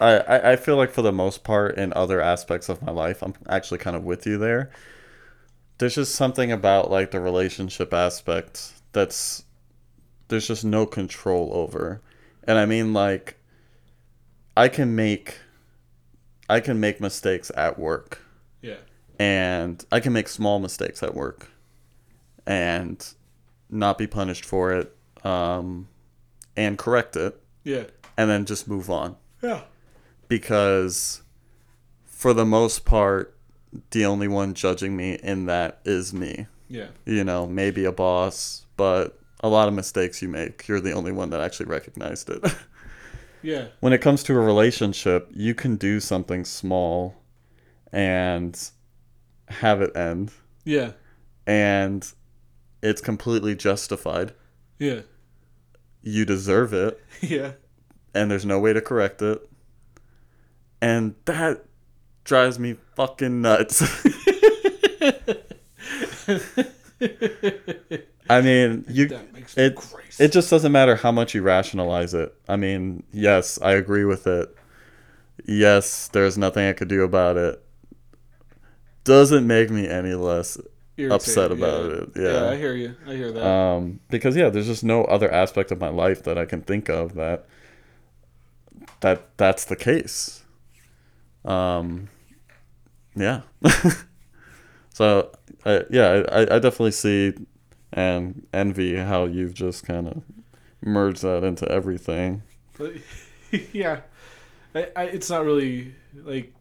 I, 0.00 0.52
I 0.52 0.56
feel 0.56 0.76
like 0.76 0.90
for 0.90 1.02
the 1.02 1.12
most 1.12 1.44
part 1.44 1.78
in 1.78 1.92
other 1.94 2.20
aspects 2.20 2.68
of 2.68 2.82
my 2.82 2.92
life, 2.92 3.22
I'm 3.22 3.34
actually 3.48 3.78
kind 3.78 3.96
of 3.96 4.04
with 4.04 4.26
you 4.26 4.38
there. 4.38 4.70
There's 5.78 5.94
just 5.94 6.14
something 6.14 6.50
about 6.52 6.90
like 6.90 7.10
the 7.10 7.20
relationship 7.20 7.92
aspect 7.92 8.72
that's 8.92 9.44
there's 10.28 10.46
just 10.48 10.64
no 10.64 10.86
control 10.86 11.50
over. 11.52 12.00
And 12.44 12.58
I 12.58 12.66
mean 12.66 12.92
like 12.92 13.36
I 14.56 14.68
can 14.68 14.94
make 14.96 15.38
I 16.48 16.60
can 16.60 16.80
make 16.80 17.00
mistakes 17.00 17.50
at 17.56 17.78
work. 17.78 18.22
Yeah, 18.62 18.76
and 19.18 19.84
I 19.92 20.00
can 20.00 20.12
make 20.12 20.28
small 20.28 20.58
mistakes 20.58 21.02
at 21.02 21.14
work 21.14 21.50
and 22.46 23.04
not 23.68 23.98
be 23.98 24.06
punished 24.06 24.44
for 24.44 24.72
it 24.72 24.96
um, 25.24 25.88
and 26.56 26.78
correct 26.78 27.16
it. 27.16 27.40
Yeah, 27.64 27.84
and 28.16 28.30
then 28.30 28.44
just 28.46 28.68
move 28.68 28.88
on. 28.90 29.16
Yeah, 29.42 29.62
because 30.28 31.22
for 32.04 32.32
the 32.32 32.44
most 32.46 32.84
part 32.84 33.34
the 33.90 34.04
only 34.06 34.26
one 34.28 34.54
judging 34.54 34.96
me 34.96 35.14
in 35.22 35.46
that 35.46 35.80
is 35.84 36.12
me. 36.14 36.46
Yeah, 36.68 36.88
you 37.04 37.22
know 37.24 37.46
maybe 37.46 37.84
a 37.84 37.92
boss 37.92 38.64
but 38.76 39.18
a 39.40 39.48
lot 39.48 39.68
of 39.68 39.74
mistakes 39.74 40.20
you 40.22 40.28
make 40.28 40.66
you're 40.66 40.80
the 40.80 40.92
only 40.92 41.12
one 41.12 41.30
that 41.30 41.40
actually 41.40 41.66
recognized 41.66 42.30
it. 42.30 42.42
Yeah, 43.42 43.66
when 43.78 43.92
it 43.92 43.98
comes 44.00 44.24
to 44.24 44.32
a 44.34 44.40
relationship 44.40 45.28
you 45.32 45.54
can 45.54 45.76
do 45.76 46.00
something 46.00 46.44
small 46.44 47.14
and 47.92 48.58
have 49.48 49.80
it 49.82 49.96
end. 49.96 50.32
Yeah, 50.64 50.92
and 51.46 52.04
it's 52.82 53.00
completely 53.00 53.54
justified. 53.54 54.32
Yeah, 54.80 55.02
you 56.02 56.24
deserve 56.24 56.72
it. 56.72 56.98
Yeah. 57.20 57.52
and 58.14 58.30
there's 58.30 58.46
no 58.46 58.58
way 58.58 58.72
to 58.72 58.80
correct 58.80 59.22
it. 59.22 59.48
And 60.86 61.16
that 61.24 61.64
drives 62.22 62.60
me 62.60 62.76
fucking 62.94 63.42
nuts. 63.42 63.82
I 68.30 68.40
mean, 68.40 68.84
you 68.88 69.08
that 69.08 69.32
makes 69.32 69.56
me 69.56 69.64
it 69.64 69.74
crazy. 69.74 70.22
it 70.22 70.30
just 70.30 70.48
doesn't 70.48 70.70
matter 70.70 70.94
how 70.94 71.10
much 71.10 71.34
you 71.34 71.42
rationalize 71.42 72.14
it. 72.14 72.32
I 72.48 72.54
mean, 72.54 73.02
yes, 73.12 73.58
I 73.60 73.72
agree 73.72 74.04
with 74.04 74.28
it. 74.28 74.56
Yes, 75.44 76.06
there's 76.08 76.38
nothing 76.38 76.68
I 76.68 76.72
could 76.72 76.88
do 76.88 77.02
about 77.02 77.36
it. 77.36 77.60
Doesn't 79.02 79.44
make 79.44 79.70
me 79.70 79.88
any 79.88 80.14
less 80.14 80.56
upset 81.10 81.50
about 81.50 81.84
yeah. 81.84 81.96
it. 81.96 82.08
Yeah. 82.14 82.32
yeah, 82.32 82.50
I 82.50 82.56
hear 82.56 82.74
you. 82.74 82.94
I 83.08 83.14
hear 83.14 83.32
that. 83.32 83.44
Um, 83.44 83.98
because 84.08 84.36
yeah, 84.36 84.50
there's 84.50 84.66
just 84.66 84.84
no 84.84 85.02
other 85.04 85.30
aspect 85.32 85.72
of 85.72 85.80
my 85.80 85.88
life 85.88 86.22
that 86.22 86.38
I 86.38 86.44
can 86.44 86.62
think 86.62 86.88
of 86.88 87.14
that 87.14 87.46
that 89.00 89.36
that's 89.36 89.64
the 89.64 89.76
case. 89.76 90.44
Um, 91.46 92.08
yeah. 93.14 93.42
so 94.92 95.30
yeah, 95.90 96.24
I, 96.30 96.40
I 96.42 96.58
definitely 96.58 96.92
see 96.92 97.34
and 97.92 98.46
envy 98.52 98.96
how 98.96 99.24
you've 99.24 99.54
just 99.54 99.86
kind 99.86 100.08
of 100.08 100.22
merged 100.82 101.22
that 101.22 101.44
into 101.44 101.70
everything. 101.70 102.42
Yeah, 103.72 104.00
I, 104.74 104.88
I, 104.96 105.04
it's 105.04 105.30
not 105.30 105.44
really 105.44 105.94
like 106.14 106.52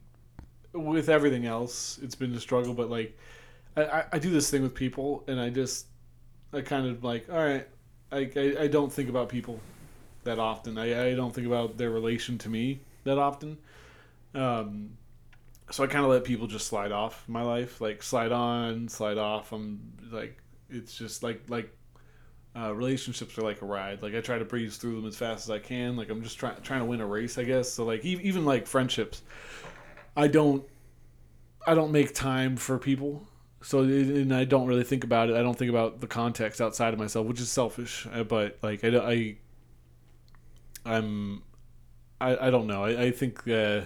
with 0.71 1.09
everything 1.09 1.47
else. 1.47 1.99
It's 2.01 2.13
been 2.13 2.33
a 2.35 2.39
struggle, 2.39 2.75
but 2.75 2.91
like 2.91 3.17
I, 3.75 3.83
I, 3.83 4.03
I 4.13 4.19
do 4.19 4.29
this 4.29 4.49
thing 4.51 4.61
with 4.61 4.75
people, 4.75 5.23
and 5.27 5.39
I 5.39 5.49
just 5.49 5.87
I 6.53 6.61
kind 6.61 6.87
of 6.87 7.03
like 7.03 7.27
all 7.29 7.43
right. 7.43 7.67
I, 8.11 8.29
I, 8.35 8.55
I 8.61 8.67
don't 8.67 8.93
think 8.93 9.09
about 9.09 9.29
people 9.29 9.59
that 10.25 10.37
often. 10.37 10.77
I, 10.77 11.07
I 11.09 11.15
don't 11.15 11.33
think 11.33 11.47
about 11.47 11.77
their 11.77 11.89
relation 11.89 12.37
to 12.37 12.49
me 12.49 12.79
that 13.03 13.17
often. 13.17 13.57
Um, 14.35 14.97
so 15.71 15.83
I 15.83 15.87
kind 15.87 16.05
of 16.05 16.11
let 16.11 16.23
people 16.23 16.47
just 16.47 16.67
slide 16.67 16.91
off 16.91 17.23
my 17.27 17.41
life, 17.43 17.81
like 17.81 18.03
slide 18.03 18.31
on, 18.31 18.87
slide 18.87 19.17
off. 19.17 19.51
I'm 19.53 19.79
like, 20.11 20.37
it's 20.69 20.97
just 20.97 21.23
like 21.23 21.41
like 21.49 21.75
uh, 22.55 22.73
relationships 22.73 23.37
are 23.37 23.41
like 23.43 23.61
a 23.61 23.65
ride. 23.65 24.01
Like 24.03 24.15
I 24.15 24.21
try 24.21 24.37
to 24.37 24.45
breeze 24.45 24.77
through 24.77 24.95
them 24.97 25.07
as 25.07 25.17
fast 25.17 25.45
as 25.45 25.51
I 25.51 25.59
can. 25.59 25.97
Like 25.97 26.09
I'm 26.09 26.23
just 26.23 26.37
trying 26.39 26.61
trying 26.61 26.81
to 26.81 26.85
win 26.85 27.01
a 27.01 27.05
race, 27.07 27.37
I 27.37 27.43
guess. 27.43 27.71
So 27.71 27.85
like 27.85 28.05
e- 28.05 28.19
even 28.23 28.45
like 28.45 28.67
friendships, 28.67 29.23
I 30.17 30.27
don't 30.27 30.63
I 31.67 31.73
don't 31.73 31.91
make 31.91 32.13
time 32.13 32.55
for 32.57 32.77
people. 32.77 33.27
So 33.61 33.79
and 33.81 34.33
I 34.33 34.45
don't 34.45 34.67
really 34.67 34.83
think 34.83 35.03
about 35.03 35.29
it. 35.29 35.35
I 35.35 35.41
don't 35.41 35.57
think 35.57 35.69
about 35.71 35.99
the 36.01 36.07
context 36.07 36.61
outside 36.61 36.93
of 36.93 36.99
myself, 36.99 37.25
which 37.27 37.39
is 37.41 37.51
selfish. 37.51 38.07
uh, 38.13 38.23
But 38.23 38.59
like 38.61 38.83
I 38.83 38.89
I 38.89 39.37
I'm 40.85 41.43
I, 42.21 42.47
I 42.47 42.49
don't 42.49 42.67
know. 42.67 42.83
I, 42.85 43.03
I 43.03 43.11
think 43.11 43.47
uh, 43.47 43.81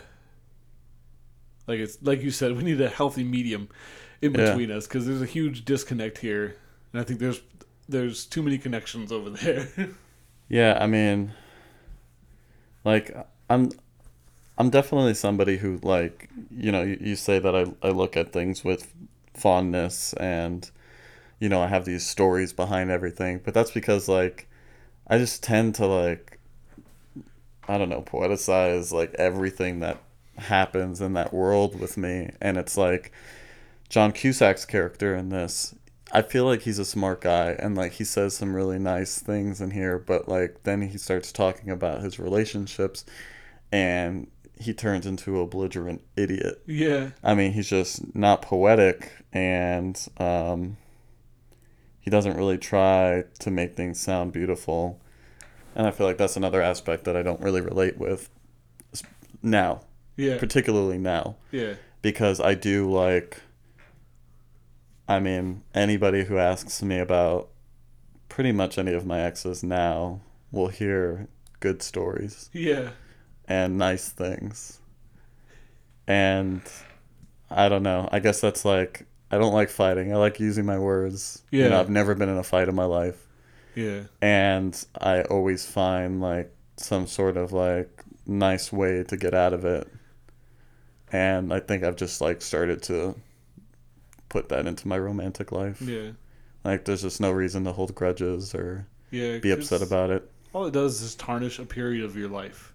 like 1.69 1.79
it's 1.79 1.99
like 2.03 2.23
you 2.23 2.31
said, 2.31 2.53
we 2.57 2.63
need 2.63 2.81
a 2.81 2.89
healthy 2.89 3.25
medium 3.25 3.69
in 4.21 4.33
Yeah. 4.33 4.35
between 4.35 4.71
us 4.71 4.87
because 4.87 5.07
there's 5.07 5.23
a 5.23 5.27
huge 5.27 5.65
disconnect 5.65 6.19
here, 6.19 6.57
and 6.93 7.01
I 7.01 7.05
think 7.05 7.19
there's 7.21 7.41
there's 7.89 8.25
too 8.25 8.43
many 8.43 8.59
connections 8.59 9.11
over 9.13 9.29
there. 9.31 9.69
Yeah, 10.49 10.77
I 10.79 10.87
mean, 10.87 11.33
like 12.83 13.15
I'm, 13.49 13.71
I'm 14.57 14.69
definitely 14.69 15.13
somebody 15.15 15.57
who 15.57 15.79
like 15.83 16.29
you 16.51 16.71
know 16.71 16.83
you, 16.83 16.97
you 17.01 17.17
say 17.17 17.39
that 17.39 17.55
I 17.55 17.65
I 17.87 17.91
look 17.91 18.17
at 18.17 18.33
things 18.33 18.63
with 18.63 18.93
fondness 19.35 20.13
and 20.13 20.69
you 21.39 21.49
know 21.49 21.61
I 21.61 21.67
have 21.67 21.85
these 21.85 22.07
stories 22.07 22.53
behind 22.53 22.91
everything, 22.91 23.41
but 23.43 23.53
that's 23.53 23.71
because 23.71 24.09
like 24.09 24.47
I 25.07 25.17
just 25.19 25.43
tend 25.43 25.75
to 25.77 25.87
like 25.87 26.39
I 27.67 27.77
don't 27.77 27.89
know 27.89 28.01
poeticize 28.01 28.91
like 28.91 29.13
everything 29.15 29.79
that 29.79 30.01
happens 30.39 31.01
in 31.01 31.13
that 31.13 31.33
world 31.33 31.79
with 31.79 31.97
me, 31.97 32.31
and 32.41 32.57
it's 32.57 32.77
like 32.77 33.11
John 33.89 34.11
Cusack's 34.11 34.65
character 34.65 35.15
in 35.15 35.29
this 35.29 35.75
I 36.11 36.21
feel 36.21 36.45
like 36.45 36.61
he's 36.61 36.79
a 36.79 36.85
smart 36.85 37.21
guy 37.21 37.51
and 37.59 37.75
like 37.75 37.93
he 37.93 38.03
says 38.03 38.35
some 38.35 38.55
really 38.55 38.79
nice 38.79 39.19
things 39.19 39.61
in 39.61 39.71
here, 39.71 39.99
but 39.99 40.27
like 40.27 40.63
then 40.63 40.81
he 40.81 40.97
starts 40.97 41.31
talking 41.31 41.69
about 41.69 42.01
his 42.01 42.19
relationships 42.19 43.05
and 43.71 44.27
he 44.59 44.73
turns 44.73 45.05
into 45.05 45.39
a 45.39 45.47
belligerent 45.47 46.01
idiot. 46.15 46.61
yeah, 46.65 47.11
I 47.23 47.33
mean, 47.35 47.53
he's 47.53 47.69
just 47.69 48.15
not 48.15 48.41
poetic 48.41 49.11
and 49.31 50.07
um, 50.17 50.77
he 51.99 52.09
doesn't 52.09 52.35
really 52.35 52.57
try 52.57 53.25
to 53.39 53.51
make 53.51 53.75
things 53.75 53.99
sound 53.99 54.33
beautiful. 54.33 54.99
And 55.75 55.85
I 55.85 55.91
feel 55.91 56.07
like 56.07 56.17
that's 56.17 56.35
another 56.35 56.61
aspect 56.61 57.03
that 57.05 57.15
I 57.15 57.21
don't 57.21 57.41
really 57.41 57.61
relate 57.61 57.97
with 57.97 58.29
now, 59.41 59.81
yeah, 60.19 60.37
particularly 60.37 60.97
now 60.97 61.37
yeah, 61.51 61.75
because 62.01 62.39
I 62.39 62.53
do 62.53 62.91
like. 62.91 63.41
I 65.07 65.19
mean, 65.19 65.63
anybody 65.73 66.25
who 66.25 66.37
asks 66.37 66.83
me 66.83 66.99
about 66.99 67.49
pretty 68.27 68.51
much 68.51 68.77
any 68.77 68.93
of 68.93 69.07
my 69.07 69.21
exes 69.21 69.63
now 69.63 70.21
will 70.51 70.67
hear 70.67 71.27
good 71.59 71.81
stories. 71.81 72.49
yeah, 72.53 72.91
and 73.47 73.77
nice 73.77 74.09
things. 74.09 74.79
And 76.05 76.61
I 77.49 77.69
don't 77.69 77.83
know. 77.83 78.09
I 78.11 78.19
guess 78.19 78.41
that's 78.41 78.65
like 78.65 79.05
I 79.31 79.37
don't 79.37 79.53
like 79.53 79.69
fighting. 79.69 80.11
I 80.11 80.17
like 80.17 80.39
using 80.39 80.65
my 80.65 80.79
words. 80.79 81.43
Yeah. 81.51 81.65
You 81.65 81.69
know. 81.69 81.79
I've 81.79 81.89
never 81.89 82.15
been 82.15 82.29
in 82.29 82.37
a 82.37 82.43
fight 82.43 82.67
in 82.67 82.75
my 82.75 82.85
life. 82.85 83.27
Yeah. 83.75 84.03
And 84.21 84.85
I 84.99 85.21
always 85.23 85.65
find 85.65 86.19
like 86.19 86.53
some 86.77 87.07
sort 87.07 87.37
of 87.37 87.53
like 87.53 88.03
nice 88.25 88.71
way 88.71 89.03
to 89.03 89.17
get 89.17 89.33
out 89.33 89.53
of 89.53 89.65
it. 89.65 89.87
And 91.11 91.51
I 91.53 91.59
think 91.59 91.83
I've 91.83 91.95
just 91.95 92.21
like 92.21 92.41
started 92.41 92.81
to 92.83 93.15
put 94.29 94.49
that 94.49 94.67
into 94.67 94.87
my 94.87 94.97
romantic 94.99 95.51
life. 95.51 95.81
Yeah. 95.81 96.11
Like 96.63 96.85
there's 96.85 97.01
just 97.01 97.19
no 97.19 97.31
reason 97.31 97.63
to 97.65 97.71
hold 97.71 97.95
grudges 97.95 98.53
or 98.53 98.85
Yeah. 99.11 99.39
be 99.39 99.51
upset 99.51 99.81
about 99.81 100.11
it. 100.11 100.29
All 100.53 100.65
it 100.65 100.73
does 100.73 101.01
is 101.01 101.15
tarnish 101.15 101.57
a 101.59 101.65
period 101.65 102.03
of 102.03 102.15
your 102.15 102.29
life. 102.29 102.73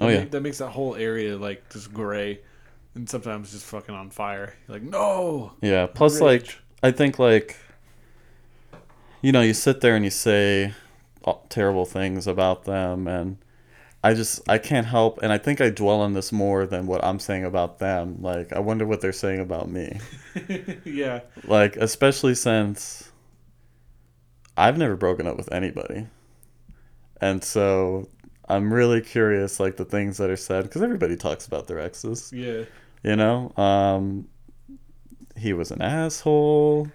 Oh 0.00 0.06
That 0.06 0.12
yeah. 0.12 0.24
ma- 0.24 0.30
that 0.30 0.40
makes 0.40 0.58
that 0.58 0.70
whole 0.70 0.96
area 0.96 1.36
like 1.36 1.68
just 1.70 1.92
gray, 1.92 2.40
and 2.94 3.08
sometimes 3.08 3.52
just 3.52 3.64
fucking 3.66 3.94
on 3.94 4.10
fire. 4.10 4.54
You're 4.66 4.78
like, 4.78 4.82
no. 4.88 5.52
Yeah. 5.60 5.86
Plus 5.86 6.20
like 6.20 6.58
I 6.82 6.90
think 6.90 7.18
like 7.18 7.56
you 9.20 9.30
know, 9.30 9.40
you 9.42 9.54
sit 9.54 9.80
there 9.82 9.94
and 9.94 10.04
you 10.04 10.10
say 10.10 10.74
terrible 11.48 11.84
things 11.84 12.26
about 12.26 12.64
them 12.64 13.06
and 13.06 13.36
I 14.04 14.14
just 14.14 14.48
I 14.48 14.58
can't 14.58 14.86
help 14.86 15.20
and 15.22 15.32
I 15.32 15.38
think 15.38 15.60
I 15.60 15.70
dwell 15.70 16.00
on 16.00 16.12
this 16.12 16.32
more 16.32 16.66
than 16.66 16.86
what 16.86 17.04
I'm 17.04 17.20
saying 17.20 17.44
about 17.44 17.78
them. 17.78 18.20
Like 18.20 18.52
I 18.52 18.58
wonder 18.58 18.84
what 18.86 19.00
they're 19.00 19.12
saying 19.12 19.40
about 19.40 19.68
me. 19.70 20.00
yeah. 20.84 21.20
Like 21.44 21.76
especially 21.76 22.34
since 22.34 23.12
I've 24.56 24.76
never 24.76 24.96
broken 24.96 25.26
up 25.26 25.36
with 25.36 25.52
anybody. 25.52 26.08
And 27.20 27.44
so 27.44 28.08
I'm 28.48 28.74
really 28.74 29.00
curious 29.00 29.60
like 29.60 29.76
the 29.76 29.84
things 29.84 30.18
that 30.18 30.30
are 30.30 30.36
said 30.36 30.68
cuz 30.70 30.82
everybody 30.82 31.16
talks 31.16 31.46
about 31.46 31.68
their 31.68 31.78
exes. 31.78 32.32
Yeah. 32.34 32.64
You 33.04 33.16
know, 33.16 33.52
um, 33.56 34.28
he 35.36 35.52
was 35.52 35.70
an 35.70 35.80
asshole. 35.80 36.88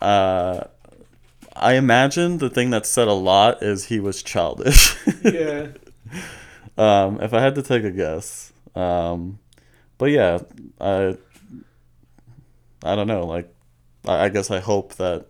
Uh, 0.00 0.64
I 1.54 1.74
imagine 1.74 2.38
the 2.38 2.50
thing 2.50 2.70
that's 2.70 2.88
said 2.88 3.08
a 3.08 3.12
lot 3.12 3.62
is 3.62 3.86
he 3.86 3.98
was 4.00 4.22
childish. 4.22 4.96
Yeah. 5.24 5.68
um, 6.78 7.20
if 7.20 7.32
I 7.34 7.40
had 7.40 7.54
to 7.56 7.62
take 7.62 7.84
a 7.84 7.90
guess, 7.90 8.52
um, 8.74 9.38
but 9.98 10.06
yeah, 10.06 10.38
I, 10.80 11.16
I 12.84 12.94
don't 12.94 13.08
know. 13.08 13.26
Like, 13.26 13.52
I, 14.06 14.24
I 14.24 14.28
guess 14.28 14.50
I 14.50 14.60
hope 14.60 14.94
that 14.94 15.26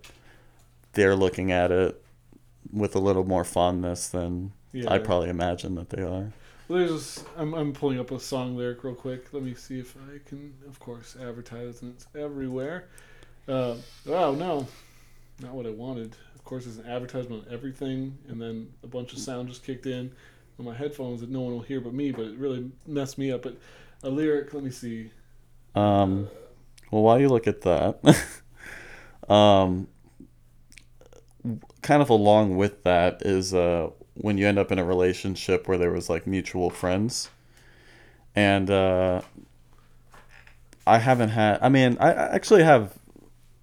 they're 0.93 1.15
looking 1.15 1.51
at 1.51 1.71
it 1.71 2.01
with 2.71 2.95
a 2.95 2.99
little 2.99 3.25
more 3.25 3.43
fondness 3.43 4.09
than 4.09 4.51
Yeah. 4.71 4.91
I 4.91 4.99
probably 4.99 5.29
imagine 5.29 5.75
that 5.75 5.89
they 5.89 6.01
are. 6.03 6.31
Well, 6.67 6.79
there's. 6.79 7.23
I'm, 7.35 7.55
I'm 7.55 7.73
pulling 7.73 7.99
up 7.99 8.11
a 8.11 8.19
song 8.19 8.55
lyric 8.55 8.83
real 8.83 8.93
quick. 8.93 9.33
Let 9.33 9.41
me 9.41 9.55
see 9.55 9.79
if 9.79 9.95
I 9.97 10.19
can. 10.27 10.53
Of 10.67 10.79
course, 10.79 11.15
advertisements 11.19 12.05
everywhere. 12.15 12.85
Uh, 13.47 13.75
oh 14.07 14.35
no, 14.35 14.67
not 15.41 15.53
what 15.53 15.65
I 15.65 15.71
wanted. 15.71 16.15
Of 16.35 16.43
course, 16.43 16.65
there's 16.65 16.77
an 16.77 16.85
advertisement 16.85 17.47
on 17.47 17.53
everything, 17.53 18.15
and 18.27 18.39
then 18.39 18.71
a 18.83 18.87
bunch 18.87 19.13
of 19.13 19.19
sound 19.19 19.49
just 19.49 19.63
kicked 19.63 19.87
in 19.87 20.11
on 20.59 20.65
my 20.65 20.75
headphones 20.75 21.21
that 21.21 21.29
no 21.29 21.41
one 21.41 21.53
will 21.53 21.61
hear 21.61 21.81
but 21.81 21.93
me. 21.93 22.11
But 22.11 22.25
it 22.25 22.37
really 22.37 22.71
messed 22.85 23.17
me 23.17 23.31
up. 23.31 23.43
But 23.43 23.57
a 24.03 24.09
lyric. 24.09 24.53
Let 24.53 24.63
me 24.63 24.71
see. 24.71 25.11
Um, 25.75 26.27
well, 26.91 27.03
while 27.03 27.19
you 27.19 27.29
look 27.29 27.47
at 27.47 27.61
that, 27.61 27.99
um, 29.29 29.87
kind 31.81 32.01
of 32.01 32.09
along 32.09 32.57
with 32.57 32.83
that 32.83 33.21
is 33.21 33.53
uh, 33.53 33.89
when 34.15 34.37
you 34.37 34.47
end 34.47 34.59
up 34.59 34.71
in 34.71 34.79
a 34.79 34.83
relationship 34.83 35.67
where 35.67 35.77
there 35.77 35.91
was 35.91 36.09
like 36.09 36.27
mutual 36.27 36.69
friends, 36.69 37.29
and 38.35 38.69
uh, 38.69 39.21
I 40.85 40.97
haven't 40.97 41.29
had. 41.29 41.59
I 41.61 41.69
mean, 41.69 41.97
I 41.99 42.11
I 42.11 42.35
actually 42.35 42.63
have 42.63 42.98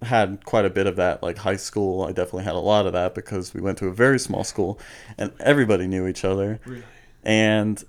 had 0.01 0.45
quite 0.45 0.65
a 0.65 0.69
bit 0.69 0.87
of 0.87 0.95
that. 0.97 1.23
Like 1.23 1.37
high 1.37 1.55
school, 1.55 2.03
I 2.03 2.11
definitely 2.11 2.43
had 2.43 2.55
a 2.55 2.59
lot 2.59 2.85
of 2.85 2.93
that 2.93 3.15
because 3.15 3.53
we 3.53 3.61
went 3.61 3.77
to 3.79 3.87
a 3.87 3.93
very 3.93 4.19
small 4.19 4.43
school, 4.43 4.79
and 5.17 5.31
everybody 5.39 5.87
knew 5.87 6.07
each 6.07 6.23
other. 6.23 6.59
Really. 6.65 6.83
And 7.23 7.83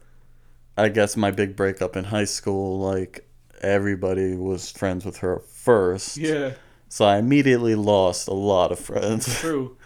I 0.77 0.89
guess 0.89 1.17
my 1.17 1.31
big 1.31 1.57
breakup 1.57 1.97
in 1.97 2.05
high 2.05 2.25
school, 2.25 2.79
like 2.79 3.29
everybody 3.63 4.35
was 4.35 4.71
friends 4.71 5.05
with 5.05 5.19
her 5.19 5.41
first. 5.41 6.17
Yeah, 6.17 6.53
So 6.89 7.05
I 7.05 7.19
immediately 7.19 7.75
lost 7.75 8.29
a 8.29 8.35
lot 8.35 8.73
of 8.73 8.79
friends. 8.79 9.27
it's 9.27 9.41
true. 9.41 9.77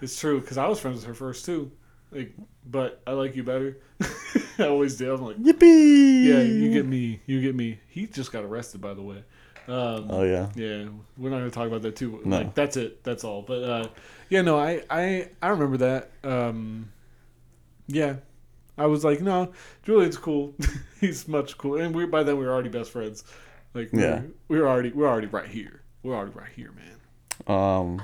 It's 0.00 0.18
true 0.20 0.40
because 0.40 0.58
I 0.58 0.66
was 0.68 0.78
friends 0.80 0.98
with 0.98 1.06
her 1.06 1.14
first 1.14 1.44
too. 1.46 1.72
Like, 2.12 2.32
but 2.66 3.02
I 3.06 3.12
like 3.12 3.34
you 3.34 3.42
better. 3.42 3.78
I 4.58 4.66
always 4.66 4.96
did. 4.96 5.08
I'm 5.08 5.22
like, 5.22 5.36
Yippee! 5.38 6.24
yeah, 6.24 6.40
you 6.42 6.72
get 6.72 6.86
me. 6.86 7.20
You 7.26 7.40
get 7.40 7.54
me. 7.54 7.80
He 7.88 8.06
just 8.06 8.30
got 8.30 8.44
arrested, 8.44 8.80
by 8.80 8.94
the 8.94 9.02
way. 9.02 9.24
Um, 9.66 10.06
Oh 10.10 10.22
yeah. 10.24 10.50
Yeah, 10.54 10.84
we're 11.16 11.30
not 11.30 11.38
gonna 11.38 11.50
talk 11.50 11.66
about 11.68 11.82
that 11.82 11.96
too. 11.96 12.20
No. 12.24 12.38
Like 12.38 12.54
that's 12.54 12.76
it. 12.76 13.02
That's 13.04 13.24
all. 13.24 13.42
But 13.42 13.62
uh, 13.62 13.88
yeah, 14.28 14.42
no, 14.42 14.58
I 14.58 14.82
I 14.90 15.30
I 15.42 15.48
remember 15.48 15.76
that. 15.78 16.10
Um, 16.22 16.90
yeah, 17.86 18.16
I 18.76 18.86
was 18.86 19.04
like, 19.04 19.20
no, 19.20 19.52
Julian's 19.82 20.16
cool. 20.18 20.54
He's 21.00 21.26
much 21.28 21.56
cool, 21.58 21.76
and 21.80 21.94
we 21.94 22.06
by 22.06 22.22
then 22.22 22.36
we 22.38 22.44
were 22.44 22.52
already 22.52 22.68
best 22.68 22.90
friends. 22.90 23.24
Like 23.72 23.92
we 23.92 24.02
Yeah. 24.02 24.20
were, 24.20 24.26
we 24.48 24.58
were 24.60 24.68
already 24.68 24.90
we're 24.92 25.08
already 25.08 25.26
right 25.28 25.48
here. 25.48 25.80
We're 26.02 26.14
already 26.14 26.32
right 26.32 26.52
here, 26.54 26.72
man. 26.72 27.56
Um, 27.58 28.02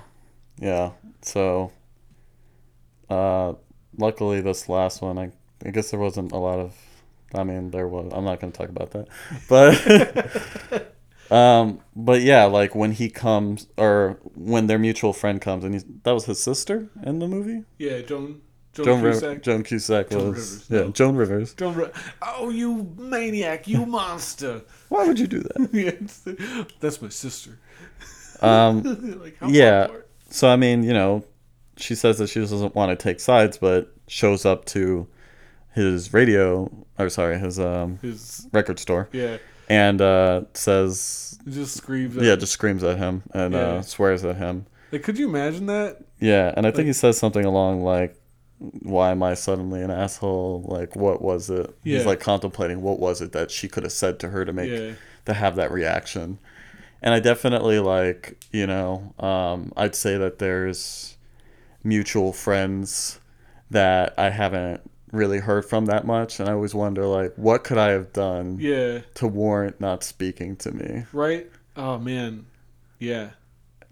yeah. 0.59 0.93
So, 1.23 1.73
uh, 3.09 3.55
luckily 3.99 4.41
this 4.41 4.69
last 4.69 5.03
one, 5.03 5.19
I 5.19 5.33
I 5.65 5.71
guess 5.71 5.91
there 5.91 6.01
wasn't 6.01 6.33
a 6.33 6.39
lot 6.39 6.59
of. 6.59 6.75
I 7.35 7.45
mean, 7.45 7.71
there 7.71 7.87
was. 7.87 8.11
I'm 8.13 8.25
not 8.25 8.41
going 8.41 8.53
to 8.53 8.59
talk 8.59 8.71
about 8.71 8.91
that, 8.93 9.09
but. 9.49 10.87
Um, 11.31 11.81
but 11.95 12.23
yeah, 12.23 12.45
like 12.45 12.75
when 12.75 12.93
he 12.93 13.09
comes, 13.11 13.69
or 13.77 14.19
when 14.35 14.67
their 14.67 14.79
mutual 14.79 15.13
friend 15.13 15.41
comes, 15.41 15.65
and 15.65 15.75
he's, 15.75 15.85
that 16.03 16.13
was 16.13 16.25
his 16.27 16.43
sister 16.43 16.89
in 17.05 17.19
the 17.21 17.29
movie. 17.29 17.65
Yeah, 17.79 18.01
Joan 18.01 18.41
Joan, 18.73 18.85
Joan 18.87 19.01
Cusack. 19.03 19.23
Rivers. 19.29 19.43
Joan 19.45 19.63
Cusack 19.65 20.11
Joan 20.11 20.29
was 20.31 20.37
Rivers, 20.39 20.67
yeah. 20.71 20.79
no. 20.79 20.89
Joan 20.91 21.17
Rivers. 21.17 21.55
Joan 21.55 21.75
Ri- 21.75 21.91
oh, 22.23 22.51
you 22.51 22.95
maniac! 22.99 23.67
You 23.69 23.87
monster! 23.99 24.63
Why 24.89 25.07
would 25.07 25.19
you 25.19 25.27
do 25.27 25.41
that? 25.41 25.71
Yeah, 25.73 26.65
That's 26.81 27.01
my 27.03 27.09
sister. 27.09 27.59
Um, 28.43 28.83
like, 29.23 29.37
Yeah. 29.47 29.89
so 30.31 30.49
I 30.49 30.57
mean, 30.57 30.83
you 30.83 30.93
know, 30.93 31.25
she 31.77 31.95
says 31.95 32.19
that 32.19 32.29
she 32.29 32.41
doesn't 32.41 32.75
want 32.75 32.91
to 32.97 33.03
take 33.03 33.21
sides, 33.21 33.59
but 33.59 33.95
shows 34.09 34.45
up 34.45 34.65
to 34.67 35.07
his 35.75 36.13
radio, 36.13 36.71
or 36.99 37.09
sorry, 37.09 37.39
his 37.39 37.59
um 37.61 37.99
His 38.03 38.49
record 38.53 38.79
store, 38.79 39.09
yeah, 39.13 39.39
and 39.71 40.01
uh, 40.03 40.43
says, 40.55 41.39
just 41.49 41.77
screams. 41.77 42.17
at- 42.17 42.23
yeah, 42.25 42.37
just 42.37 42.53
screams 42.53 42.85
at 42.85 42.99
him 42.99 43.23
and 43.33 43.55
Yeah. 43.55 43.61
uh, 43.61 43.83
swears 43.83 44.25
at 44.25 44.37
him. 44.37 44.67
Like, 44.93 45.03
could 45.03 45.19
you 45.19 45.29
imagine 45.29 45.67
that? 45.67 45.99
Yeah, 46.19 46.53
and 46.57 46.67
I 46.67 46.71
think 46.71 46.79
Like- 46.79 46.87
he 46.89 46.93
says 46.93 47.17
something 47.17 47.45
along 47.45 47.83
like, 47.85 48.17
"Why 48.59 49.11
am 49.13 49.23
I 49.23 49.35
suddenly 49.35 49.81
an 49.83 49.91
asshole? 49.91 50.65
Like, 50.67 50.97
what 50.97 51.23
was 51.23 51.49
it?" 51.49 51.75
Yeah. 51.85 51.97
He's 51.99 52.07
like 52.07 52.21
contemplating 52.21 52.83
what 52.83 52.99
was 52.99 53.23
it 53.23 53.33
that 53.33 53.51
she 53.51 53.69
could 53.69 53.85
have 53.85 53.93
said 53.93 54.19
to 54.21 54.29
her 54.31 54.45
to 54.45 54.53
make 54.53 54.71
Yeah. 54.71 54.93
to 55.27 55.33
have 55.35 55.57
that 55.57 55.71
reaction. 55.73 56.39
And 57.03 57.15
I 57.15 57.21
definitely 57.21 57.79
like, 57.79 58.45
you 58.53 58.67
know, 58.67 59.15
um, 59.19 59.73
I'd 59.77 59.95
say 59.95 60.19
that 60.19 60.39
there's 60.39 61.17
mutual 61.83 62.33
friends 62.33 63.21
that 63.71 64.13
I 64.19 64.29
haven't 64.31 64.83
really 65.13 65.39
heard 65.39 65.65
from 65.65 65.87
that 65.87 66.07
much, 66.07 66.41
and 66.41 66.49
I 66.49 66.53
always 66.53 66.75
wonder 66.75 67.07
like, 67.07 67.35
what 67.37 67.65
could 67.65 67.79
I 67.79 67.89
have 67.91 68.13
done 68.13 68.59
Yeah. 68.61 69.01
to 69.15 69.27
warrant 69.27 69.81
not 69.81 70.05
speaking 70.05 70.57
to 70.57 70.73
me? 70.73 71.05
Right? 71.13 71.51
Oh 71.77 71.99
man. 71.99 72.47
Yeah. 72.99 73.31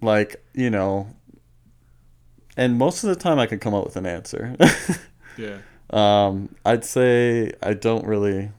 Like, 0.00 0.42
you 0.54 0.70
know, 0.70 1.08
and 2.56 2.76
most 2.78 3.02
of 3.04 3.08
the 3.08 3.16
time 3.16 3.38
I 3.38 3.46
can 3.46 3.58
come 3.58 3.74
up 3.74 3.84
with 3.84 3.96
an 3.96 4.06
answer. 4.06 4.56
Yeah. 5.38 5.58
um, 5.90 6.56
I'd 6.64 6.84
say 6.84 7.52
I 7.62 7.72
don't 7.74 8.04
really 8.04 8.50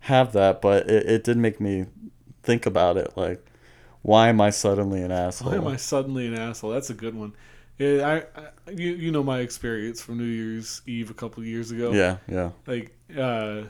have 0.00 0.32
that, 0.32 0.60
but 0.60 0.90
it, 0.90 1.06
it 1.06 1.24
did 1.24 1.36
make 1.36 1.60
me 1.60 1.86
think 2.42 2.66
about 2.66 2.96
it. 2.96 3.12
Like, 3.16 3.46
why 4.02 4.28
am 4.28 4.40
I 4.40 4.50
suddenly 4.50 5.02
an 5.02 5.12
asshole? 5.12 5.52
Why 5.52 5.56
am 5.58 5.68
I 5.68 5.76
suddenly 5.76 6.26
an 6.26 6.34
asshole? 6.34 6.72
That's 6.72 6.90
a 6.90 6.94
good 6.94 7.14
one. 7.14 7.34
Yeah, 7.78 8.22
I, 8.36 8.40
I 8.40 8.70
you 8.70 8.90
you 8.90 9.10
know 9.10 9.22
my 9.22 9.40
experience 9.40 10.00
from 10.00 10.18
New 10.18 10.24
Year's 10.24 10.82
Eve 10.86 11.10
a 11.10 11.14
couple 11.14 11.42
of 11.42 11.46
years 11.46 11.70
ago. 11.70 11.92
Yeah, 11.92 12.18
yeah, 12.28 12.50
Like 12.66 12.96
uh, 13.16 13.62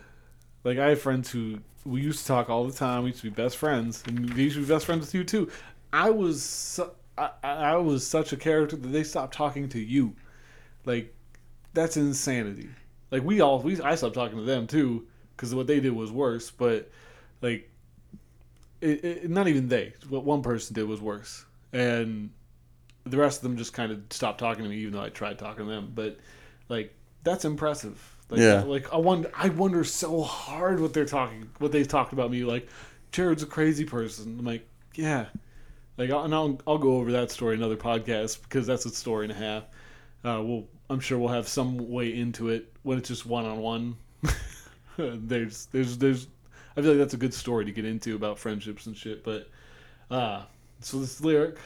like 0.63 0.79
I 0.79 0.91
have 0.91 1.01
friends 1.01 1.31
who 1.31 1.59
we 1.85 2.01
used 2.03 2.21
to 2.21 2.27
talk 2.27 2.51
all 2.51 2.67
the 2.67 2.73
time. 2.73 3.05
We 3.05 3.11
used 3.11 3.23
to 3.23 3.31
be 3.31 3.35
best 3.35 3.57
friends, 3.57 4.03
and 4.07 4.29
they 4.31 4.43
used 4.43 4.57
to 4.57 4.63
be 4.63 4.69
best 4.69 4.87
friends 4.87 5.07
with 5.07 5.15
you 5.15 5.25
too. 5.25 5.51
I 5.93 6.11
was 6.11 6.43
su- 6.43 6.91
I, 7.17 7.31
I 7.43 7.53
I 7.53 7.77
was 7.77 8.07
such 8.07 8.33
a 8.33 8.37
character 8.37 8.77
that 8.77 8.89
they 8.89 9.05
stopped 9.05 9.35
talking 9.35 9.69
to 9.71 9.81
you. 9.81 10.15
Like 10.85 11.15
that's 11.73 11.97
insanity. 11.97 12.69
Like 13.11 13.23
we 13.23 13.41
all 13.41 13.61
we 13.61 13.81
I 13.81 13.95
stopped 13.95 14.15
talking 14.15 14.37
to 14.39 14.45
them 14.45 14.67
too 14.67 15.07
because 15.37 15.55
what 15.55 15.67
they 15.67 15.81
did 15.81 15.93
was 15.93 16.13
worse. 16.13 16.51
But 16.51 16.91
like, 17.41 17.71
it, 18.81 19.05
it, 19.05 19.31
not 19.31 19.49
even 19.49 19.69
they. 19.69 19.95
What 20.09 20.25
one 20.25 20.43
person 20.43 20.75
did 20.75 20.87
was 20.87 21.01
worse, 21.01 21.45
and 21.73 22.31
the 23.05 23.17
rest 23.17 23.39
of 23.39 23.43
them 23.43 23.57
just 23.57 23.73
kind 23.73 23.93
of 23.93 24.01
stopped 24.11 24.39
talking 24.39 24.65
to 24.65 24.71
me, 24.71 24.77
even 24.77 24.95
though 24.95 25.03
I 25.03 25.11
tried 25.11 25.39
talking 25.39 25.67
to 25.67 25.71
them. 25.71 25.93
But 25.95 26.19
like 26.69 26.95
that's 27.23 27.45
impressive. 27.45 28.01
Like, 28.31 28.41
Yeah. 28.41 28.63
Like 28.63 28.93
I 28.93 28.97
wonder, 28.97 29.31
I 29.37 29.49
wonder 29.51 29.85
so 29.85 30.23
hard 30.23 30.81
what 30.81 30.93
they're 30.93 31.05
talking, 31.05 31.51
what 31.59 31.73
they 31.73 31.85
talked 31.85 32.13
about 32.13 32.31
me. 32.31 32.45
Like, 32.45 32.69
Jared's 33.13 33.43
a 33.43 33.47
crazy 33.47 33.85
person. 33.85 34.37
I'm 34.39 34.45
like, 34.45 34.67
yeah. 34.95 35.27
Like, 35.97 36.11
I'll, 36.11 36.25
and 36.25 36.35
I'll 36.35 36.61
I'll 36.67 36.79
go 36.79 36.97
over 36.97 37.13
that 37.13 37.31
story 37.31 37.55
another 37.55 37.77
podcast 37.77 38.43
because 38.43 38.67
that's 38.67 38.85
a 38.87 38.91
story 38.91 39.27
and 39.27 39.33
a 39.33 39.37
half. 39.37 39.65
Uh, 40.25 40.43
we'll 40.43 40.67
I'm 40.91 41.01
sure 41.01 41.19
we'll 41.19 41.29
have 41.29 41.49
some 41.49 41.91
way 41.91 42.15
into 42.15 42.49
it 42.49 42.73
when 42.83 42.99
it's 42.99 43.09
just 43.09 43.27
one 43.27 43.45
on 43.45 43.59
one. 43.59 43.97
There's 44.97 45.67
there's 45.67 45.99
there's 45.99 46.29
I 46.77 46.81
feel 46.81 46.91
like 46.91 46.99
that's 46.99 47.15
a 47.15 47.19
good 47.19 47.35
story 47.35 47.65
to 47.65 47.73
get 47.73 47.85
into 47.85 48.15
about 48.15 48.39
friendships 48.39 48.87
and 48.87 48.97
shit. 48.97 49.25
But 49.25 49.49
uh, 50.11 50.43
so 50.81 51.01
this 51.01 51.21
lyric 51.21 51.57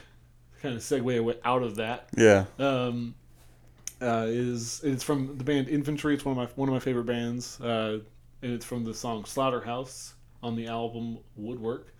kind 0.61 0.75
of 0.75 0.81
segue 0.81 1.17
away 1.19 1.35
out 1.43 1.63
of 1.63 1.75
that 1.77 2.09
Yeah. 2.15 2.45
um, 2.59 3.15
uh, 4.01 4.25
is 4.27 4.81
it's 4.83 5.03
from 5.03 5.37
the 5.37 5.43
band 5.43 5.67
Infantry. 5.69 6.13
It's 6.13 6.23
one 6.25 6.37
of 6.37 6.37
my 6.37 6.53
one 6.55 6.69
of 6.69 6.73
my 6.73 6.79
favorite 6.79 7.05
bands, 7.05 7.59
uh, 7.61 7.99
and 8.41 8.53
it's 8.53 8.65
from 8.65 8.83
the 8.85 8.93
song 8.93 9.25
Slaughterhouse 9.25 10.13
on 10.41 10.55
the 10.55 10.67
album 10.67 11.17
Woodwork. 11.35 11.93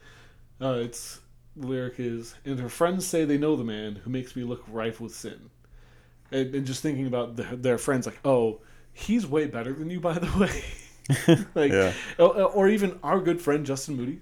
Uh, 0.62 0.80
it's 0.84 1.20
the 1.58 1.68
lyric 1.68 1.96
is, 2.00 2.36
and 2.46 2.60
her 2.60 2.70
friends 2.70 3.06
say 3.06 3.26
they 3.26 3.38
know 3.38 3.56
the 3.58 3.64
man 3.66 3.96
who 3.96 4.10
makes 4.10 4.36
me 4.36 4.44
look 4.44 4.64
rife 4.70 5.02
with 5.02 5.14
sin, 5.14 5.50
and, 6.32 6.56
and 6.56 6.66
just 6.66 6.82
thinking 6.82 7.06
about 7.08 7.36
the, 7.36 7.44
their 7.58 7.78
friends, 7.78 8.06
like, 8.06 8.20
oh, 8.24 8.62
he's 8.94 9.26
way 9.28 9.46
better 9.48 9.74
than 9.74 9.90
you, 9.90 10.00
by 10.00 10.14
the 10.20 10.38
way. 10.40 11.46
like, 11.56 11.72
Yeah. 11.72 11.92
or, 12.18 12.44
or 12.44 12.68
even 12.70 12.98
our 13.04 13.20
good 13.20 13.42
friend 13.42 13.66
Justin 13.66 13.98
Moody, 13.98 14.20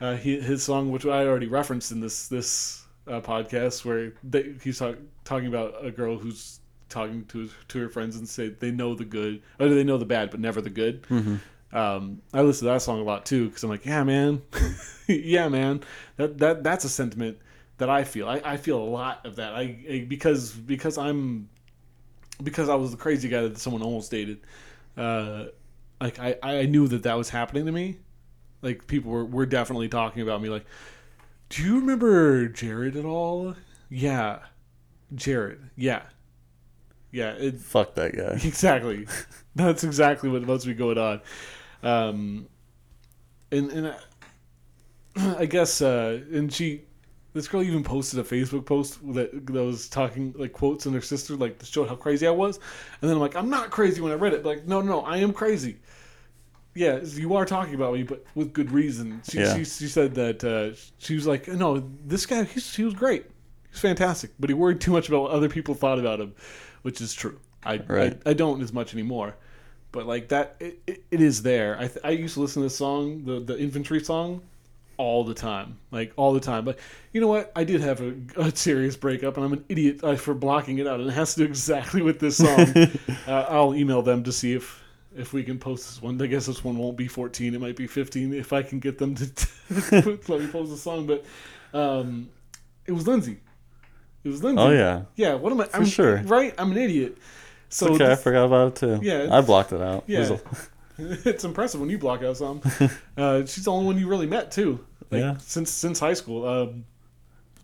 uh, 0.00 0.14
he, 0.14 0.40
his 0.40 0.62
song, 0.62 0.92
which 0.92 1.04
I 1.06 1.26
already 1.26 1.46
referenced 1.48 1.90
in 1.90 1.98
this 2.00 2.28
this 2.28 2.84
uh, 3.08 3.20
podcast, 3.20 3.84
where 3.84 4.12
they, 4.22 4.54
he's 4.62 4.78
talk, 4.78 4.96
talking 5.24 5.48
about 5.48 5.84
a 5.84 5.90
girl 5.90 6.18
who's 6.18 6.60
talking 6.88 7.24
to 7.26 7.48
to 7.68 7.78
her 7.80 7.88
friends 7.88 8.16
and 8.16 8.28
say 8.28 8.48
they 8.48 8.70
know 8.70 8.94
the 8.94 9.04
good, 9.04 9.42
or 9.58 9.68
they 9.68 9.84
know 9.84 9.98
the 9.98 10.04
bad, 10.04 10.30
but 10.30 10.40
never 10.40 10.60
the 10.60 10.70
good. 10.70 11.06
Um, 11.70 12.22
I 12.32 12.40
listen 12.40 12.66
to 12.66 12.72
that 12.72 12.82
song 12.82 13.00
a 13.00 13.02
lot 13.02 13.26
too 13.26 13.48
because 13.48 13.62
I'm 13.62 13.70
like, 13.70 13.84
yeah, 13.84 14.02
man, 14.02 14.42
yeah, 15.06 15.48
man, 15.48 15.82
that 16.16 16.38
that 16.38 16.62
that's 16.62 16.84
a 16.84 16.88
sentiment 16.88 17.38
that 17.78 17.90
I 17.90 18.04
feel. 18.04 18.28
I, 18.28 18.40
I 18.44 18.56
feel 18.56 18.78
a 18.78 18.84
lot 18.84 19.24
of 19.26 19.36
that. 19.36 19.54
I, 19.54 19.78
I 19.90 20.06
because 20.08 20.52
because 20.52 20.98
I'm 20.98 21.48
because 22.42 22.68
I 22.68 22.74
was 22.74 22.90
the 22.90 22.96
crazy 22.96 23.28
guy 23.28 23.42
that 23.42 23.58
someone 23.58 23.82
almost 23.82 24.10
dated. 24.10 24.40
Uh, 24.96 25.46
like 26.00 26.18
I, 26.18 26.36
I 26.42 26.66
knew 26.66 26.88
that 26.88 27.02
that 27.04 27.14
was 27.14 27.30
happening 27.30 27.66
to 27.66 27.72
me. 27.72 27.98
Like 28.62 28.86
people 28.86 29.10
were, 29.10 29.24
were 29.24 29.46
definitely 29.46 29.88
talking 29.88 30.22
about 30.22 30.40
me. 30.42 30.48
Like, 30.48 30.66
do 31.48 31.62
you 31.62 31.80
remember 31.80 32.48
Jared 32.48 32.96
at 32.96 33.04
all? 33.04 33.54
Yeah, 33.88 34.40
Jared. 35.14 35.70
Yeah, 35.76 36.02
yeah. 37.10 37.32
It, 37.32 37.56
Fuck 37.60 37.94
that 37.94 38.16
guy. 38.16 38.38
exactly. 38.46 39.06
That's 39.54 39.84
exactly 39.84 40.28
what 40.28 40.42
must 40.42 40.66
be 40.66 40.74
going 40.74 40.98
on. 40.98 41.20
Um, 41.82 42.48
and 43.50 43.70
and 43.70 43.88
I, 45.16 45.36
I 45.38 45.46
guess 45.46 45.80
uh, 45.80 46.20
and 46.32 46.52
she, 46.52 46.82
this 47.32 47.48
girl 47.48 47.62
even 47.62 47.82
posted 47.82 48.20
a 48.20 48.24
Facebook 48.24 48.66
post 48.66 48.98
that 49.14 49.46
that 49.46 49.64
was 49.64 49.88
talking 49.88 50.34
like 50.36 50.52
quotes 50.52 50.86
in 50.86 50.92
her 50.92 51.00
sister 51.00 51.34
like 51.36 51.58
to 51.58 51.66
show 51.66 51.84
how 51.86 51.96
crazy 51.96 52.26
I 52.26 52.30
was, 52.30 52.58
and 53.00 53.08
then 53.08 53.12
I'm 53.12 53.20
like 53.20 53.36
I'm 53.36 53.50
not 53.50 53.70
crazy 53.70 54.00
when 54.00 54.12
I 54.12 54.16
read 54.16 54.34
it. 54.34 54.44
Like 54.44 54.66
no 54.66 54.80
no 54.80 55.00
I 55.00 55.18
am 55.18 55.32
crazy. 55.32 55.78
Yeah, 56.74 57.00
you 57.02 57.34
are 57.34 57.44
talking 57.44 57.74
about 57.74 57.94
me, 57.94 58.02
but 58.04 58.24
with 58.34 58.52
good 58.52 58.70
reason. 58.70 59.22
She 59.28 59.38
Yeah. 59.38 59.56
she, 59.56 59.64
she 59.64 59.88
said 59.88 60.14
that 60.14 60.44
uh, 60.44 60.76
she 60.98 61.14
was 61.14 61.26
like, 61.26 61.48
no, 61.48 61.82
this 62.04 62.24
guy 62.26 62.44
he's, 62.44 62.74
he 62.76 62.84
was 62.84 62.94
great, 62.94 63.26
he's 63.70 63.80
fantastic, 63.80 64.30
but 64.38 64.48
he 64.50 64.54
worried 64.54 64.80
too 64.80 64.92
much 64.92 65.08
about 65.08 65.22
what 65.22 65.30
other 65.32 65.48
people 65.48 65.74
thought 65.74 65.98
about 65.98 66.20
him, 66.20 66.34
which 66.82 67.00
is 67.00 67.14
true. 67.14 67.38
I 67.64 67.78
Right. 67.78 68.20
I, 68.24 68.30
I 68.30 68.32
don't 68.34 68.62
as 68.62 68.72
much 68.72 68.94
anymore, 68.94 69.34
but 69.90 70.06
like 70.06 70.28
that, 70.28 70.56
it, 70.60 70.80
it, 70.86 71.04
it 71.10 71.20
is 71.20 71.42
there. 71.42 71.76
I 71.80 71.90
I 72.04 72.10
used 72.10 72.34
to 72.34 72.40
listen 72.40 72.62
to 72.62 72.66
this 72.66 72.76
song, 72.76 73.24
the 73.24 73.40
the 73.40 73.58
infantry 73.58 74.02
song, 74.04 74.42
all 74.98 75.24
the 75.24 75.34
time, 75.34 75.78
like 75.90 76.12
all 76.16 76.32
the 76.32 76.40
time. 76.40 76.64
But 76.64 76.78
you 77.12 77.20
know 77.20 77.26
what? 77.28 77.50
I 77.56 77.64
did 77.64 77.80
have 77.80 78.00
a, 78.00 78.14
a 78.36 78.54
serious 78.54 78.96
breakup, 78.96 79.36
and 79.36 79.44
I'm 79.46 79.52
an 79.52 79.64
idiot 79.68 80.04
uh, 80.04 80.14
for 80.16 80.34
blocking 80.34 80.78
it 80.78 80.86
out. 80.86 81.00
And 81.00 81.08
it 81.08 81.14
has 81.14 81.34
to 81.34 81.40
do 81.40 81.46
exactly 81.46 82.02
with 82.02 82.20
this 82.20 82.36
song. 82.36 82.74
uh, 83.26 83.46
I'll 83.48 83.74
email 83.74 84.02
them 84.02 84.22
to 84.24 84.32
see 84.32 84.54
if 84.54 84.82
if 85.18 85.32
we 85.32 85.42
can 85.42 85.58
post 85.58 85.86
this 85.86 86.02
one. 86.02 86.20
I 86.20 86.26
guess 86.26 86.46
this 86.46 86.64
one 86.64 86.76
won't 86.78 86.96
be 86.96 87.08
14; 87.08 87.54
it 87.54 87.60
might 87.60 87.76
be 87.76 87.86
15 87.86 88.32
if 88.34 88.52
I 88.52 88.62
can 88.62 88.78
get 88.78 88.98
them 88.98 89.14
to 89.14 89.26
let 89.90 90.40
me 90.40 90.46
post 90.46 90.70
the 90.70 90.76
song. 90.76 91.06
But 91.06 91.24
um, 91.72 92.28
it 92.86 92.92
was 92.92 93.06
Lindsay. 93.06 93.40
It 94.24 94.28
was 94.28 94.42
Lindsay. 94.42 94.62
Oh 94.62 94.70
yeah. 94.70 95.02
Yeah, 95.16 95.34
what 95.34 95.52
am 95.52 95.60
I? 95.60 95.64
For 95.66 95.76
I'm, 95.78 95.84
sure. 95.86 96.16
Right? 96.22 96.54
I'm 96.58 96.72
an 96.72 96.78
idiot. 96.78 97.18
So 97.68 97.94
okay, 97.94 98.12
I 98.12 98.14
forgot 98.14 98.46
about 98.46 98.68
it 98.68 98.76
too. 98.76 99.00
Yeah, 99.02 99.28
I 99.30 99.40
blocked 99.42 99.72
it 99.72 99.82
out. 99.82 100.04
It 100.06 100.12
Yeah. 100.12 100.36
a- 100.36 100.38
it's 100.98 101.44
impressive 101.44 101.80
when 101.80 101.90
you 101.90 101.98
block 101.98 102.22
out 102.22 102.36
some. 102.36 102.60
uh, 103.16 103.44
she's 103.46 103.64
the 103.64 103.70
only 103.70 103.86
one 103.86 103.98
you 103.98 104.08
really 104.08 104.26
met 104.26 104.50
too. 104.50 104.84
Like, 105.10 105.20
Yeah. 105.20 105.36
Since 105.38 105.70
since 105.70 106.00
high 106.00 106.14
school. 106.14 106.46
Um, 106.46 106.84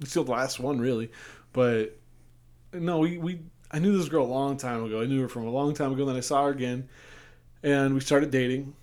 still 0.05 0.24
the 0.24 0.32
last 0.32 0.61
one 0.61 0.78
really, 0.80 1.11
but 1.52 1.96
no, 2.72 2.98
we, 2.98 3.18
we 3.18 3.40
I 3.70 3.78
knew 3.78 3.96
this 3.96 4.09
girl 4.09 4.24
a 4.24 4.26
long 4.26 4.57
time 4.57 4.84
ago. 4.84 5.00
I 5.00 5.07
knew 5.07 5.22
her 5.22 5.28
from 5.28 5.46
a 5.46 5.50
long 5.50 5.74
time 5.74 5.92
ago. 5.92 6.05
Then 6.05 6.16
I 6.16 6.20
saw 6.20 6.44
her 6.44 6.50
again, 6.50 6.88
and 7.64 7.94
we 7.94 8.00
started 8.00 8.30
dating. 8.30 8.74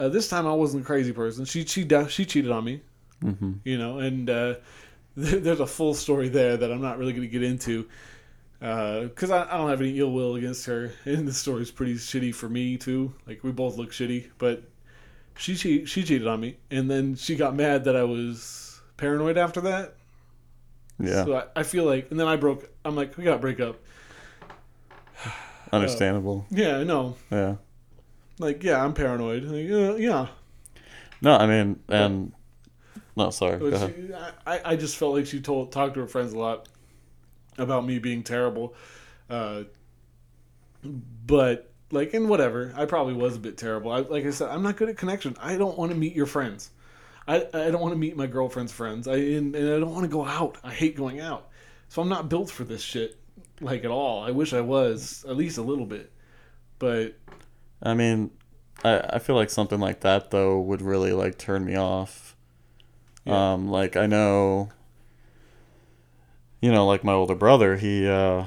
Uh, 0.00 0.08
this 0.08 0.28
time 0.28 0.46
I 0.46 0.52
wasn't 0.52 0.82
a 0.82 0.86
crazy 0.86 1.12
person. 1.12 1.44
She 1.44 1.64
she 1.64 1.86
she 2.08 2.24
cheated 2.24 2.50
on 2.50 2.64
me. 2.64 2.80
Mhm. 3.22 3.60
You 3.64 3.78
know, 3.78 3.98
and 3.98 4.28
uh, 4.28 4.54
there, 5.16 5.38
there's 5.38 5.60
a 5.60 5.66
full 5.66 5.94
story 5.94 6.28
there 6.28 6.56
that 6.56 6.72
I'm 6.72 6.82
not 6.82 6.98
really 6.98 7.12
going 7.12 7.22
to 7.22 7.32
get 7.32 7.42
into 7.44 7.86
because 8.58 9.30
I, 9.30 9.44
I 9.44 9.58
don't 9.58 9.68
have 9.68 9.80
any 9.80 9.98
ill 10.00 10.10
will 10.12 10.34
against 10.36 10.66
her, 10.66 10.92
and 11.04 11.28
the 11.28 11.32
story's 11.32 11.70
pretty 11.70 11.94
shitty 11.94 12.34
for 12.34 12.48
me 12.48 12.76
too. 12.76 13.14
Like 13.26 13.44
we 13.44 13.52
both 13.52 13.76
look 13.76 13.92
shitty, 13.92 14.30
but 14.38 14.64
she 15.36 15.54
she, 15.54 15.84
she 15.84 16.02
cheated 16.02 16.26
on 16.26 16.40
me, 16.40 16.56
and 16.70 16.90
then 16.90 17.14
she 17.14 17.36
got 17.36 17.54
mad 17.54 17.84
that 17.84 17.94
I 17.96 18.02
was 18.04 18.80
paranoid 18.96 19.36
after 19.36 19.60
that. 19.62 19.94
Yeah. 20.98 21.24
So 21.24 21.36
I, 21.36 21.60
I 21.60 21.62
feel 21.62 21.84
like, 21.84 22.10
and 22.10 22.18
then 22.18 22.26
I 22.26 22.36
broke. 22.36 22.68
I'm 22.84 22.96
like, 22.96 23.16
we 23.18 23.24
gotta 23.24 23.38
break 23.38 23.60
up. 23.60 23.78
Understandable. 25.72 26.46
Yeah, 26.50 26.78
I 26.78 26.84
know. 26.84 27.16
Yeah. 27.30 27.56
Like, 28.38 28.62
yeah, 28.62 28.82
I'm 28.82 28.92
paranoid. 28.92 29.44
Like, 29.44 29.70
uh, 29.70 29.96
yeah, 29.96 30.28
No, 31.22 31.36
I 31.36 31.46
mean, 31.46 31.80
and 31.88 32.32
no, 33.16 33.30
sorry. 33.30 33.58
Go 33.58 33.66
ahead. 33.66 33.94
she, 33.96 34.14
I, 34.46 34.72
I 34.72 34.76
just 34.76 34.96
felt 34.96 35.14
like 35.14 35.26
she 35.26 35.40
told 35.40 35.72
talked 35.72 35.94
to 35.94 36.00
her 36.00 36.06
friends 36.06 36.34
a 36.34 36.38
lot 36.38 36.68
about 37.56 37.86
me 37.86 37.98
being 37.98 38.22
terrible. 38.22 38.74
Uh, 39.30 39.64
but 41.26 41.72
like 41.90 42.12
and 42.14 42.28
whatever, 42.28 42.74
I 42.76 42.84
probably 42.84 43.14
was 43.14 43.36
a 43.36 43.38
bit 43.38 43.56
terrible. 43.56 43.90
I, 43.90 44.00
like 44.00 44.26
I 44.26 44.30
said, 44.30 44.50
I'm 44.50 44.62
not 44.62 44.76
good 44.76 44.90
at 44.90 44.98
connection. 44.98 45.36
I 45.40 45.56
don't 45.56 45.78
want 45.78 45.92
to 45.92 45.96
meet 45.96 46.14
your 46.14 46.26
friends. 46.26 46.70
I, 47.26 47.46
I 47.52 47.70
don't 47.70 47.80
want 47.80 47.92
to 47.92 47.98
meet 47.98 48.16
my 48.16 48.26
girlfriend's 48.26 48.72
friends. 48.72 49.08
I 49.08 49.16
and, 49.16 49.56
and 49.56 49.74
I 49.74 49.80
don't 49.80 49.92
want 49.92 50.04
to 50.04 50.10
go 50.10 50.24
out. 50.24 50.58
I 50.62 50.72
hate 50.72 50.96
going 50.96 51.20
out. 51.20 51.48
So 51.88 52.02
I'm 52.02 52.08
not 52.08 52.28
built 52.28 52.50
for 52.50 52.64
this 52.64 52.82
shit 52.82 53.16
like 53.60 53.84
at 53.84 53.90
all. 53.90 54.22
I 54.22 54.30
wish 54.30 54.52
I 54.52 54.60
was 54.60 55.24
at 55.26 55.36
least 55.36 55.58
a 55.58 55.62
little 55.62 55.86
bit. 55.86 56.12
But 56.78 57.16
I 57.86 57.94
mean, 57.94 58.30
I 58.84 58.98
I 59.14 59.18
feel 59.18 59.36
like 59.36 59.50
something 59.50 59.80
like 59.80 60.00
that 60.00 60.30
though 60.30 60.60
would 60.60 60.82
really 60.82 61.12
like 61.12 61.38
turn 61.38 61.64
me 61.64 61.76
off. 61.76 62.36
Yeah. 63.24 63.52
Um, 63.52 63.68
like 63.68 63.96
I 63.96 64.06
know, 64.06 64.70
you 66.60 66.72
know, 66.72 66.86
like 66.86 67.04
my 67.04 67.12
older 67.12 67.34
brother, 67.34 67.76
he, 67.76 68.06
uh, 68.06 68.46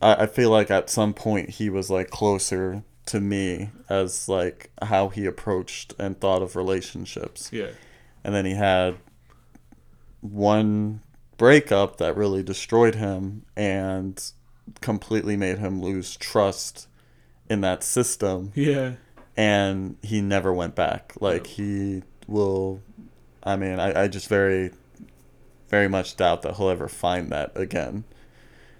I 0.00 0.14
I 0.22 0.26
feel 0.26 0.50
like 0.50 0.70
at 0.70 0.90
some 0.90 1.12
point 1.12 1.50
he 1.50 1.68
was 1.70 1.90
like 1.90 2.10
closer 2.10 2.82
to 3.06 3.20
me 3.20 3.70
as 3.88 4.28
like 4.28 4.70
how 4.82 5.08
he 5.08 5.26
approached 5.26 5.94
and 5.98 6.18
thought 6.18 6.42
of 6.42 6.56
relationships, 6.56 7.50
yeah, 7.52 7.70
and 8.24 8.34
then 8.34 8.46
he 8.46 8.54
had 8.54 8.96
one 10.20 11.00
breakup 11.36 11.96
that 11.96 12.16
really 12.16 12.42
destroyed 12.42 12.94
him 12.94 13.44
and 13.56 14.32
completely 14.80 15.36
made 15.36 15.58
him 15.58 15.80
lose 15.80 16.16
trust 16.16 16.86
in 17.50 17.60
that 17.60 17.82
system 17.84 18.52
yeah, 18.54 18.92
and 19.36 19.96
he 20.02 20.20
never 20.22 20.52
went 20.54 20.74
back. 20.74 21.12
Like 21.20 21.46
he 21.46 22.02
will 22.26 22.80
I 23.42 23.56
mean, 23.56 23.78
I, 23.80 24.04
I 24.04 24.08
just 24.08 24.28
very 24.28 24.70
very 25.68 25.88
much 25.88 26.16
doubt 26.16 26.42
that 26.42 26.56
he'll 26.56 26.70
ever 26.70 26.88
find 26.88 27.30
that 27.30 27.52
again. 27.56 28.04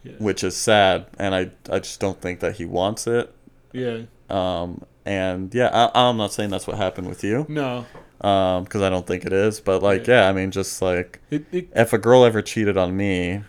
Yeah. 0.02 0.12
Which 0.18 0.42
is 0.42 0.56
sad 0.56 1.06
and 1.18 1.34
I 1.34 1.50
I 1.70 1.80
just 1.80 2.00
don't 2.00 2.20
think 2.20 2.40
that 2.40 2.56
he 2.56 2.64
wants 2.64 3.06
it. 3.06 3.34
yeah. 3.72 4.02
Um 4.30 4.84
and 5.04 5.52
yeah, 5.54 5.70
I, 5.94 6.08
I'm 6.08 6.16
not 6.16 6.32
saying 6.32 6.50
that's 6.50 6.66
what 6.66 6.76
happened 6.76 7.08
with 7.08 7.24
you, 7.24 7.46
No, 7.48 7.86
um, 8.20 8.64
because 8.64 8.82
I 8.82 8.90
don't 8.90 9.06
think 9.06 9.24
it 9.24 9.32
is. 9.32 9.58
But 9.58 9.82
like, 9.82 10.06
Yeah. 10.06 10.24
yeah, 10.24 10.28
I 10.28 10.32
mean, 10.32 10.50
just 10.50 10.80
like 10.82 11.20
it, 11.30 11.46
it 11.52 11.68
if 11.74 11.92
a 11.94 11.98
girl 11.98 12.24
ever 12.24 12.42
cheated 12.42 12.76
on 12.76 12.96
me, 12.96 13.42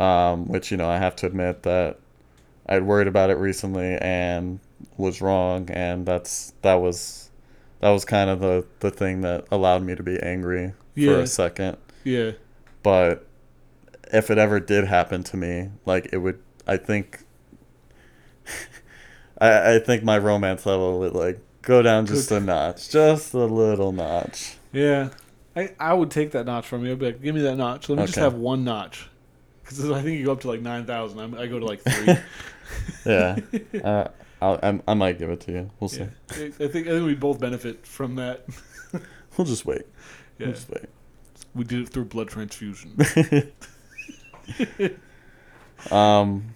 um, 0.00 0.48
which 0.48 0.70
you 0.72 0.76
know 0.76 0.88
I 0.88 0.98
have 0.98 1.14
to 1.16 1.26
admit 1.26 1.62
that 1.62 2.00
I'd 2.70 2.84
worried 2.84 3.08
about 3.08 3.30
it 3.30 3.36
recently 3.38 3.96
and 4.00 4.60
was 4.98 5.20
wrong, 5.20 5.70
and 5.70 6.06
that's 6.06 6.54
that 6.62 6.76
was 6.76 7.30
that 7.80 7.90
was 7.90 8.04
kind 8.06 8.30
of 8.30 8.40
the 8.40 8.66
the 8.80 8.90
thing 8.92 9.22
that 9.22 9.46
allowed 9.50 9.82
me 9.82 9.94
to 9.96 10.02
be 10.04 10.18
angry 10.20 10.74
for 10.96 11.20
a 11.20 11.26
second. 11.26 11.78
yeah, 12.04 12.32
But 12.82 13.26
if 14.12 14.30
it 14.30 14.38
ever 14.38 14.60
did 14.60 14.86
happen 14.86 15.24
to 15.24 15.36
me, 15.36 15.70
like 15.86 16.10
it 16.12 16.18
would, 16.18 16.42
I 16.66 16.76
think. 16.78 17.20
I, 19.40 19.76
I 19.76 19.78
think 19.78 20.04
my 20.04 20.18
romance 20.18 20.66
level 20.66 20.98
would 21.00 21.14
like 21.14 21.40
go 21.62 21.82
down 21.82 22.06
just 22.06 22.30
a 22.30 22.40
notch, 22.40 22.90
just 22.90 23.34
a 23.34 23.46
little 23.46 23.92
notch. 23.92 24.58
Yeah, 24.72 25.10
I 25.56 25.74
I 25.78 25.94
would 25.94 26.10
take 26.10 26.32
that 26.32 26.46
notch 26.46 26.66
from 26.66 26.84
you. 26.84 26.92
I'd 26.92 26.98
be 26.98 27.06
like, 27.06 27.22
give 27.22 27.34
me 27.34 27.42
that 27.42 27.56
notch. 27.56 27.88
Let 27.88 27.98
me 27.98 28.04
just 28.06 28.18
have 28.18 28.34
one 28.34 28.64
notch. 28.64 29.09
Because 29.70 29.90
I 29.90 30.02
think 30.02 30.18
you 30.18 30.24
go 30.26 30.32
up 30.32 30.40
to 30.40 30.48
like 30.48 30.60
nine 30.60 30.84
thousand. 30.84 31.34
I 31.36 31.46
go 31.46 31.58
to 31.58 31.64
like 31.66 31.80
three. 31.80 32.14
Yeah, 33.04 33.36
uh, 33.82 34.08
I'll, 34.40 34.58
I, 34.62 34.80
I 34.86 34.94
might 34.94 35.18
give 35.18 35.28
it 35.30 35.40
to 35.40 35.52
you. 35.52 35.70
We'll 35.80 35.88
see. 35.88 36.00
yeah. 36.00 36.08
I 36.30 36.44
I 36.44 36.68
think 36.68 36.86
I 36.86 36.90
think 36.90 37.04
we 37.06 37.14
both 37.14 37.40
benefit 37.40 37.86
from 37.86 38.16
that. 38.16 38.44
We'll 39.36 39.46
just 39.46 39.64
wait. 39.64 39.82
Yeah, 40.38 40.46
We'll 40.46 40.54
just 40.54 40.68
wait. 40.70 40.84
we 41.54 41.64
did 41.64 41.80
it 41.82 41.88
through 41.88 42.06
blood 42.06 42.28
transfusion. 42.28 42.96
Um, 45.90 46.54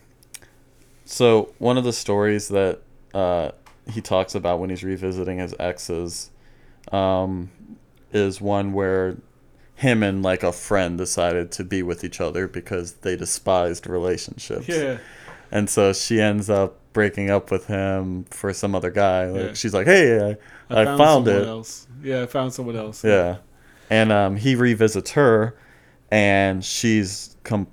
so 1.04 1.54
one 1.58 1.78
of 1.78 1.84
the 1.84 1.92
stories 1.92 2.48
that 2.48 2.80
uh, 3.14 3.52
he 3.90 4.00
talks 4.00 4.34
about 4.34 4.58
when 4.58 4.70
he's 4.70 4.84
revisiting 4.84 5.38
his 5.38 5.54
exes 5.58 6.30
um, 6.92 7.50
is 8.12 8.40
one 8.40 8.72
where 8.72 9.16
him 9.74 10.02
and 10.02 10.22
like 10.22 10.42
a 10.42 10.52
friend 10.52 10.96
decided 10.98 11.50
to 11.52 11.64
be 11.64 11.82
with 11.82 12.04
each 12.04 12.20
other 12.20 12.46
because 12.48 12.92
they 13.02 13.16
despised 13.16 13.86
relationships. 13.86 14.68
yeah, 14.68 14.98
And 15.50 15.68
so 15.68 15.92
she 15.92 16.20
ends 16.20 16.48
up 16.48 16.78
breaking 16.92 17.28
up 17.30 17.50
with 17.50 17.66
him 17.66 18.24
for 18.30 18.52
some 18.52 18.74
other 18.74 18.90
guy. 18.90 19.26
Like 19.26 19.42
Yeah. 19.48 19.52
she's 19.54 19.74
like, 19.74 19.86
"Hey, 19.86 20.36
I, 20.70 20.80
I, 20.80 20.84
found, 20.84 21.26
someone 21.26 21.42
it." 21.42 21.46
Else. 21.48 21.86
Yeah, 22.02 22.22
I 22.22 22.26
found 22.26 22.52
someone 22.52 22.76
else. 22.76 23.02
Yeah. 23.04 23.38
And 23.90 24.12
um, 24.12 24.36
he 24.36 24.54
revisits 24.54 25.10
her, 25.12 25.56
and 26.10 26.64
she's 26.64 27.36
com- 27.42 27.66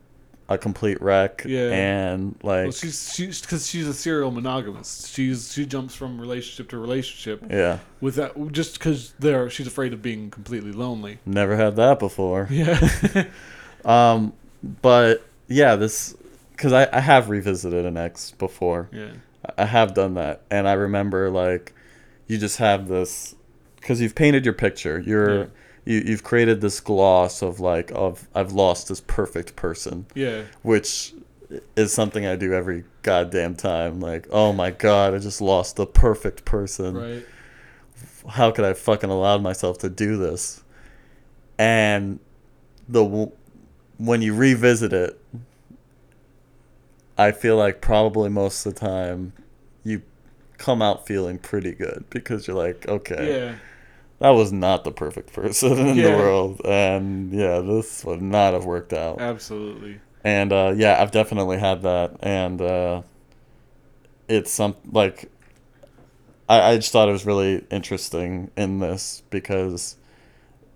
a 0.53 0.57
complete 0.57 1.01
wreck. 1.01 1.43
Yeah. 1.45 1.71
And 1.71 2.35
like, 2.43 2.63
Well, 2.65 2.71
she's 2.71 3.13
she's 3.13 3.41
because 3.41 3.67
she's 3.67 3.87
a 3.87 3.93
serial 3.93 4.31
monogamist. 4.31 5.11
She's 5.13 5.51
she 5.53 5.65
jumps 5.65 5.95
from 5.95 6.19
relationship 6.19 6.69
to 6.69 6.77
relationship 6.77 7.43
yeah, 7.49 7.79
with 7.99 8.15
that 8.15 8.51
just 8.51 8.73
because 8.77 9.13
they're 9.19 9.49
she's 9.49 9.67
afraid 9.67 9.93
of 9.93 10.01
being 10.01 10.29
completely 10.29 10.71
lonely. 10.71 11.19
never 11.25 11.55
had 11.55 11.75
that 11.77 11.99
before. 11.99 12.47
Yeah, 12.51 12.79
Um, 13.85 14.33
but 14.81 15.25
yeah, 15.47 15.75
this 15.75 16.15
because 16.51 16.73
I, 16.73 16.87
I 16.93 16.99
have 16.99 17.29
revisited 17.29 17.85
an 17.85 17.97
ex 17.97 18.31
before. 18.31 18.89
yeah, 18.91 19.11
I 19.57 19.65
have 19.65 19.93
done 19.93 20.13
that, 20.15 20.41
and 20.51 20.67
I 20.67 20.73
remember 20.73 21.29
like 21.29 21.73
you 22.27 22.37
just 22.37 22.57
have 22.57 22.87
this 22.87 23.35
because 23.77 23.99
you've 24.01 24.15
painted 24.15 24.45
your 24.45 24.53
picture. 24.53 24.99
You're 24.99 25.39
Yeah. 25.39 25.45
You 25.85 26.03
you've 26.05 26.23
created 26.23 26.61
this 26.61 26.79
gloss 26.79 27.41
of 27.41 27.59
like 27.59 27.91
of 27.93 28.27
I've 28.35 28.51
lost 28.51 28.89
this 28.89 29.01
perfect 29.01 29.55
person, 29.55 30.05
yeah, 30.13 30.43
which 30.61 31.13
is 31.75 31.91
something 31.93 32.25
I 32.25 32.35
do 32.35 32.53
every 32.53 32.85
goddamn 33.01 33.55
time. 33.55 33.99
Like, 33.99 34.27
oh 34.31 34.53
my 34.53 34.71
god, 34.71 35.13
I 35.13 35.17
just 35.19 35.41
lost 35.41 35.75
the 35.75 35.85
perfect 35.85 36.45
person. 36.45 36.95
right. 36.97 37.25
How 38.29 38.51
could 38.51 38.65
I 38.65 38.73
fucking 38.73 39.09
allowed 39.09 39.41
myself 39.41 39.79
to 39.79 39.89
do 39.89 40.17
this? 40.17 40.63
And 41.57 42.19
the 42.87 43.31
when 43.97 44.21
you 44.21 44.35
revisit 44.35 44.93
it, 44.93 45.19
I 47.17 47.31
feel 47.31 47.57
like 47.57 47.81
probably 47.81 48.29
most 48.29 48.65
of 48.65 48.73
the 48.73 48.79
time 48.79 49.33
you 49.83 50.01
come 50.57 50.81
out 50.81 51.07
feeling 51.07 51.37
pretty 51.39 51.71
good 51.73 52.05
because 52.09 52.47
you're 52.47 52.55
like, 52.55 52.87
okay, 52.87 53.49
Yeah, 53.49 53.55
that 54.21 54.29
was 54.29 54.53
not 54.53 54.83
the 54.83 54.91
perfect 54.91 55.33
person 55.33 55.79
in 55.79 55.97
the 55.97 56.11
world, 56.11 56.61
and 56.63 57.33
yeah, 57.33 57.59
this 57.59 58.05
would 58.05 58.21
not 58.21 58.53
have 58.53 58.65
worked 58.65 58.93
out. 58.93 59.19
absolutely. 59.19 59.99
And 60.23 60.53
uh, 60.53 60.73
yeah, 60.75 61.01
I've 61.01 61.09
definitely 61.09 61.57
had 61.57 61.81
that, 61.81 62.17
and 62.21 62.61
uh, 62.61 63.01
it's 64.29 64.51
some 64.51 64.75
like 64.91 65.31
I, 66.47 66.73
I 66.73 66.75
just 66.75 66.91
thought 66.91 67.09
it 67.09 67.13
was 67.13 67.25
really 67.25 67.65
interesting 67.71 68.51
in 68.55 68.79
this 68.79 69.23
because 69.31 69.95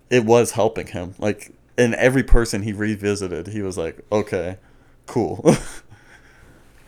it 0.09 0.25
was 0.25 0.51
helping 0.51 0.87
him. 0.87 1.13
Like 1.19 1.51
in 1.77 1.93
every 1.93 2.23
person 2.23 2.63
he 2.63 2.73
revisited, 2.73 3.47
he 3.47 3.61
was 3.61 3.77
like, 3.77 4.03
okay, 4.11 4.57
cool. 5.05 5.45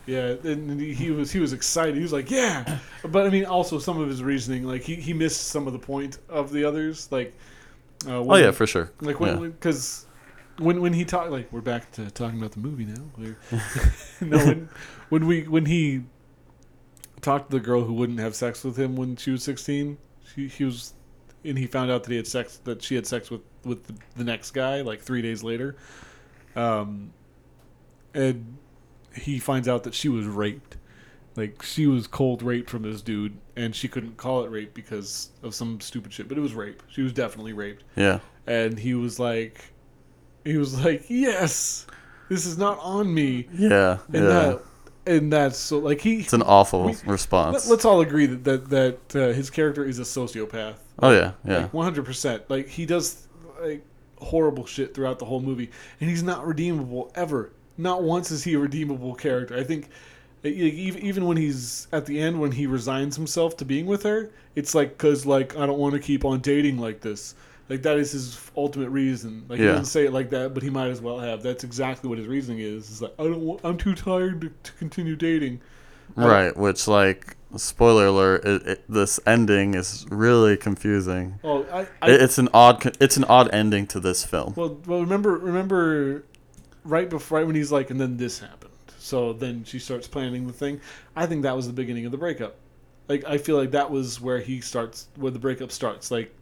Yeah, 0.08 0.36
and 0.43 0.80
he 0.80 1.12
was 1.12 1.34
he 1.34 1.39
was 1.39 1.51
excited. 1.51 1.95
He 1.95 2.01
was 2.01 2.14
like, 2.14 2.32
"Yeah," 2.32 2.80
but 3.03 3.28
I 3.28 3.30
mean, 3.30 3.43
also 3.43 3.78
some 3.78 3.99
of 3.99 4.08
his 4.08 4.24
reasoning, 4.24 4.64
like 4.64 4.82
he, 4.82 4.95
he 4.95 5.14
missed 5.14 5.47
some 5.47 5.68
of 5.68 5.74
the 5.74 5.80
point 5.80 6.18
of 6.30 6.53
the 6.53 6.64
others. 6.64 7.12
Like, 7.12 7.34
uh, 8.08 8.20
oh 8.20 8.36
yeah, 8.38 8.51
for 8.51 8.66
sure. 8.66 8.89
like 9.01 9.20
when 9.20 9.51
because 9.51 10.05
when 10.60 10.80
when 10.80 10.93
he 10.93 11.03
talked, 11.03 11.32
like 11.32 11.51
we're 11.51 11.60
back 11.60 11.91
to 11.93 12.10
talking 12.10 12.39
about 12.39 12.53
the 12.53 12.60
movie 12.60 12.86
now. 12.86 13.03
No, 14.22 14.38
when 14.38 14.70
when 15.10 15.28
we 15.28 15.41
when 15.43 15.66
he 15.66 16.03
talked 17.20 17.51
to 17.51 17.58
the 17.58 17.64
girl 17.64 17.84
who 17.84 17.93
wouldn't 17.93 18.20
have 18.22 18.34
sex 18.34 18.64
with 18.64 18.80
him 18.80 18.95
when 18.95 19.18
she 19.18 19.32
was 19.32 19.43
sixteen, 19.43 19.97
she 20.34 20.47
he 20.47 20.64
was, 20.64 20.93
and 21.43 21.58
he 21.58 21.68
found 21.68 21.91
out 21.91 22.05
that 22.05 22.12
he 22.12 22.18
had 22.18 22.28
sex 22.28 22.62
that 22.64 22.82
she 22.82 22.95
had 22.95 23.05
sex 23.05 23.30
with 23.30 23.41
with 23.66 23.86
the, 23.88 23.95
the 24.16 24.24
next 24.24 24.51
guy 24.51 24.82
like 24.82 25.01
three 25.01 25.22
days 25.22 25.43
later, 25.43 25.76
um, 26.55 27.12
and 28.14 28.58
he 29.18 29.39
finds 29.39 29.68
out 29.68 29.84
that 29.84 29.93
she 29.93 30.09
was 30.09 30.26
raped. 30.26 30.78
Like 31.36 31.61
she 31.61 31.86
was 31.86 32.07
cold 32.07 32.41
raped 32.41 32.70
from 32.70 32.82
this 32.82 33.01
dude, 33.01 33.38
and 33.55 33.76
she 33.76 33.88
couldn't 33.88 34.18
call 34.18 34.43
it 34.43 34.49
rape 34.49 34.74
because 34.74 35.30
of 35.43 35.53
some 35.53 35.80
stupid 35.80 36.11
shit. 36.11 36.28
But 36.28 36.38
it 36.38 36.41
was 36.41 36.53
rape. 36.53 36.82
She 36.89 37.03
was 37.03 37.13
definitely 37.13 37.53
raped 37.53 37.84
yeah, 37.95 38.20
and 38.47 38.80
he 38.80 38.95
was 38.95 39.20
like 39.20 39.74
he 40.43 40.57
was 40.57 40.84
like 40.84 41.05
yes 41.09 41.86
this 42.30 42.45
is 42.45 42.57
not 42.57 42.80
on 42.80 43.13
me 43.13 43.47
yeah, 43.53 43.99
and 44.07 44.24
yeah. 44.24 44.30
that 44.30 44.61
and 45.05 45.32
that's 45.32 45.57
so 45.57 45.78
like 45.80 46.01
he 46.01 46.22
it's 46.22 46.34
an 46.34 46.41
awful 46.41 46.84
we- 46.84 46.95
response. 47.05 47.70
let, 47.70 47.80
us 47.80 47.86
all 47.86 48.01
agree 48.01 48.26
that 48.26 48.43
that, 48.43 48.70
that 48.70 49.15
uh, 49.15 49.34
his 49.34 49.49
character 49.49 49.86
is 49.86 49.99
a 49.99 50.03
sociopath 50.03 50.76
oh 50.99 51.11
yeah, 51.11 51.34
yeah, 51.45 51.70
like 51.72 51.72
100% 51.72 52.41
like 52.49 52.68
he 52.68 52.86
does 52.86 53.28
like 53.61 53.86
horrible 54.20 54.65
shit 54.65 54.93
throughout 54.93 55.20
the 55.20 55.26
whole 55.26 55.39
movie 55.39 55.70
and 55.99 56.09
he's 56.09 56.24
not 56.24 56.45
redeemable 56.45 57.11
ever 57.15 57.51
not 57.78 58.03
once 58.03 58.32
is 58.32 58.43
he 58.43 58.53
a 58.53 58.59
redeemable 58.59 59.13
character 59.15 59.57
i 59.57 59.63
think 59.63 59.89
even 60.43 61.25
when 61.25 61.36
he's 61.38 61.88
at 61.91 62.05
the 62.05 62.19
end 62.19 62.39
when 62.39 62.51
he 62.51 62.67
resigns 62.67 63.15
himself 63.15 63.57
to 63.57 63.65
being 63.65 63.86
with 63.86 64.03
her 64.03 64.30
it's 64.55 64.73
like 64.75 64.91
because 64.97 65.25
like 65.25 65.57
i 65.57 65.65
don't 65.65 65.80
want 65.80 65.93
to 65.93 65.99
keep 65.99 66.23
on 66.23 66.39
dating 66.39 66.78
like 66.78 67.01
this 67.01 67.36
like 67.69 67.82
that 67.82 67.97
is 67.97 68.11
his 68.11 68.39
ultimate 68.55 68.89
reason 68.89 69.43
like 69.49 69.59
he 69.59 69.65
Yeah. 69.65 69.71
doesn't 69.71 69.86
say 69.86 70.05
it 70.05 70.13
like 70.13 70.30
that 70.30 70.53
but 70.53 70.63
he 70.63 70.69
might 70.69 70.88
as 70.89 71.01
well 71.01 71.19
have 71.19 71.41
that's 71.43 71.63
exactly 71.63 72.07
what 72.07 72.17
his 72.17 72.28
reasoning 72.28 72.59
is 72.59 72.89
is 72.89 73.01
like 73.01 73.13
i 73.19 73.23
don't 73.23 73.41
want 73.41 73.61
i'm 73.63 73.78
too 73.78 73.95
tired 73.95 74.41
to, 74.41 74.51
to 74.63 74.71
continue 74.73 75.15
dating 75.15 75.59
right. 76.15 76.55
Which 76.55 76.88
like 76.88 77.36
spoiler 77.55 78.07
alert, 78.07 78.45
it, 78.45 78.67
it, 78.67 78.84
this 78.89 79.19
ending 79.25 79.73
is 79.73 80.05
really 80.09 80.57
confusing. 80.57 81.39
oh 81.43 81.63
i, 81.71 81.88
I 82.01 82.11
It, 82.11 82.21
it's 82.21 82.38
an 82.38 82.49
odd 82.53 82.95
it's 83.01 83.17
an 83.17 83.23
odd 83.25 83.49
ending 83.53 83.88
to 83.88 83.99
this 83.99 84.25
film. 84.25 84.53
Well, 84.55 84.80
well, 84.86 85.01
remember, 85.01 85.38
remember, 85.38 86.23
right 86.88 87.09
before, 87.09 87.39
right 87.39 87.47
when 87.47 87.55
he's 87.55 87.71
like, 87.71 87.89
and 87.91 87.99
then 87.99 88.17
this 88.17 88.39
happened. 88.39 88.71
So 88.97 89.33
then 89.33 89.63
she 89.63 89.79
starts 89.79 90.07
planning 90.07 90.47
the 90.47 90.53
thing. 90.53 90.81
I 91.15 91.25
think 91.25 91.43
that 91.43 91.55
was 91.55 91.67
the 91.67 91.73
beginning 91.73 92.05
of 92.05 92.11
the 92.11 92.17
breakup. 92.17 92.55
Like, 93.07 93.23
I 93.25 93.38
feel 93.38 93.55
like 93.55 93.71
that 93.71 93.89
was 93.89 94.19
where 94.19 94.39
he 94.39 94.59
starts, 94.59 95.07
where 95.15 95.31
the 95.31 95.39
breakup 95.39 95.71
starts. 95.71 96.11
Like, 96.11 96.33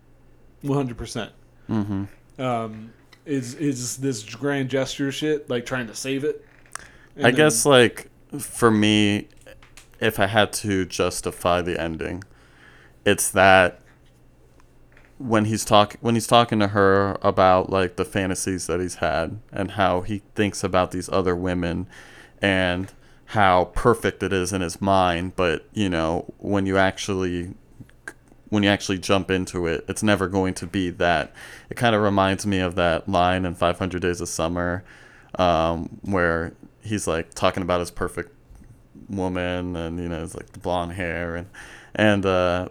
one 0.62 0.78
hundred 0.78 0.98
percent. 0.98 1.32
Mm-hmm. 1.70 2.42
Um, 2.42 2.94
is 3.26 3.56
is 3.56 3.98
this 3.98 4.24
grand 4.24 4.70
gesture 4.70 5.12
shit 5.12 5.50
like 5.50 5.66
trying 5.66 5.88
to 5.88 5.96
save 5.96 6.24
it? 6.24 6.46
And 7.16 7.28
I 7.28 7.32
then- 7.32 7.38
guess 7.38 7.66
like 7.66 8.10
for 8.40 8.72
me, 8.72 9.28
if 10.00 10.20
I 10.20 10.28
had 10.28 10.52
to 10.54 10.86
justify 10.86 11.62
the 11.62 11.80
ending, 11.80 12.24
it's 13.06 13.30
that 13.32 13.82
when 15.18 15.46
he's 15.46 15.64
talk 15.64 15.96
when 16.02 16.16
he's 16.16 16.28
talking 16.28 16.60
to 16.60 16.70
her 16.70 17.18
about 17.22 17.70
like 17.70 17.96
the 17.96 18.06
fantasies 18.06 18.68
that 18.68 18.80
he's 18.80 18.96
had 18.96 19.40
and 19.52 19.72
how 19.72 20.02
he 20.02 20.22
thinks 20.36 20.64
about 20.64 20.92
these 20.92 21.10
other 21.10 21.36
women 21.36 21.88
and 22.42 22.92
how 23.30 23.66
perfect 23.74 24.22
it 24.22 24.32
is 24.32 24.54
in 24.54 24.62
his 24.62 24.82
mind, 24.82 25.36
but 25.36 25.68
you 25.74 25.90
know 25.90 26.34
when 26.38 26.66
you 26.66 26.78
actually 26.78 27.54
when 28.50 28.64
you 28.64 28.70
actually 28.70 29.00
jump 29.00 29.32
into 29.32 29.68
it, 29.68 29.84
it's 29.88 30.04
never 30.04 30.28
going 30.28 30.54
to 30.54 30.68
be 30.68 30.90
that. 30.90 31.34
It 31.70 31.76
kind 31.76 31.96
of 31.96 32.02
reminds 32.02 32.46
me 32.46 32.60
of 32.60 32.76
that 32.76 33.10
line 33.10 33.44
in 33.44 33.56
500 33.56 34.02
Days 34.02 34.22
of 34.22 34.30
Summer, 34.30 34.84
um, 35.40 36.00
where 36.04 36.54
he's 36.82 37.08
like 37.08 37.34
talking 37.34 37.64
about 37.64 37.80
his 37.80 37.92
perfect 37.92 38.32
woman, 39.10 39.76
and 39.76 40.00
you 40.00 40.08
know, 40.08 40.24
it's 40.24 40.36
like 40.36 40.52
the 40.52 40.60
blonde 40.60 40.94
hair, 40.94 41.36
and 41.36 41.48
and 41.96 42.26
uh, 42.26 42.68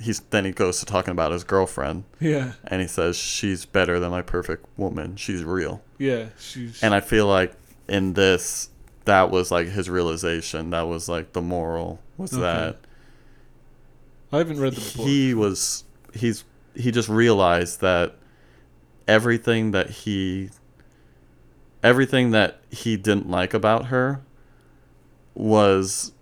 he's 0.00 0.20
then 0.20 0.44
he 0.44 0.52
goes 0.52 0.80
to 0.80 0.86
talking 0.86 1.12
about 1.12 1.30
his 1.32 1.44
girlfriend, 1.44 2.04
yeah, 2.20 2.52
and 2.64 2.80
he 2.80 2.88
says 2.88 3.16
she's 3.16 3.64
better 3.66 4.00
than 4.00 4.10
my 4.10 4.22
perfect 4.22 4.64
woman. 4.78 5.16
She's 5.16 5.44
real, 5.44 5.82
yeah, 5.98 6.26
she's 6.38 6.82
and 6.82 6.94
I 6.94 7.00
feel 7.00 7.26
like 7.26 7.52
in 7.88 8.14
this, 8.14 8.70
that 9.04 9.30
was 9.30 9.50
like 9.50 9.68
his 9.68 9.90
realization. 9.90 10.70
That 10.70 10.82
was 10.88 11.08
like 11.08 11.32
the 11.32 11.42
moral 11.42 12.00
was 12.16 12.32
Okay. 12.32 12.42
that 12.42 12.78
I 14.32 14.38
haven't 14.38 14.60
read 14.60 14.72
the 14.74 14.96
book. 14.96 15.06
he 15.06 15.34
was 15.34 15.84
he's 16.14 16.44
he 16.74 16.90
just 16.90 17.08
realized 17.10 17.80
that 17.82 18.14
everything 19.06 19.72
that 19.72 19.90
he 19.90 20.48
everything 21.82 22.30
that 22.30 22.60
he 22.70 22.96
didn't 22.96 23.28
like 23.28 23.52
about 23.52 23.86
her 23.86 24.20
was 25.34 26.12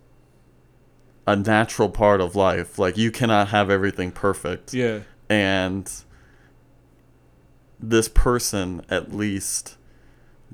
a 1.33 1.37
natural 1.37 1.89
part 1.89 2.21
of 2.21 2.35
life. 2.37 2.79
Like 2.79 2.97
you 2.97 3.11
cannot 3.11 3.49
have 3.49 3.71
everything 3.71 4.11
perfect. 4.11 4.73
Yeah. 4.75 5.01
And 5.29 5.91
this 7.79 8.09
person 8.09 8.83
at 8.91 9.13
least 9.15 9.77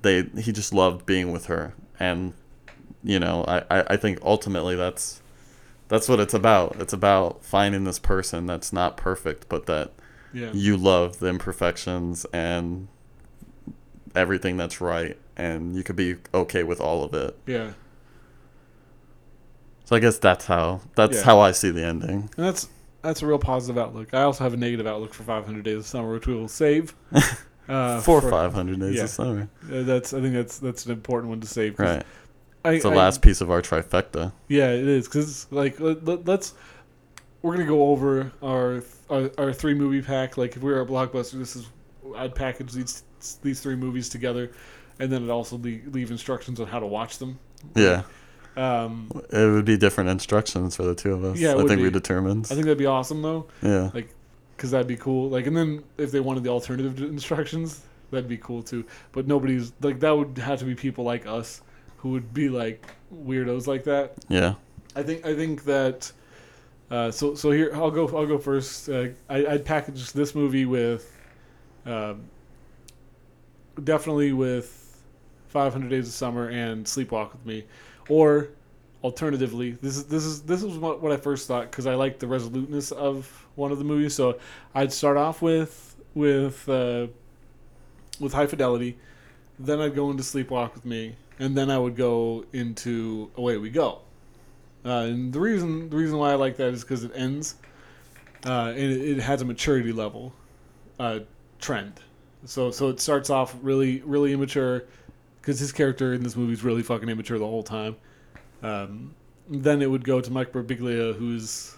they 0.01 0.23
he 0.39 0.53
just 0.53 0.73
loved 0.73 1.05
being 1.07 1.33
with 1.33 1.47
her 1.47 1.75
and 1.99 2.33
you 3.03 3.19
know 3.19 3.45
I, 3.49 3.59
I, 3.69 3.85
I 3.91 3.97
think 3.97 4.21
ultimately 4.23 4.77
that's 4.77 5.21
that's 5.89 6.09
what 6.09 6.21
it's 6.21 6.35
about 6.35 6.77
it's 6.79 6.93
about 6.93 7.45
finding 7.45 7.83
this 7.85 7.99
person 7.99 8.47
that's 8.47 8.73
not 8.73 8.97
perfect 8.97 9.49
but 9.49 9.67
that 9.67 9.91
Yeah. 10.33 10.51
you 10.53 10.77
love 10.77 11.19
the 11.19 11.27
imperfections 11.27 12.27
and 12.33 12.87
everything 14.15 14.57
that's 14.57 14.81
right 14.81 15.17
and 15.37 15.75
you 15.75 15.83
could 15.83 15.97
be 15.97 16.17
okay 16.33 16.63
with 16.63 16.81
all 16.81 17.03
of 17.03 17.13
it 17.13 17.37
Yeah. 17.47 17.73
So 19.87 19.97
i 19.97 19.99
guess 19.99 20.19
that's 20.19 20.45
how 20.47 20.81
that's 20.95 21.17
Yeah. 21.19 21.23
how 21.25 21.41
i 21.41 21.53
see 21.53 21.71
the 21.71 21.83
ending 21.85 22.29
And 22.37 22.47
that's 22.47 22.69
that's 23.03 23.23
a 23.23 23.27
real 23.27 23.39
positive 23.39 23.79
outlook. 23.81 24.13
I 24.13 24.23
also 24.23 24.43
have 24.43 24.53
a 24.53 24.57
negative 24.57 24.85
outlook 24.85 25.15
for 25.15 25.23
500 25.23 25.63
Days 25.65 25.77
of 25.79 25.87
Summer, 25.87 26.13
which 26.13 26.27
we 26.27 26.35
will 26.35 26.49
save. 26.49 26.95
Uh, 27.69 28.01
for 28.01 28.21
for- 28.21 28.31
500 28.31 28.79
days 28.79 28.95
yeah. 28.95 29.03
of 29.03 29.11
summer 29.11 29.49
Uh, 29.65 29.83
that's 29.83 30.15
I 30.15 30.21
think 30.21 30.35
that's 30.35 30.61
that's 30.61 30.87
an 30.87 30.93
important 30.93 31.31
one 31.31 31.41
to 31.41 31.49
save. 31.49 31.79
right 31.81 32.05
I, 32.65 32.73
it's 32.75 32.85
the 32.85 32.91
I- 32.93 32.95
last 32.95 33.23
piece 33.23 33.41
of 33.41 33.51
our 33.51 33.61
trifecta 33.61 34.33
Yeah, 34.49 34.71
it 34.71 34.87
is 34.87 35.09
because 35.09 35.49
like 35.51 35.81
let, 35.81 36.05
let, 36.05 36.25
let's 36.27 36.55
we're 37.43 37.55
gonna 37.57 37.67
go 37.67 37.89
over 37.89 38.31
our, 38.43 38.85
our 39.11 39.31
our 39.39 39.53
three 39.53 39.75
movie 39.75 40.01
pack. 40.03 40.37
Like 40.37 40.55
if 40.57 40.63
we 40.63 40.71
were 40.73 40.81
a 40.81 40.87
blockbuster, 40.87 41.39
this 41.39 41.57
is 41.57 41.67
I'd 42.17 42.35
package 42.37 42.73
these 42.73 43.03
these 43.43 43.61
three 43.61 43.75
movies 43.77 44.09
together, 44.09 44.53
and 45.01 45.11
then 45.13 45.25
it 45.25 45.31
also 45.31 45.57
leave, 45.57 45.89
leave 45.93 46.11
instructions 46.13 46.61
on 46.61 46.69
how 46.69 46.79
to 46.79 46.87
watch 46.87 47.19
them. 47.19 47.39
yeah 47.75 48.03
Um, 48.57 49.11
It 49.31 49.51
would 49.53 49.65
be 49.65 49.77
different 49.77 50.11
instructions 50.11 50.77
for 50.77 50.85
the 50.85 50.95
two 50.95 51.13
of 51.13 51.25
us. 51.25 51.39
Yeah, 51.39 51.55
I 51.55 51.67
think 51.67 51.81
we 51.81 51.85
be. 51.85 51.91
determined. 51.91 52.47
I 52.47 52.55
think 52.55 52.63
that'd 52.63 52.79
be 52.79 52.87
awesome 52.87 53.21
though, 53.23 53.47
yeah. 53.63 53.91
Like, 53.93 54.09
because 54.57 54.71
that'd 54.71 54.87
be 54.87 54.97
cool. 54.97 55.29
Like, 55.29 55.47
and 55.47 55.55
then 55.57 55.85
if 55.99 56.11
they 56.11 56.21
wanted 56.21 56.43
the 56.43 56.51
alternative 56.51 56.99
instructions, 57.03 57.83
that'd 58.11 58.29
be 58.29 58.39
cool 58.39 58.63
too. 58.63 58.85
But 59.13 59.27
nobody's 59.27 59.73
like 59.83 60.01
that 60.01 60.17
would 60.17 60.39
have 60.39 60.59
to 60.61 60.65
be 60.65 60.75
people 60.75 61.05
like 61.05 61.27
us 61.27 61.61
who 61.99 62.11
would 62.11 62.33
be 62.33 62.49
like 62.49 62.87
weirdos 63.15 63.67
like 63.67 63.85
that. 63.85 64.15
Yeah. 64.29 64.55
I 64.95 65.03
think 65.03 65.27
I 65.27 65.35
think 65.35 65.65
that. 65.65 66.11
Uh, 66.91 67.11
so 67.11 67.35
so 67.35 67.51
here 67.51 67.73
I'll 67.75 67.91
go 67.91 68.07
I'll 68.17 68.27
go 68.27 68.39
first. 68.39 68.89
Uh, 68.89 69.09
I, 69.29 69.45
I'd 69.47 69.65
package 69.65 70.13
this 70.13 70.35
movie 70.35 70.65
with, 70.65 71.13
um, 71.85 72.23
definitely 73.83 74.33
with, 74.33 74.97
Five 75.49 75.73
Hundred 75.73 75.91
Days 75.91 76.07
of 76.07 76.15
Summer 76.15 76.49
and 76.49 76.87
Sleepwalk 76.87 77.33
with 77.33 77.45
Me, 77.45 77.65
or 78.09 78.49
alternatively 79.05 79.73
this 79.83 79.97
is 79.97 80.05
this 80.05 80.25
is 80.25 80.43
this 80.43 80.63
is 80.63 80.79
what, 80.79 81.01
what 81.01 81.13
I 81.13 81.17
first 81.17 81.47
thought 81.47 81.71
because 81.71 81.87
I 81.87 81.95
like 81.95 82.19
the 82.19 82.27
resoluteness 82.27 82.91
of 82.93 83.47
one 83.55 83.73
of 83.73 83.79
the 83.79 83.85
movies. 83.85 84.15
So 84.15 84.39
I'd 84.75 84.93
start 84.93 85.17
off 85.17 85.43
with 85.43 85.97
with 86.15 86.69
uh, 86.69 87.09
with 88.21 88.33
High 88.33 88.47
Fidelity, 88.47 88.97
then 89.59 89.81
I'd 89.81 89.95
go 89.95 90.11
into 90.11 90.23
Sleepwalk 90.23 90.75
with 90.75 90.85
Me, 90.85 91.15
and 91.39 91.57
then 91.57 91.71
I 91.71 91.79
would 91.79 91.97
go 91.97 92.45
into 92.53 93.31
Away 93.37 93.57
We 93.59 93.71
Go. 93.71 94.01
Uh, 94.85 95.07
and 95.11 95.33
the 95.33 95.41
reason 95.41 95.91
the 95.91 95.97
reason 95.97 96.17
why 96.19 96.33
I 96.33 96.35
like 96.35 96.57
that 96.57 96.73
is 96.73 96.83
because 96.83 97.05
it 97.05 97.13
ends, 97.15 97.57
uh, 98.45 98.73
and 98.75 98.79
it, 98.79 99.19
it 99.19 99.21
has 99.21 99.43
a 99.43 99.45
maturity 99.45 99.93
level, 99.93 100.33
uh, 100.99 101.21
trend. 101.61 102.01
So 102.45 102.71
so 102.71 102.89
it 102.89 103.01
starts 103.01 103.31
off 103.31 103.57
really 103.63 104.01
really 104.03 104.33
immature, 104.33 104.85
because 105.47 105.61
his 105.61 105.71
character 105.71 106.13
in 106.13 106.25
this 106.25 106.35
movie 106.35 106.53
is 106.55 106.65
really 106.65 106.83
fucking 106.83 107.09
immature 107.09 107.39
the 107.39 107.47
whole 107.47 107.63
time. 107.63 107.95
Um, 108.65 109.15
then 109.49 109.81
it 109.81 109.89
would 109.89 110.03
go 110.03 110.21
to 110.21 110.29
Mike 110.33 110.51
Birbiglia, 110.51 111.15
who's 111.15 111.77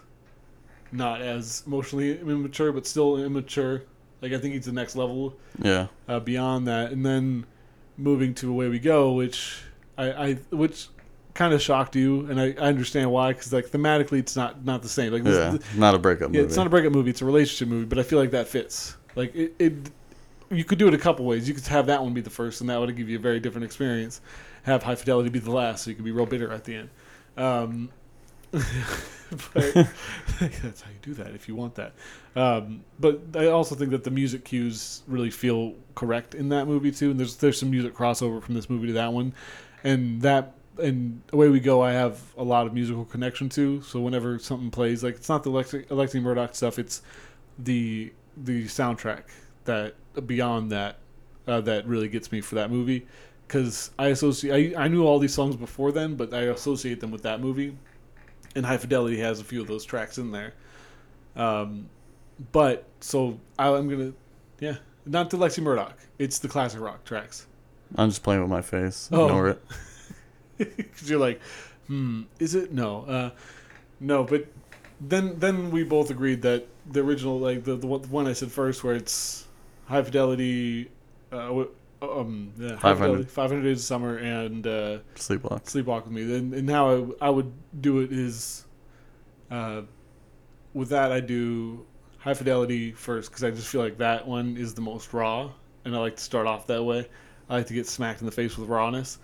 not 0.90 1.20
as 1.20 1.62
emotionally 1.66 2.18
immature, 2.18 2.72
but 2.72 2.86
still 2.86 3.18
immature. 3.22 3.82
Like 4.22 4.32
I 4.32 4.38
think 4.38 4.54
he's 4.54 4.64
the 4.64 4.72
next 4.72 4.96
level 4.96 5.36
Yeah. 5.62 5.88
uh, 6.08 6.18
beyond 6.18 6.66
that, 6.66 6.92
and 6.92 7.04
then 7.04 7.44
moving 7.98 8.32
to 8.36 8.50
Away 8.50 8.68
We 8.68 8.78
Go, 8.78 9.12
which 9.12 9.60
I, 9.98 10.12
I 10.12 10.34
which 10.50 10.88
kind 11.34 11.52
of 11.52 11.60
shocked 11.60 11.94
you, 11.94 12.24
and 12.30 12.40
I, 12.40 12.46
I 12.58 12.68
understand 12.68 13.10
why, 13.12 13.34
because 13.34 13.52
like 13.52 13.66
thematically 13.66 14.18
it's 14.18 14.34
not 14.34 14.64
not 14.64 14.80
the 14.80 14.88
same. 14.88 15.12
Like 15.12 15.24
this, 15.24 15.36
Yeah. 15.36 15.58
Not 15.78 15.94
a 15.94 15.98
breakup 15.98 16.30
yeah, 16.32 16.38
movie. 16.40 16.46
it's 16.46 16.56
not 16.56 16.66
a 16.66 16.70
breakup 16.70 16.92
movie; 16.92 17.10
it's 17.10 17.20
a 17.20 17.26
relationship 17.26 17.68
movie. 17.68 17.84
But 17.84 17.98
I 17.98 18.02
feel 18.02 18.18
like 18.18 18.30
that 18.30 18.48
fits. 18.48 18.96
Like 19.14 19.34
it, 19.34 19.54
it 19.58 19.74
you 20.51 20.64
could 20.64 20.78
do 20.78 20.88
it 20.88 20.94
a 20.94 20.99
couple 20.99 21.24
ways. 21.24 21.49
You 21.49 21.55
could 21.55 21.66
have 21.66 21.86
that 21.86 22.03
one 22.03 22.14
be 22.14 22.20
the 22.20 22.30
first, 22.30 22.61
and 22.61 22.70
that 22.70 22.80
would 22.80 22.94
give 22.96 23.09
you 23.09 23.16
a 23.16 23.20
very 23.20 23.40
different 23.40 23.64
experience. 23.64 24.20
Have 24.62 24.82
High 24.82 24.94
Fidelity 24.94 25.28
be 25.28 25.38
the 25.38 25.51
last, 25.51 25.84
so 25.84 25.90
you 25.90 25.96
could 25.96 26.05
be 26.05 26.12
real 26.12 26.26
bitter 26.26 26.53
at 26.53 26.64
the 26.64 26.74
end. 26.76 26.90
Um, 27.36 27.90
but 28.51 28.62
that's 30.40 30.80
how 30.80 30.90
you 30.90 30.99
do 31.03 31.14
that 31.14 31.34
if 31.34 31.49
you 31.49 31.55
want 31.55 31.74
that. 31.74 31.92
Um, 32.34 32.84
but 32.99 33.20
I 33.34 33.46
also 33.46 33.74
think 33.74 33.90
that 33.90 34.05
the 34.05 34.11
music 34.11 34.44
cues 34.44 35.03
really 35.07 35.30
feel 35.30 35.74
correct 35.94 36.34
in 36.34 36.49
that 36.51 36.66
movie 36.66 36.92
too. 36.92 37.11
And 37.11 37.20
there's 37.20 37.36
there's 37.36 37.59
some 37.59 37.70
music 37.70 37.94
crossover 37.94 38.42
from 38.42 38.55
this 38.55 38.70
movie 38.70 38.88
to 38.88 38.92
that 38.94 39.12
one, 39.12 39.34
and 39.84 40.22
that 40.22 40.55
and 40.82 41.20
away 41.32 41.49
we 41.49 41.61
go. 41.61 41.82
I 41.82 41.92
have 41.92 42.20
a 42.36 42.44
lot 42.44 42.66
of 42.66 42.72
musical 42.72 43.05
connection 43.05 43.49
to. 43.51 43.82
So 43.82 44.01
whenever 44.01 44.38
something 44.38 44.70
plays, 44.70 45.05
like 45.05 45.16
it's 45.16 45.28
not 45.28 45.42
the 45.42 45.51
Alexi, 45.51 45.86
Alexi 45.88 46.22
Murdoch 46.22 46.55
stuff, 46.55 46.78
it's 46.78 47.03
the 47.59 48.12
the 48.36 48.64
soundtrack 48.64 49.24
that 49.68 49.94
beyond 50.26 50.72
that 50.72 50.98
uh, 51.46 51.60
that 51.62 51.86
really 51.86 52.08
gets 52.08 52.32
me 52.32 52.40
for 52.40 52.56
that 52.56 52.70
movie 52.70 53.06
because 53.46 53.90
I 53.98 54.08
associate 54.08 54.76
I, 54.76 54.84
I 54.84 54.88
knew 54.88 55.04
all 55.04 55.18
these 55.18 55.32
songs 55.32 55.56
before 55.56 55.90
then, 55.90 56.14
but 56.14 56.34
I 56.34 56.42
associate 56.42 57.00
them 57.00 57.10
with 57.10 57.22
that 57.22 57.40
movie. 57.40 57.76
And 58.54 58.66
High 58.66 58.76
Fidelity 58.76 59.18
has 59.18 59.40
a 59.40 59.44
few 59.44 59.60
of 59.60 59.66
those 59.66 59.84
tracks 59.84 60.18
in 60.18 60.32
there. 60.32 60.54
Um, 61.36 61.88
but 62.52 62.84
so 63.00 63.38
I, 63.58 63.68
I'm 63.68 63.88
gonna, 63.88 64.12
yeah, 64.60 64.76
not 65.06 65.30
the 65.30 65.38
Lexi 65.38 65.62
Murdoch. 65.62 65.96
It's 66.18 66.38
the 66.38 66.48
classic 66.48 66.80
rock 66.80 67.04
tracks. 67.04 67.46
I'm 67.96 68.10
just 68.10 68.22
playing 68.22 68.42
with 68.42 68.50
my 68.50 68.62
face. 68.62 69.08
Oh. 69.12 69.26
Ignore 69.26 69.48
it. 69.48 69.62
Because 70.58 71.08
you're 71.08 71.20
like, 71.20 71.40
hmm, 71.86 72.22
is 72.40 72.56
it? 72.56 72.72
No, 72.72 73.04
uh, 73.04 73.30
no. 74.00 74.24
But 74.24 74.48
then 75.00 75.38
then 75.38 75.70
we 75.70 75.84
both 75.84 76.10
agreed 76.10 76.42
that 76.42 76.66
the 76.90 76.98
original, 76.98 77.38
like 77.38 77.62
the 77.62 77.76
the 77.76 77.86
one 77.86 78.02
the 78.02 78.08
one 78.08 78.26
I 78.26 78.32
said 78.32 78.50
first, 78.50 78.82
where 78.82 78.96
it's 78.96 79.46
High 79.89 80.03
Fidelity, 80.03 80.91
uh, 81.32 81.64
um, 82.03 82.53
yeah, 82.59 82.76
High 82.76 82.93
500. 82.93 82.97
Fidelity, 82.99 83.24
500 83.24 83.62
Days 83.62 83.78
of 83.78 83.84
Summer, 83.84 84.16
and 84.18 84.66
uh, 84.66 84.99
Sleepwalk. 85.16 85.64
Sleepwalk 85.64 86.05
with 86.05 86.12
Me. 86.12 86.24
Then 86.24 86.53
and 86.53 86.68
how 86.68 87.14
I, 87.20 87.28
I 87.28 87.30
would 87.30 87.51
do 87.80 88.01
it 88.01 88.12
is, 88.12 88.66
uh, 89.51 89.82
with 90.74 90.91
that 90.91 91.11
I 91.11 91.20
do 91.20 91.86
High 92.18 92.34
Fidelity 92.34 92.93
first 92.93 93.30
because 93.30 93.43
I 93.43 93.51
just 93.51 93.68
feel 93.68 93.80
like 93.80 93.97
that 93.99 94.28
one 94.28 94.59
is 94.59 94.74
the 94.74 94.82
most 94.82 95.14
raw, 95.14 95.51
and 95.86 95.97
I 95.97 95.99
like 95.99 96.16
to 96.16 96.22
start 96.22 96.47
off 96.47 96.66
that 96.66 96.84
way. 96.84 97.09
I 97.49 97.57
like 97.57 97.66
to 97.68 97.74
get 97.74 97.86
smacked 97.86 98.20
in 98.20 98.26
the 98.26 98.32
face 98.32 98.59
with 98.59 98.68
rawness. 98.68 99.18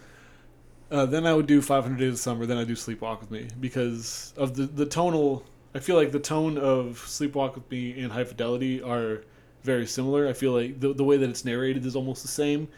Uh, 0.91 1.05
then 1.05 1.27
I 1.27 1.35
would 1.35 1.47
do 1.47 1.61
500 1.61 1.99
Days 1.99 2.15
of 2.15 2.19
Summer. 2.19 2.47
Then 2.47 2.57
I 2.57 2.65
do 2.65 2.75
Sleepwalk 2.75 3.21
with 3.21 3.31
Me 3.31 3.49
because 3.61 4.33
of 4.39 4.57
the 4.57 4.65
the 4.65 4.87
tonal. 4.87 5.45
I 5.75 5.81
feel 5.81 5.97
like 5.97 6.11
the 6.11 6.21
tone 6.21 6.57
of 6.57 7.03
Sleepwalk 7.07 7.57
with 7.57 7.71
Me 7.71 8.01
and 8.01 8.11
High 8.11 8.25
Fidelity 8.25 8.81
are 8.81 9.25
very 9.65 9.87
similar. 9.87 10.29
I 10.29 10.33
feel 10.33 10.53
like 10.53 10.79
the 10.79 10.93
the 10.95 11.05
way 11.05 11.17
that 11.17 11.29
it's 11.29 11.45
narrated 11.45 11.85
is 11.85 11.97
almost 11.97 12.23
the 12.23 12.29
same. 12.29 12.69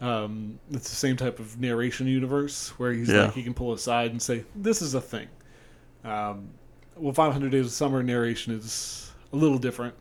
Um, 0.00 0.60
it's 0.70 0.88
the 0.90 0.94
same 0.96 1.16
type 1.16 1.40
of 1.40 1.58
narration 1.60 2.06
universe 2.06 2.68
where 2.78 2.92
he's 2.92 3.08
Yeah. 3.08 3.24
like 3.24 3.34
he 3.34 3.42
can 3.42 3.54
pull 3.54 3.72
aside 3.72 4.12
and 4.12 4.22
say 4.22 4.44
this 4.54 4.80
is 4.80 4.94
a 4.94 5.00
thing. 5.00 5.26
Um, 6.04 6.50
well, 6.96 7.12
500 7.12 7.50
Days 7.50 7.66
of 7.66 7.72
Summer 7.72 8.02
narration 8.02 8.52
is 8.52 9.10
a 9.32 9.36
little 9.36 9.58
different. 9.58 9.94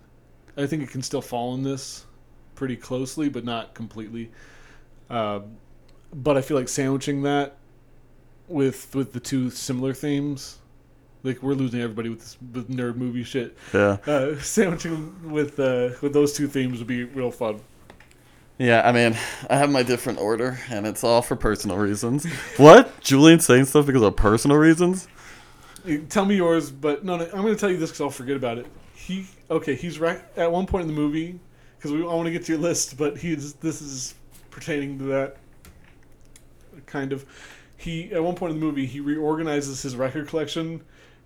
I 0.55 0.67
think 0.67 0.83
it 0.83 0.89
can 0.89 1.01
still 1.01 1.21
fall 1.21 1.55
in 1.55 1.63
this 1.63 2.05
pretty 2.55 2.75
closely, 2.75 3.29
but 3.29 3.43
not 3.43 3.73
completely. 3.73 4.29
Um, 5.09 5.57
but 6.13 6.37
I 6.37 6.41
feel 6.41 6.57
like 6.57 6.67
sandwiching 6.69 7.23
that 7.23 7.57
with 8.47 8.93
with 8.95 9.13
the 9.13 9.19
two 9.19 9.49
similar 9.49 9.93
themes, 9.93 10.59
like 11.27 11.43
we're 11.43 11.53
losing 11.53 11.81
everybody 11.81 12.09
with 12.09 12.19
this 12.19 12.37
with 12.53 12.69
nerd 12.69 12.95
movie 12.95 13.23
shit. 13.23 13.57
Yeah. 13.73 13.97
Uh, 14.07 14.35
sandwiching 14.39 15.31
with 15.31 15.59
uh, 15.59 15.89
with 16.01 16.13
those 16.13 16.33
two 16.33 16.47
themes 16.47 16.79
would 16.79 16.87
be 16.87 17.03
real 17.03 17.31
fun. 17.31 17.59
Yeah, 18.57 18.81
I 18.83 18.91
mean, 18.91 19.15
I 19.51 19.57
have 19.57 19.69
my 19.69 19.83
different 19.83 20.19
order, 20.19 20.59
and 20.71 20.87
it's 20.87 21.03
all 21.03 21.21
for 21.21 21.35
personal 21.35 21.77
reasons. 21.77 22.25
what? 22.57 22.99
Julian 23.01 23.39
saying 23.39 23.65
stuff 23.65 23.85
because 23.85 24.01
of 24.01 24.15
personal 24.15 24.57
reasons? 24.57 25.07
Tell 26.09 26.25
me 26.25 26.35
yours, 26.35 26.71
but 26.71 27.05
no, 27.05 27.17
no 27.17 27.25
I'm 27.25 27.43
going 27.43 27.53
to 27.53 27.59
tell 27.59 27.69
you 27.69 27.77
this 27.77 27.91
because 27.91 28.01
I'll 28.01 28.09
forget 28.09 28.35
about 28.35 28.57
it. 28.57 28.65
He 28.95 29.27
okay, 29.51 29.75
he's 29.75 29.99
right 29.99 30.21
at 30.35 30.51
one 30.51 30.65
point 30.65 30.81
in 30.81 30.87
the 30.87 30.93
movie 30.93 31.39
because 31.77 31.91
we 31.91 32.01
I 32.01 32.13
want 32.13 32.25
to 32.25 32.31
get 32.31 32.45
to 32.45 32.53
your 32.53 32.61
list, 32.61 32.97
but 32.97 33.17
he's 33.17 33.53
this 33.53 33.81
is 33.81 34.15
pertaining 34.49 34.97
to 34.99 35.03
that 35.05 35.37
kind 36.87 37.13
of. 37.13 37.25
He 37.77 38.11
at 38.11 38.23
one 38.23 38.35
point 38.35 38.53
in 38.53 38.59
the 38.59 38.65
movie 38.65 38.87
he 38.87 38.99
reorganizes 38.99 39.83
his 39.83 39.95
record 39.95 40.27
collection 40.27 40.81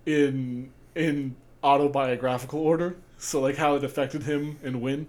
in 0.06 0.70
in 0.94 1.36
autobiographical 1.62 2.60
order, 2.60 2.96
so 3.18 3.40
like 3.40 3.56
how 3.56 3.76
it 3.76 3.84
affected 3.84 4.24
him 4.24 4.58
and 4.62 4.80
when. 4.80 5.06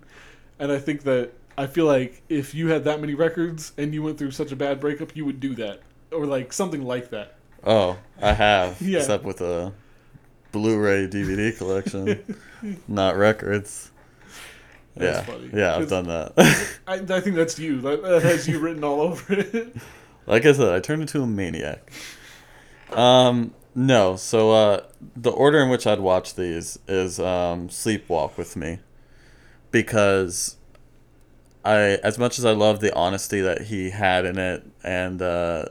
And 0.60 0.72
I 0.72 0.80
think 0.80 1.04
that 1.04 1.34
I 1.58 1.68
feel 1.68 1.86
like 1.86 2.22
if 2.30 2.54
you 2.54 2.70
had 2.70 2.84
that 2.86 3.02
many 3.02 3.14
records 3.14 3.74
and 3.78 3.94
you 3.94 4.04
went 4.04 4.18
through 4.18 4.32
such 4.32 4.52
a 4.52 4.56
bad 4.56 4.80
breakup, 4.80 5.16
you 5.16 5.26
would 5.26 5.40
do 5.40 5.56
that 5.56 5.82
or 6.12 6.26
like 6.26 6.54
something 6.54 6.84
like 6.84 7.10
that. 7.10 7.36
Oh, 7.64 7.98
I 8.22 8.34
have. 8.34 8.82
Yeah. 8.82 9.00
Except 9.00 9.24
with 9.24 9.42
a 9.42 9.74
Blu-ray 10.52 11.08
DVD 11.08 11.58
collection, 11.58 12.38
not 12.88 13.18
records. 13.18 13.92
That's 14.96 15.28
yeah, 15.28 15.34
funny. 15.34 15.50
yeah, 15.52 15.76
I've 15.76 15.90
done 15.90 16.06
that. 16.06 16.34
I, 16.88 16.96
I 16.96 17.20
think 17.20 17.36
that's 17.36 17.58
you. 17.58 17.82
That, 17.82 18.04
that 18.04 18.22
has 18.22 18.48
you 18.48 18.60
written 18.60 18.84
all 18.84 19.02
over 19.02 19.34
it. 19.34 19.76
like 20.28 20.46
I 20.46 20.52
said, 20.52 20.72
I 20.72 20.80
turned 20.80 21.02
into 21.02 21.24
a 21.24 21.28
maniac. 21.28 21.92
Um, 22.92 23.56
no, 23.76 24.16
so 24.16 24.52
uh, 24.52 24.84
the 25.16 25.32
order 25.32 25.60
in 25.60 25.70
which 25.70 25.86
I'd 25.88 26.00
watch 26.00 26.36
these 26.36 26.78
is 26.88 27.20
um, 27.20 27.70
Sleepwalk 27.70 28.38
with 28.38 28.56
me, 28.56 28.80
because 29.72 30.58
I, 31.66 31.98
as 32.04 32.18
much 32.20 32.38
as 32.40 32.46
I 32.46 32.52
love 32.52 32.80
the 32.82 32.94
honesty 32.96 33.42
that 33.42 33.64
he 33.64 33.90
had 33.92 34.26
in 34.26 34.38
it, 34.38 34.64
and 34.84 35.22
uh, 35.22 35.66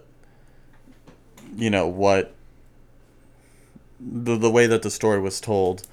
you 1.56 1.70
know 1.70 1.86
what, 1.86 2.34
the 4.00 4.36
the 4.36 4.50
way 4.50 4.66
that 4.66 4.82
the 4.82 4.90
story 4.90 5.20
was 5.20 5.40
told, 5.40 5.86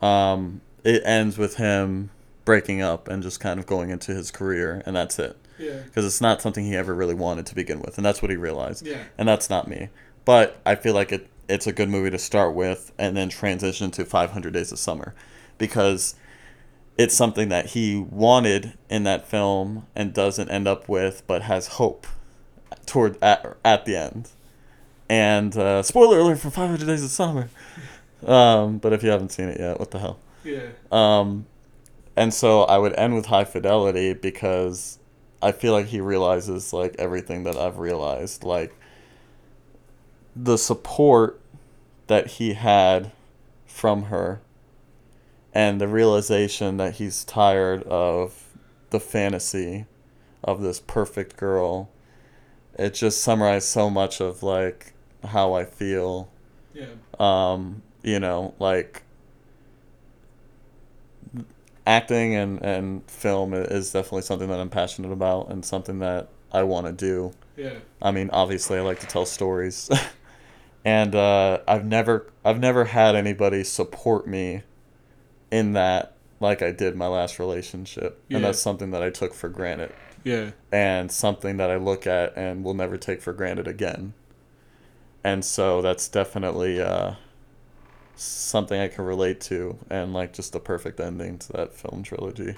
um, 0.00 0.60
it 0.84 1.02
ends 1.04 1.38
with 1.38 1.56
him 1.56 2.10
breaking 2.44 2.82
up 2.82 3.06
and 3.06 3.22
just 3.22 3.38
kind 3.38 3.60
of 3.60 3.66
going 3.66 3.90
into 3.90 4.12
his 4.12 4.30
career, 4.32 4.82
and 4.84 4.96
that's 4.96 5.18
it 5.20 5.36
Yeah. 5.58 5.80
because 5.84 6.04
it's 6.04 6.20
not 6.20 6.42
something 6.42 6.64
he 6.64 6.74
ever 6.74 6.92
really 6.92 7.14
wanted 7.14 7.46
to 7.46 7.54
begin 7.54 7.80
with, 7.80 7.96
and 7.98 8.04
that's 8.04 8.20
what 8.20 8.30
he 8.32 8.36
realized. 8.36 8.84
Yeah. 8.84 9.04
And 9.16 9.28
that's 9.28 9.48
not 9.48 9.68
me. 9.68 9.90
But 10.24 10.60
I 10.66 10.74
feel 10.76 10.94
like 10.94 11.12
it 11.12 11.28
it's 11.48 11.66
a 11.66 11.72
good 11.72 11.88
movie 11.88 12.10
to 12.10 12.18
start 12.18 12.54
with 12.54 12.92
and 12.98 13.16
then 13.16 13.28
transition 13.28 13.90
to 13.92 14.04
500 14.04 14.52
Days 14.52 14.72
of 14.72 14.78
Summer 14.78 15.14
because 15.58 16.14
it's 16.98 17.16
something 17.16 17.48
that 17.48 17.66
he 17.66 17.96
wanted 17.96 18.76
in 18.88 19.04
that 19.04 19.26
film 19.26 19.86
and 19.94 20.12
doesn't 20.12 20.50
end 20.50 20.68
up 20.68 20.88
with 20.88 21.22
but 21.26 21.42
has 21.42 21.68
hope 21.68 22.06
toward 22.86 23.22
at, 23.22 23.56
at 23.64 23.84
the 23.84 23.96
end. 23.96 24.30
And 25.08 25.56
uh, 25.56 25.82
spoiler 25.82 26.18
alert 26.20 26.38
for 26.38 26.50
500 26.50 26.86
Days 26.86 27.04
of 27.04 27.10
Summer. 27.10 27.50
Um, 28.26 28.78
but 28.78 28.92
if 28.92 29.02
you 29.02 29.10
haven't 29.10 29.30
seen 29.32 29.48
it 29.48 29.58
yet, 29.58 29.78
what 29.78 29.90
the 29.90 29.98
hell? 29.98 30.18
Yeah. 30.44 30.68
Um, 30.90 31.46
and 32.16 32.32
so 32.32 32.62
I 32.62 32.78
would 32.78 32.94
end 32.94 33.14
with 33.14 33.26
high 33.26 33.44
fidelity 33.44 34.14
because 34.14 34.98
I 35.42 35.52
feel 35.52 35.72
like 35.72 35.86
he 35.86 36.00
realizes 36.00 36.72
like 36.72 36.94
everything 36.98 37.44
that 37.44 37.56
I've 37.56 37.78
realized, 37.78 38.44
like 38.44 38.74
the 40.34 40.56
support 40.56 41.40
that 42.06 42.26
he 42.26 42.54
had 42.54 43.12
from 43.66 44.04
her 44.04 44.40
and 45.54 45.80
the 45.80 45.88
realization 45.88 46.76
that 46.78 46.94
he's 46.94 47.24
tired 47.24 47.82
of 47.84 48.48
the 48.90 49.00
fantasy 49.00 49.86
of 50.42 50.60
this 50.62 50.80
perfect 50.80 51.36
girl. 51.36 51.88
It 52.78 52.94
just 52.94 53.20
summarized 53.20 53.68
so 53.68 53.90
much 53.90 54.20
of 54.20 54.42
like 54.42 54.92
how 55.24 55.52
I 55.54 55.64
feel 55.64 56.30
Yeah. 56.74 56.86
um, 57.20 57.82
you 58.02 58.18
know, 58.18 58.54
like 58.58 59.02
acting 61.86 62.34
and, 62.34 62.62
and 62.62 63.08
film 63.10 63.52
is 63.54 63.92
definitely 63.92 64.22
something 64.22 64.48
that 64.48 64.58
I'm 64.60 64.70
passionate 64.70 65.12
about 65.12 65.50
and 65.50 65.64
something 65.64 65.98
that 66.00 66.28
I 66.52 66.62
want 66.62 66.86
to 66.86 66.92
do. 66.92 67.32
Yeah. 67.56 67.74
I 68.00 68.10
mean, 68.10 68.30
obviously, 68.32 68.78
I 68.78 68.82
like 68.82 69.00
to 69.00 69.06
tell 69.06 69.26
stories, 69.26 69.90
and 70.84 71.14
uh, 71.14 71.60
I've 71.68 71.84
never 71.84 72.26
I've 72.44 72.58
never 72.58 72.86
had 72.86 73.14
anybody 73.14 73.64
support 73.64 74.26
me 74.26 74.62
in 75.50 75.72
that 75.74 76.14
like 76.40 76.62
I 76.62 76.72
did 76.72 76.96
my 76.96 77.06
last 77.06 77.38
relationship, 77.38 78.22
Yeah. 78.28 78.36
and 78.36 78.44
that's 78.44 78.60
something 78.60 78.90
that 78.90 79.02
I 79.02 79.10
took 79.10 79.32
for 79.34 79.48
granted 79.48 79.92
Yeah. 80.24 80.50
and 80.72 81.10
something 81.12 81.56
that 81.58 81.70
I 81.70 81.76
look 81.76 82.06
at 82.06 82.36
and 82.36 82.64
will 82.64 82.74
never 82.74 82.96
take 82.96 83.22
for 83.22 83.32
granted 83.32 83.68
again. 83.68 84.14
And 85.22 85.44
so 85.44 85.80
that's 85.82 86.08
definitely 86.08 86.80
uh, 86.80 87.14
something 88.16 88.80
I 88.80 88.88
can 88.88 89.04
relate 89.04 89.40
to, 89.42 89.78
and 89.88 90.12
like 90.12 90.32
just 90.32 90.52
the 90.52 90.58
perfect 90.58 90.98
ending 90.98 91.38
to 91.38 91.52
that 91.52 91.74
film 91.74 92.02
trilogy. 92.02 92.56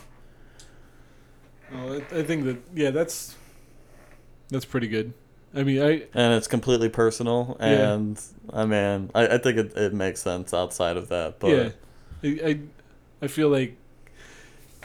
Well, 1.73 1.95
I, 1.95 2.19
I 2.19 2.23
think 2.23 2.45
that 2.45 2.59
yeah, 2.75 2.91
that's 2.91 3.37
that's 4.49 4.65
pretty 4.65 4.89
good. 4.89 5.13
I 5.55 5.63
mean, 5.63 5.81
I 5.83 6.07
And 6.15 6.35
it's 6.35 6.49
completely 6.49 6.89
personal, 6.89 7.57
Yeah. 7.61 7.93
and 7.95 8.21
I 8.53 8.65
mean, 8.67 9.11
I, 9.15 9.27
I 9.29 9.39
think 9.39 9.57
it, 9.59 9.77
it 9.77 9.95
makes 9.95 10.21
sense 10.21 10.53
outside 10.53 10.97
of 10.97 11.09
that, 11.09 11.39
but 11.39 11.49
yeah, 11.49 11.69
I, 12.23 12.29
I 12.51 12.61
I 13.23 13.27
feel 13.29 13.49
like 13.49 13.77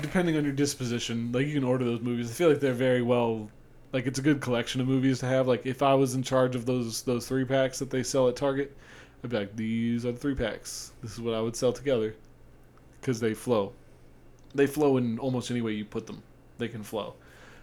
depending 0.02 0.38
on 0.38 0.44
your 0.44 0.54
disposition, 0.54 1.32
like 1.32 1.48
you 1.48 1.54
can 1.54 1.64
order 1.64 1.86
those 1.86 2.02
movies. 2.02 2.30
I 2.30 2.34
feel 2.34 2.50
like 2.50 2.60
they're 2.60 2.74
very 2.74 3.02
well. 3.02 3.50
Like 3.92 4.06
it's 4.06 4.20
a 4.20 4.22
good 4.22 4.40
collection 4.42 4.82
of 4.82 4.88
movies 4.88 5.20
to 5.20 5.26
have. 5.26 5.48
Like 5.48 5.66
if 5.66 5.82
I 5.82 5.94
was 5.96 6.14
in 6.16 6.24
charge 6.24 6.56
of 6.56 6.66
those 6.66 7.02
those 7.04 7.28
three 7.28 7.46
packs 7.46 7.80
that 7.80 7.90
they 7.90 8.04
sell 8.04 8.28
at 8.30 8.36
Target, 8.36 8.76
I'd 9.24 9.30
be 9.32 9.38
like, 9.38 9.56
these 9.56 10.06
are 10.06 10.12
the 10.12 10.20
three 10.20 10.36
packs. 10.36 10.92
This 11.02 11.14
is 11.14 11.22
what 11.22 11.34
I 11.34 11.42
would 11.42 11.56
sell 11.56 11.74
together, 11.74 12.16
because 13.02 13.20
they 13.20 13.34
flow. 13.34 13.74
They 14.54 14.68
flow 14.68 14.98
in 14.98 15.20
almost 15.20 15.52
any 15.52 15.62
way 15.62 15.74
you 15.74 15.86
put 15.86 16.08
them. 16.08 16.22
They 16.58 16.68
can 16.68 16.84
flow, 16.84 17.16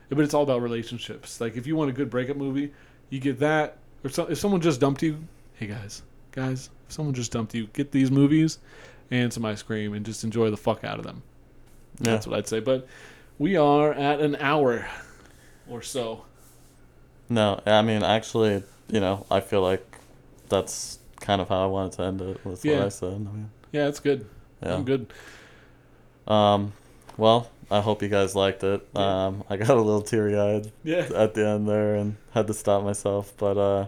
but 0.09 0.20
it's 0.20 0.34
all 0.34 0.42
about 0.42 0.62
relationships. 0.62 1.40
Like 1.40 1.57
if 1.57 1.66
you 1.66 1.76
want 1.76 1.90
a 1.90 1.92
good 1.92 2.11
breakup 2.11 2.36
movie, 2.36 2.72
you 3.11 3.20
get 3.20 3.38
that. 3.40 3.78
Or 4.04 4.11
so, 4.11 4.26
if 4.26 4.38
someone 4.38 4.61
just 4.61 4.80
dumped 4.80 5.02
you, 5.02 5.18
hey 5.54 5.66
guys, 5.66 6.02
guys, 6.32 6.70
if 6.86 6.92
someone 6.92 7.14
just 7.14 7.32
dumped 7.32 7.54
you, 7.54 7.66
get 7.72 7.90
these 7.92 8.11
movies 8.11 8.59
and 9.11 9.32
some 9.32 9.44
ice 9.44 9.62
cream 9.62 9.94
and 9.94 10.04
just 10.07 10.24
enjoy 10.24 10.50
the 10.50 10.57
fuck 10.57 10.84
out 10.84 10.98
of 10.98 11.04
them. 11.04 11.22
yeah. 12.00 12.12
That's 12.12 12.26
what 12.26 12.36
I'd 12.38 12.48
say. 12.48 12.61
But 12.61 12.86
we 13.38 13.57
are 13.57 13.92
at 13.92 14.20
an 14.20 14.36
hour 14.36 14.86
or 15.68 15.82
so. 15.82 16.24
No, 17.28 17.61
I 17.66 17.82
mean, 17.82 18.02
actually, 18.04 18.62
you 18.88 19.00
know, 19.00 19.26
I 19.30 19.40
feel 19.40 19.61
like 19.62 19.84
that's 20.48 20.98
kind 21.20 21.40
of 21.40 21.48
how 21.48 21.62
I 21.64 21.66
wanted 21.66 21.92
to 21.92 22.02
end 22.04 22.20
it 22.20 22.44
with 22.44 22.64
Yeah. 22.64 22.78
what 22.78 22.86
I 22.86 22.88
said. 22.90 23.12
I 23.14 23.18
mean, 23.18 23.50
Yeah, 23.72 23.88
it's 23.88 23.98
good. 24.00 24.26
yeah. 24.62 24.74
I'm 24.74 24.84
good. 24.84 25.12
Um, 26.28 26.72
well, 27.16 27.50
I 27.71 27.81
hope 27.81 28.03
you 28.03 28.09
guys 28.09 28.35
liked 28.35 28.62
it. 28.62 28.87
Yeah. 28.95 29.27
Um, 29.27 29.45
I 29.51 29.57
got 29.57 29.71
a 29.71 29.75
little 29.83 30.03
teary 30.03 30.39
eyed 30.39 30.71
Yeah. 30.85 31.09
at 31.14 31.35
the 31.35 31.47
end 31.47 31.69
there 31.69 31.95
and 31.97 32.17
had 32.33 32.47
to 32.47 32.55
stop 32.55 32.85
myself. 32.85 33.33
But 33.37 33.59
uh, 33.59 33.87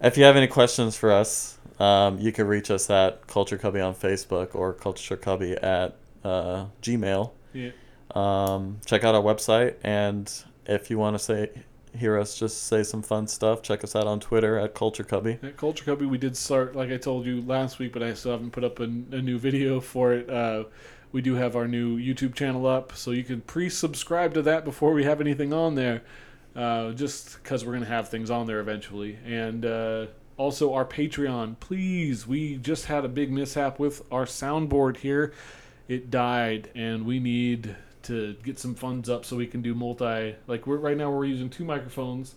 if 0.00 0.16
you 0.16 0.24
have 0.24 0.36
any 0.36 0.46
questions 0.46 0.96
for 0.96 1.12
us, 1.12 1.58
um, 1.78 2.18
you 2.18 2.32
can 2.32 2.46
reach 2.46 2.70
us 2.70 2.88
at 2.90 3.26
Culture 3.26 3.58
Cubby 3.58 3.80
on 3.80 3.94
Facebook 3.94 4.54
or 4.54 4.72
Culture 4.72 5.16
Cubby 5.16 5.52
at 5.54 5.96
uh, 6.24 6.66
Gmail. 6.82 7.30
Yeah. 7.52 7.70
Um, 8.14 8.80
check 8.86 9.04
out 9.04 9.14
our 9.14 9.22
website, 9.22 9.76
and 9.84 10.30
if 10.66 10.90
you 10.90 10.98
want 10.98 11.14
to 11.14 11.18
say 11.18 11.50
hear 11.96 12.18
us 12.18 12.38
just 12.38 12.64
say 12.68 12.82
some 12.84 13.02
fun 13.02 13.26
stuff, 13.26 13.62
check 13.62 13.82
us 13.82 13.96
out 13.96 14.06
on 14.06 14.20
Twitter 14.20 14.58
at 14.58 14.74
Culture 14.74 15.02
Cubby. 15.04 15.38
At 15.42 15.56
Culture 15.56 15.84
Cubby, 15.84 16.06
we 16.06 16.18
did 16.18 16.36
start, 16.36 16.76
like 16.76 16.90
I 16.90 16.96
told 16.96 17.26
you 17.26 17.42
last 17.42 17.78
week, 17.80 17.92
but 17.92 18.02
I 18.02 18.14
still 18.14 18.32
haven't 18.32 18.50
put 18.52 18.62
up 18.64 18.78
a, 18.80 18.84
a 18.84 19.20
new 19.22 19.38
video 19.38 19.80
for 19.80 20.12
it. 20.12 20.30
Uh, 20.30 20.64
we 21.12 21.20
do 21.20 21.34
have 21.34 21.56
our 21.56 21.66
new 21.66 21.98
YouTube 21.98 22.34
channel 22.34 22.66
up, 22.66 22.96
so 22.96 23.10
you 23.10 23.24
can 23.24 23.40
pre-subscribe 23.42 24.34
to 24.34 24.42
that 24.42 24.64
before 24.64 24.92
we 24.92 25.04
have 25.04 25.20
anything 25.20 25.52
on 25.52 25.74
there, 25.74 26.02
uh, 26.54 26.92
just 26.92 27.42
because 27.42 27.64
we're 27.64 27.72
gonna 27.72 27.86
have 27.86 28.08
things 28.08 28.30
on 28.30 28.46
there 28.46 28.60
eventually. 28.60 29.18
And 29.24 29.64
uh, 29.64 30.06
also 30.36 30.72
our 30.74 30.84
Patreon, 30.84 31.58
please. 31.60 32.26
We 32.26 32.56
just 32.56 32.86
had 32.86 33.04
a 33.04 33.08
big 33.08 33.30
mishap 33.32 33.78
with 33.78 34.02
our 34.10 34.24
soundboard 34.24 34.98
here. 34.98 35.32
It 35.88 36.10
died, 36.10 36.70
and 36.74 37.04
we 37.04 37.18
need 37.18 37.76
to 38.02 38.34
get 38.42 38.58
some 38.58 38.74
funds 38.74 39.08
up 39.10 39.24
so 39.24 39.36
we 39.36 39.46
can 39.46 39.62
do 39.62 39.74
multi. 39.74 40.36
Like 40.46 40.66
we're 40.66 40.76
right 40.76 40.96
now, 40.96 41.10
we're 41.10 41.26
using 41.26 41.50
two 41.50 41.64
microphones 41.64 42.34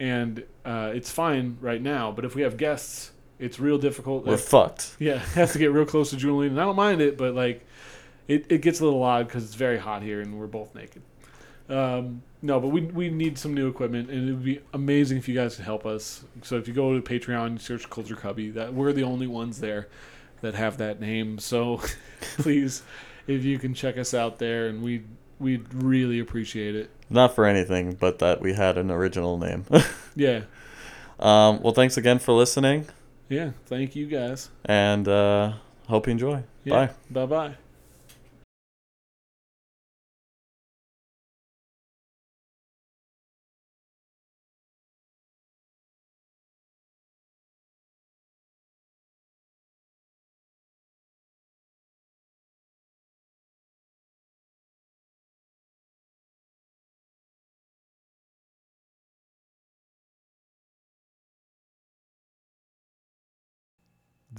and 0.00 0.42
uh, 0.64 0.90
it's 0.94 1.10
fine 1.10 1.58
right 1.60 1.80
now. 1.80 2.10
But 2.10 2.24
if 2.24 2.34
we 2.34 2.42
have 2.42 2.56
guests, 2.56 3.12
it's 3.40 3.58
real 3.58 3.78
difficult. 3.78 4.26
We're 4.26 4.36
fucked. 4.36 4.96
yeah, 4.98 5.18
have 5.34 5.52
to 5.52 5.58
get 5.58 5.72
real 5.72 5.86
close 5.86 6.10
to 6.10 6.16
Julian, 6.16 6.52
and 6.52 6.60
I 6.60 6.64
don't 6.64 6.76
mind 6.76 7.00
it, 7.00 7.16
but 7.18 7.34
like, 7.34 7.66
it, 8.28 8.46
it 8.48 8.62
gets 8.62 8.80
a 8.80 8.84
little 8.84 9.02
odd 9.02 9.26
because 9.26 9.44
it's 9.44 9.54
very 9.54 9.78
hot 9.78 10.02
here 10.02 10.20
and 10.20 10.38
we're 10.38 10.46
both 10.46 10.74
naked. 10.74 11.02
Um, 11.68 12.22
no, 12.42 12.58
but 12.58 12.68
we 12.68 12.82
we 12.82 13.10
need 13.10 13.38
some 13.38 13.54
new 13.54 13.68
equipment, 13.68 14.10
and 14.10 14.28
it 14.28 14.32
would 14.32 14.44
be 14.44 14.60
amazing 14.72 15.18
if 15.18 15.28
you 15.28 15.34
guys 15.34 15.56
could 15.56 15.64
help 15.64 15.86
us. 15.86 16.24
So 16.42 16.56
if 16.56 16.66
you 16.66 16.74
go 16.74 16.98
to 16.98 17.02
Patreon, 17.02 17.60
search 17.60 17.88
Culture 17.90 18.16
Cubby, 18.16 18.50
that 18.50 18.74
we're 18.74 18.92
the 18.92 19.04
only 19.04 19.26
ones 19.26 19.60
there 19.60 19.88
that 20.40 20.54
have 20.54 20.78
that 20.78 21.00
name. 21.00 21.38
So 21.38 21.80
please, 22.38 22.82
if 23.26 23.44
you 23.44 23.58
can 23.58 23.74
check 23.74 23.98
us 23.98 24.14
out 24.14 24.38
there, 24.38 24.66
and 24.68 24.82
we 24.82 25.02
we'd 25.38 25.72
really 25.72 26.18
appreciate 26.18 26.74
it. 26.74 26.90
Not 27.08 27.34
for 27.34 27.44
anything, 27.46 27.94
but 27.94 28.18
that 28.18 28.40
we 28.40 28.54
had 28.54 28.76
an 28.78 28.90
original 28.90 29.38
name. 29.38 29.64
Yeah, 30.16 30.42
um, 31.20 31.62
well, 31.62 31.72
thanks 31.72 31.96
again 31.96 32.18
for 32.18 32.32
listening, 32.32 32.86
yeah. 33.30 33.52
Thank 33.66 33.96
you 33.96 34.06
guys. 34.06 34.50
and 34.66 35.08
uh, 35.08 35.52
hope 35.88 36.06
you 36.06 36.10
enjoy. 36.12 36.42
Yeah. 36.64 36.86
Bye. 36.86 36.92
Bye 37.10 37.26
bye. 37.26 37.69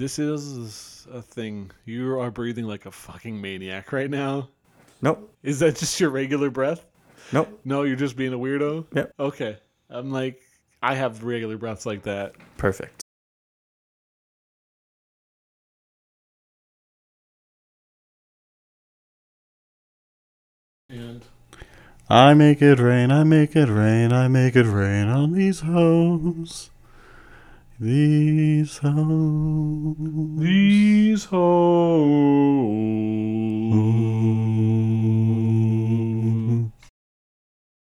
This 0.02 0.18
is 0.18 1.06
a 1.14 1.22
thing. 1.22 1.70
You 1.86 2.20
are 2.20 2.32
breathing 2.32 2.66
like 2.66 2.88
a 2.88 2.92
fucking 2.92 3.40
maniac 3.40 3.92
right 3.92 4.10
now. 4.10 4.50
Nope. 5.00 5.32
Is 5.44 5.60
that 5.60 5.76
just 5.76 6.00
your 6.00 6.10
regular 6.10 6.50
breath? 6.50 6.88
Nope. 7.32 7.60
No, 7.66 7.84
you're 7.84 7.96
just 7.96 8.16
being 8.16 8.34
a 8.34 8.38
weirdo? 8.40 8.88
Yep. 8.96 9.14
Okay. 9.20 9.58
I'm 9.92 10.10
like, 10.10 10.42
I 10.82 10.96
have 10.96 11.24
regular 11.24 11.56
breaths 11.56 11.86
like 11.86 12.02
that. 12.02 12.34
Perfect. 12.58 13.04
And 20.90 21.24
I 22.10 22.34
make 22.34 22.64
it 22.64 22.80
rain, 22.80 23.12
I 23.12 23.24
make 23.24 23.56
it 23.56 23.70
rain, 23.70 24.12
I 24.12 24.28
make 24.28 24.56
it 24.56 24.66
rain 24.66 25.10
on 25.10 25.34
these 25.34 25.60
hoes. 25.60 26.71
These 27.84 28.78
hoes. 28.78 29.96
These 30.38 31.26
hoes. 31.26 31.62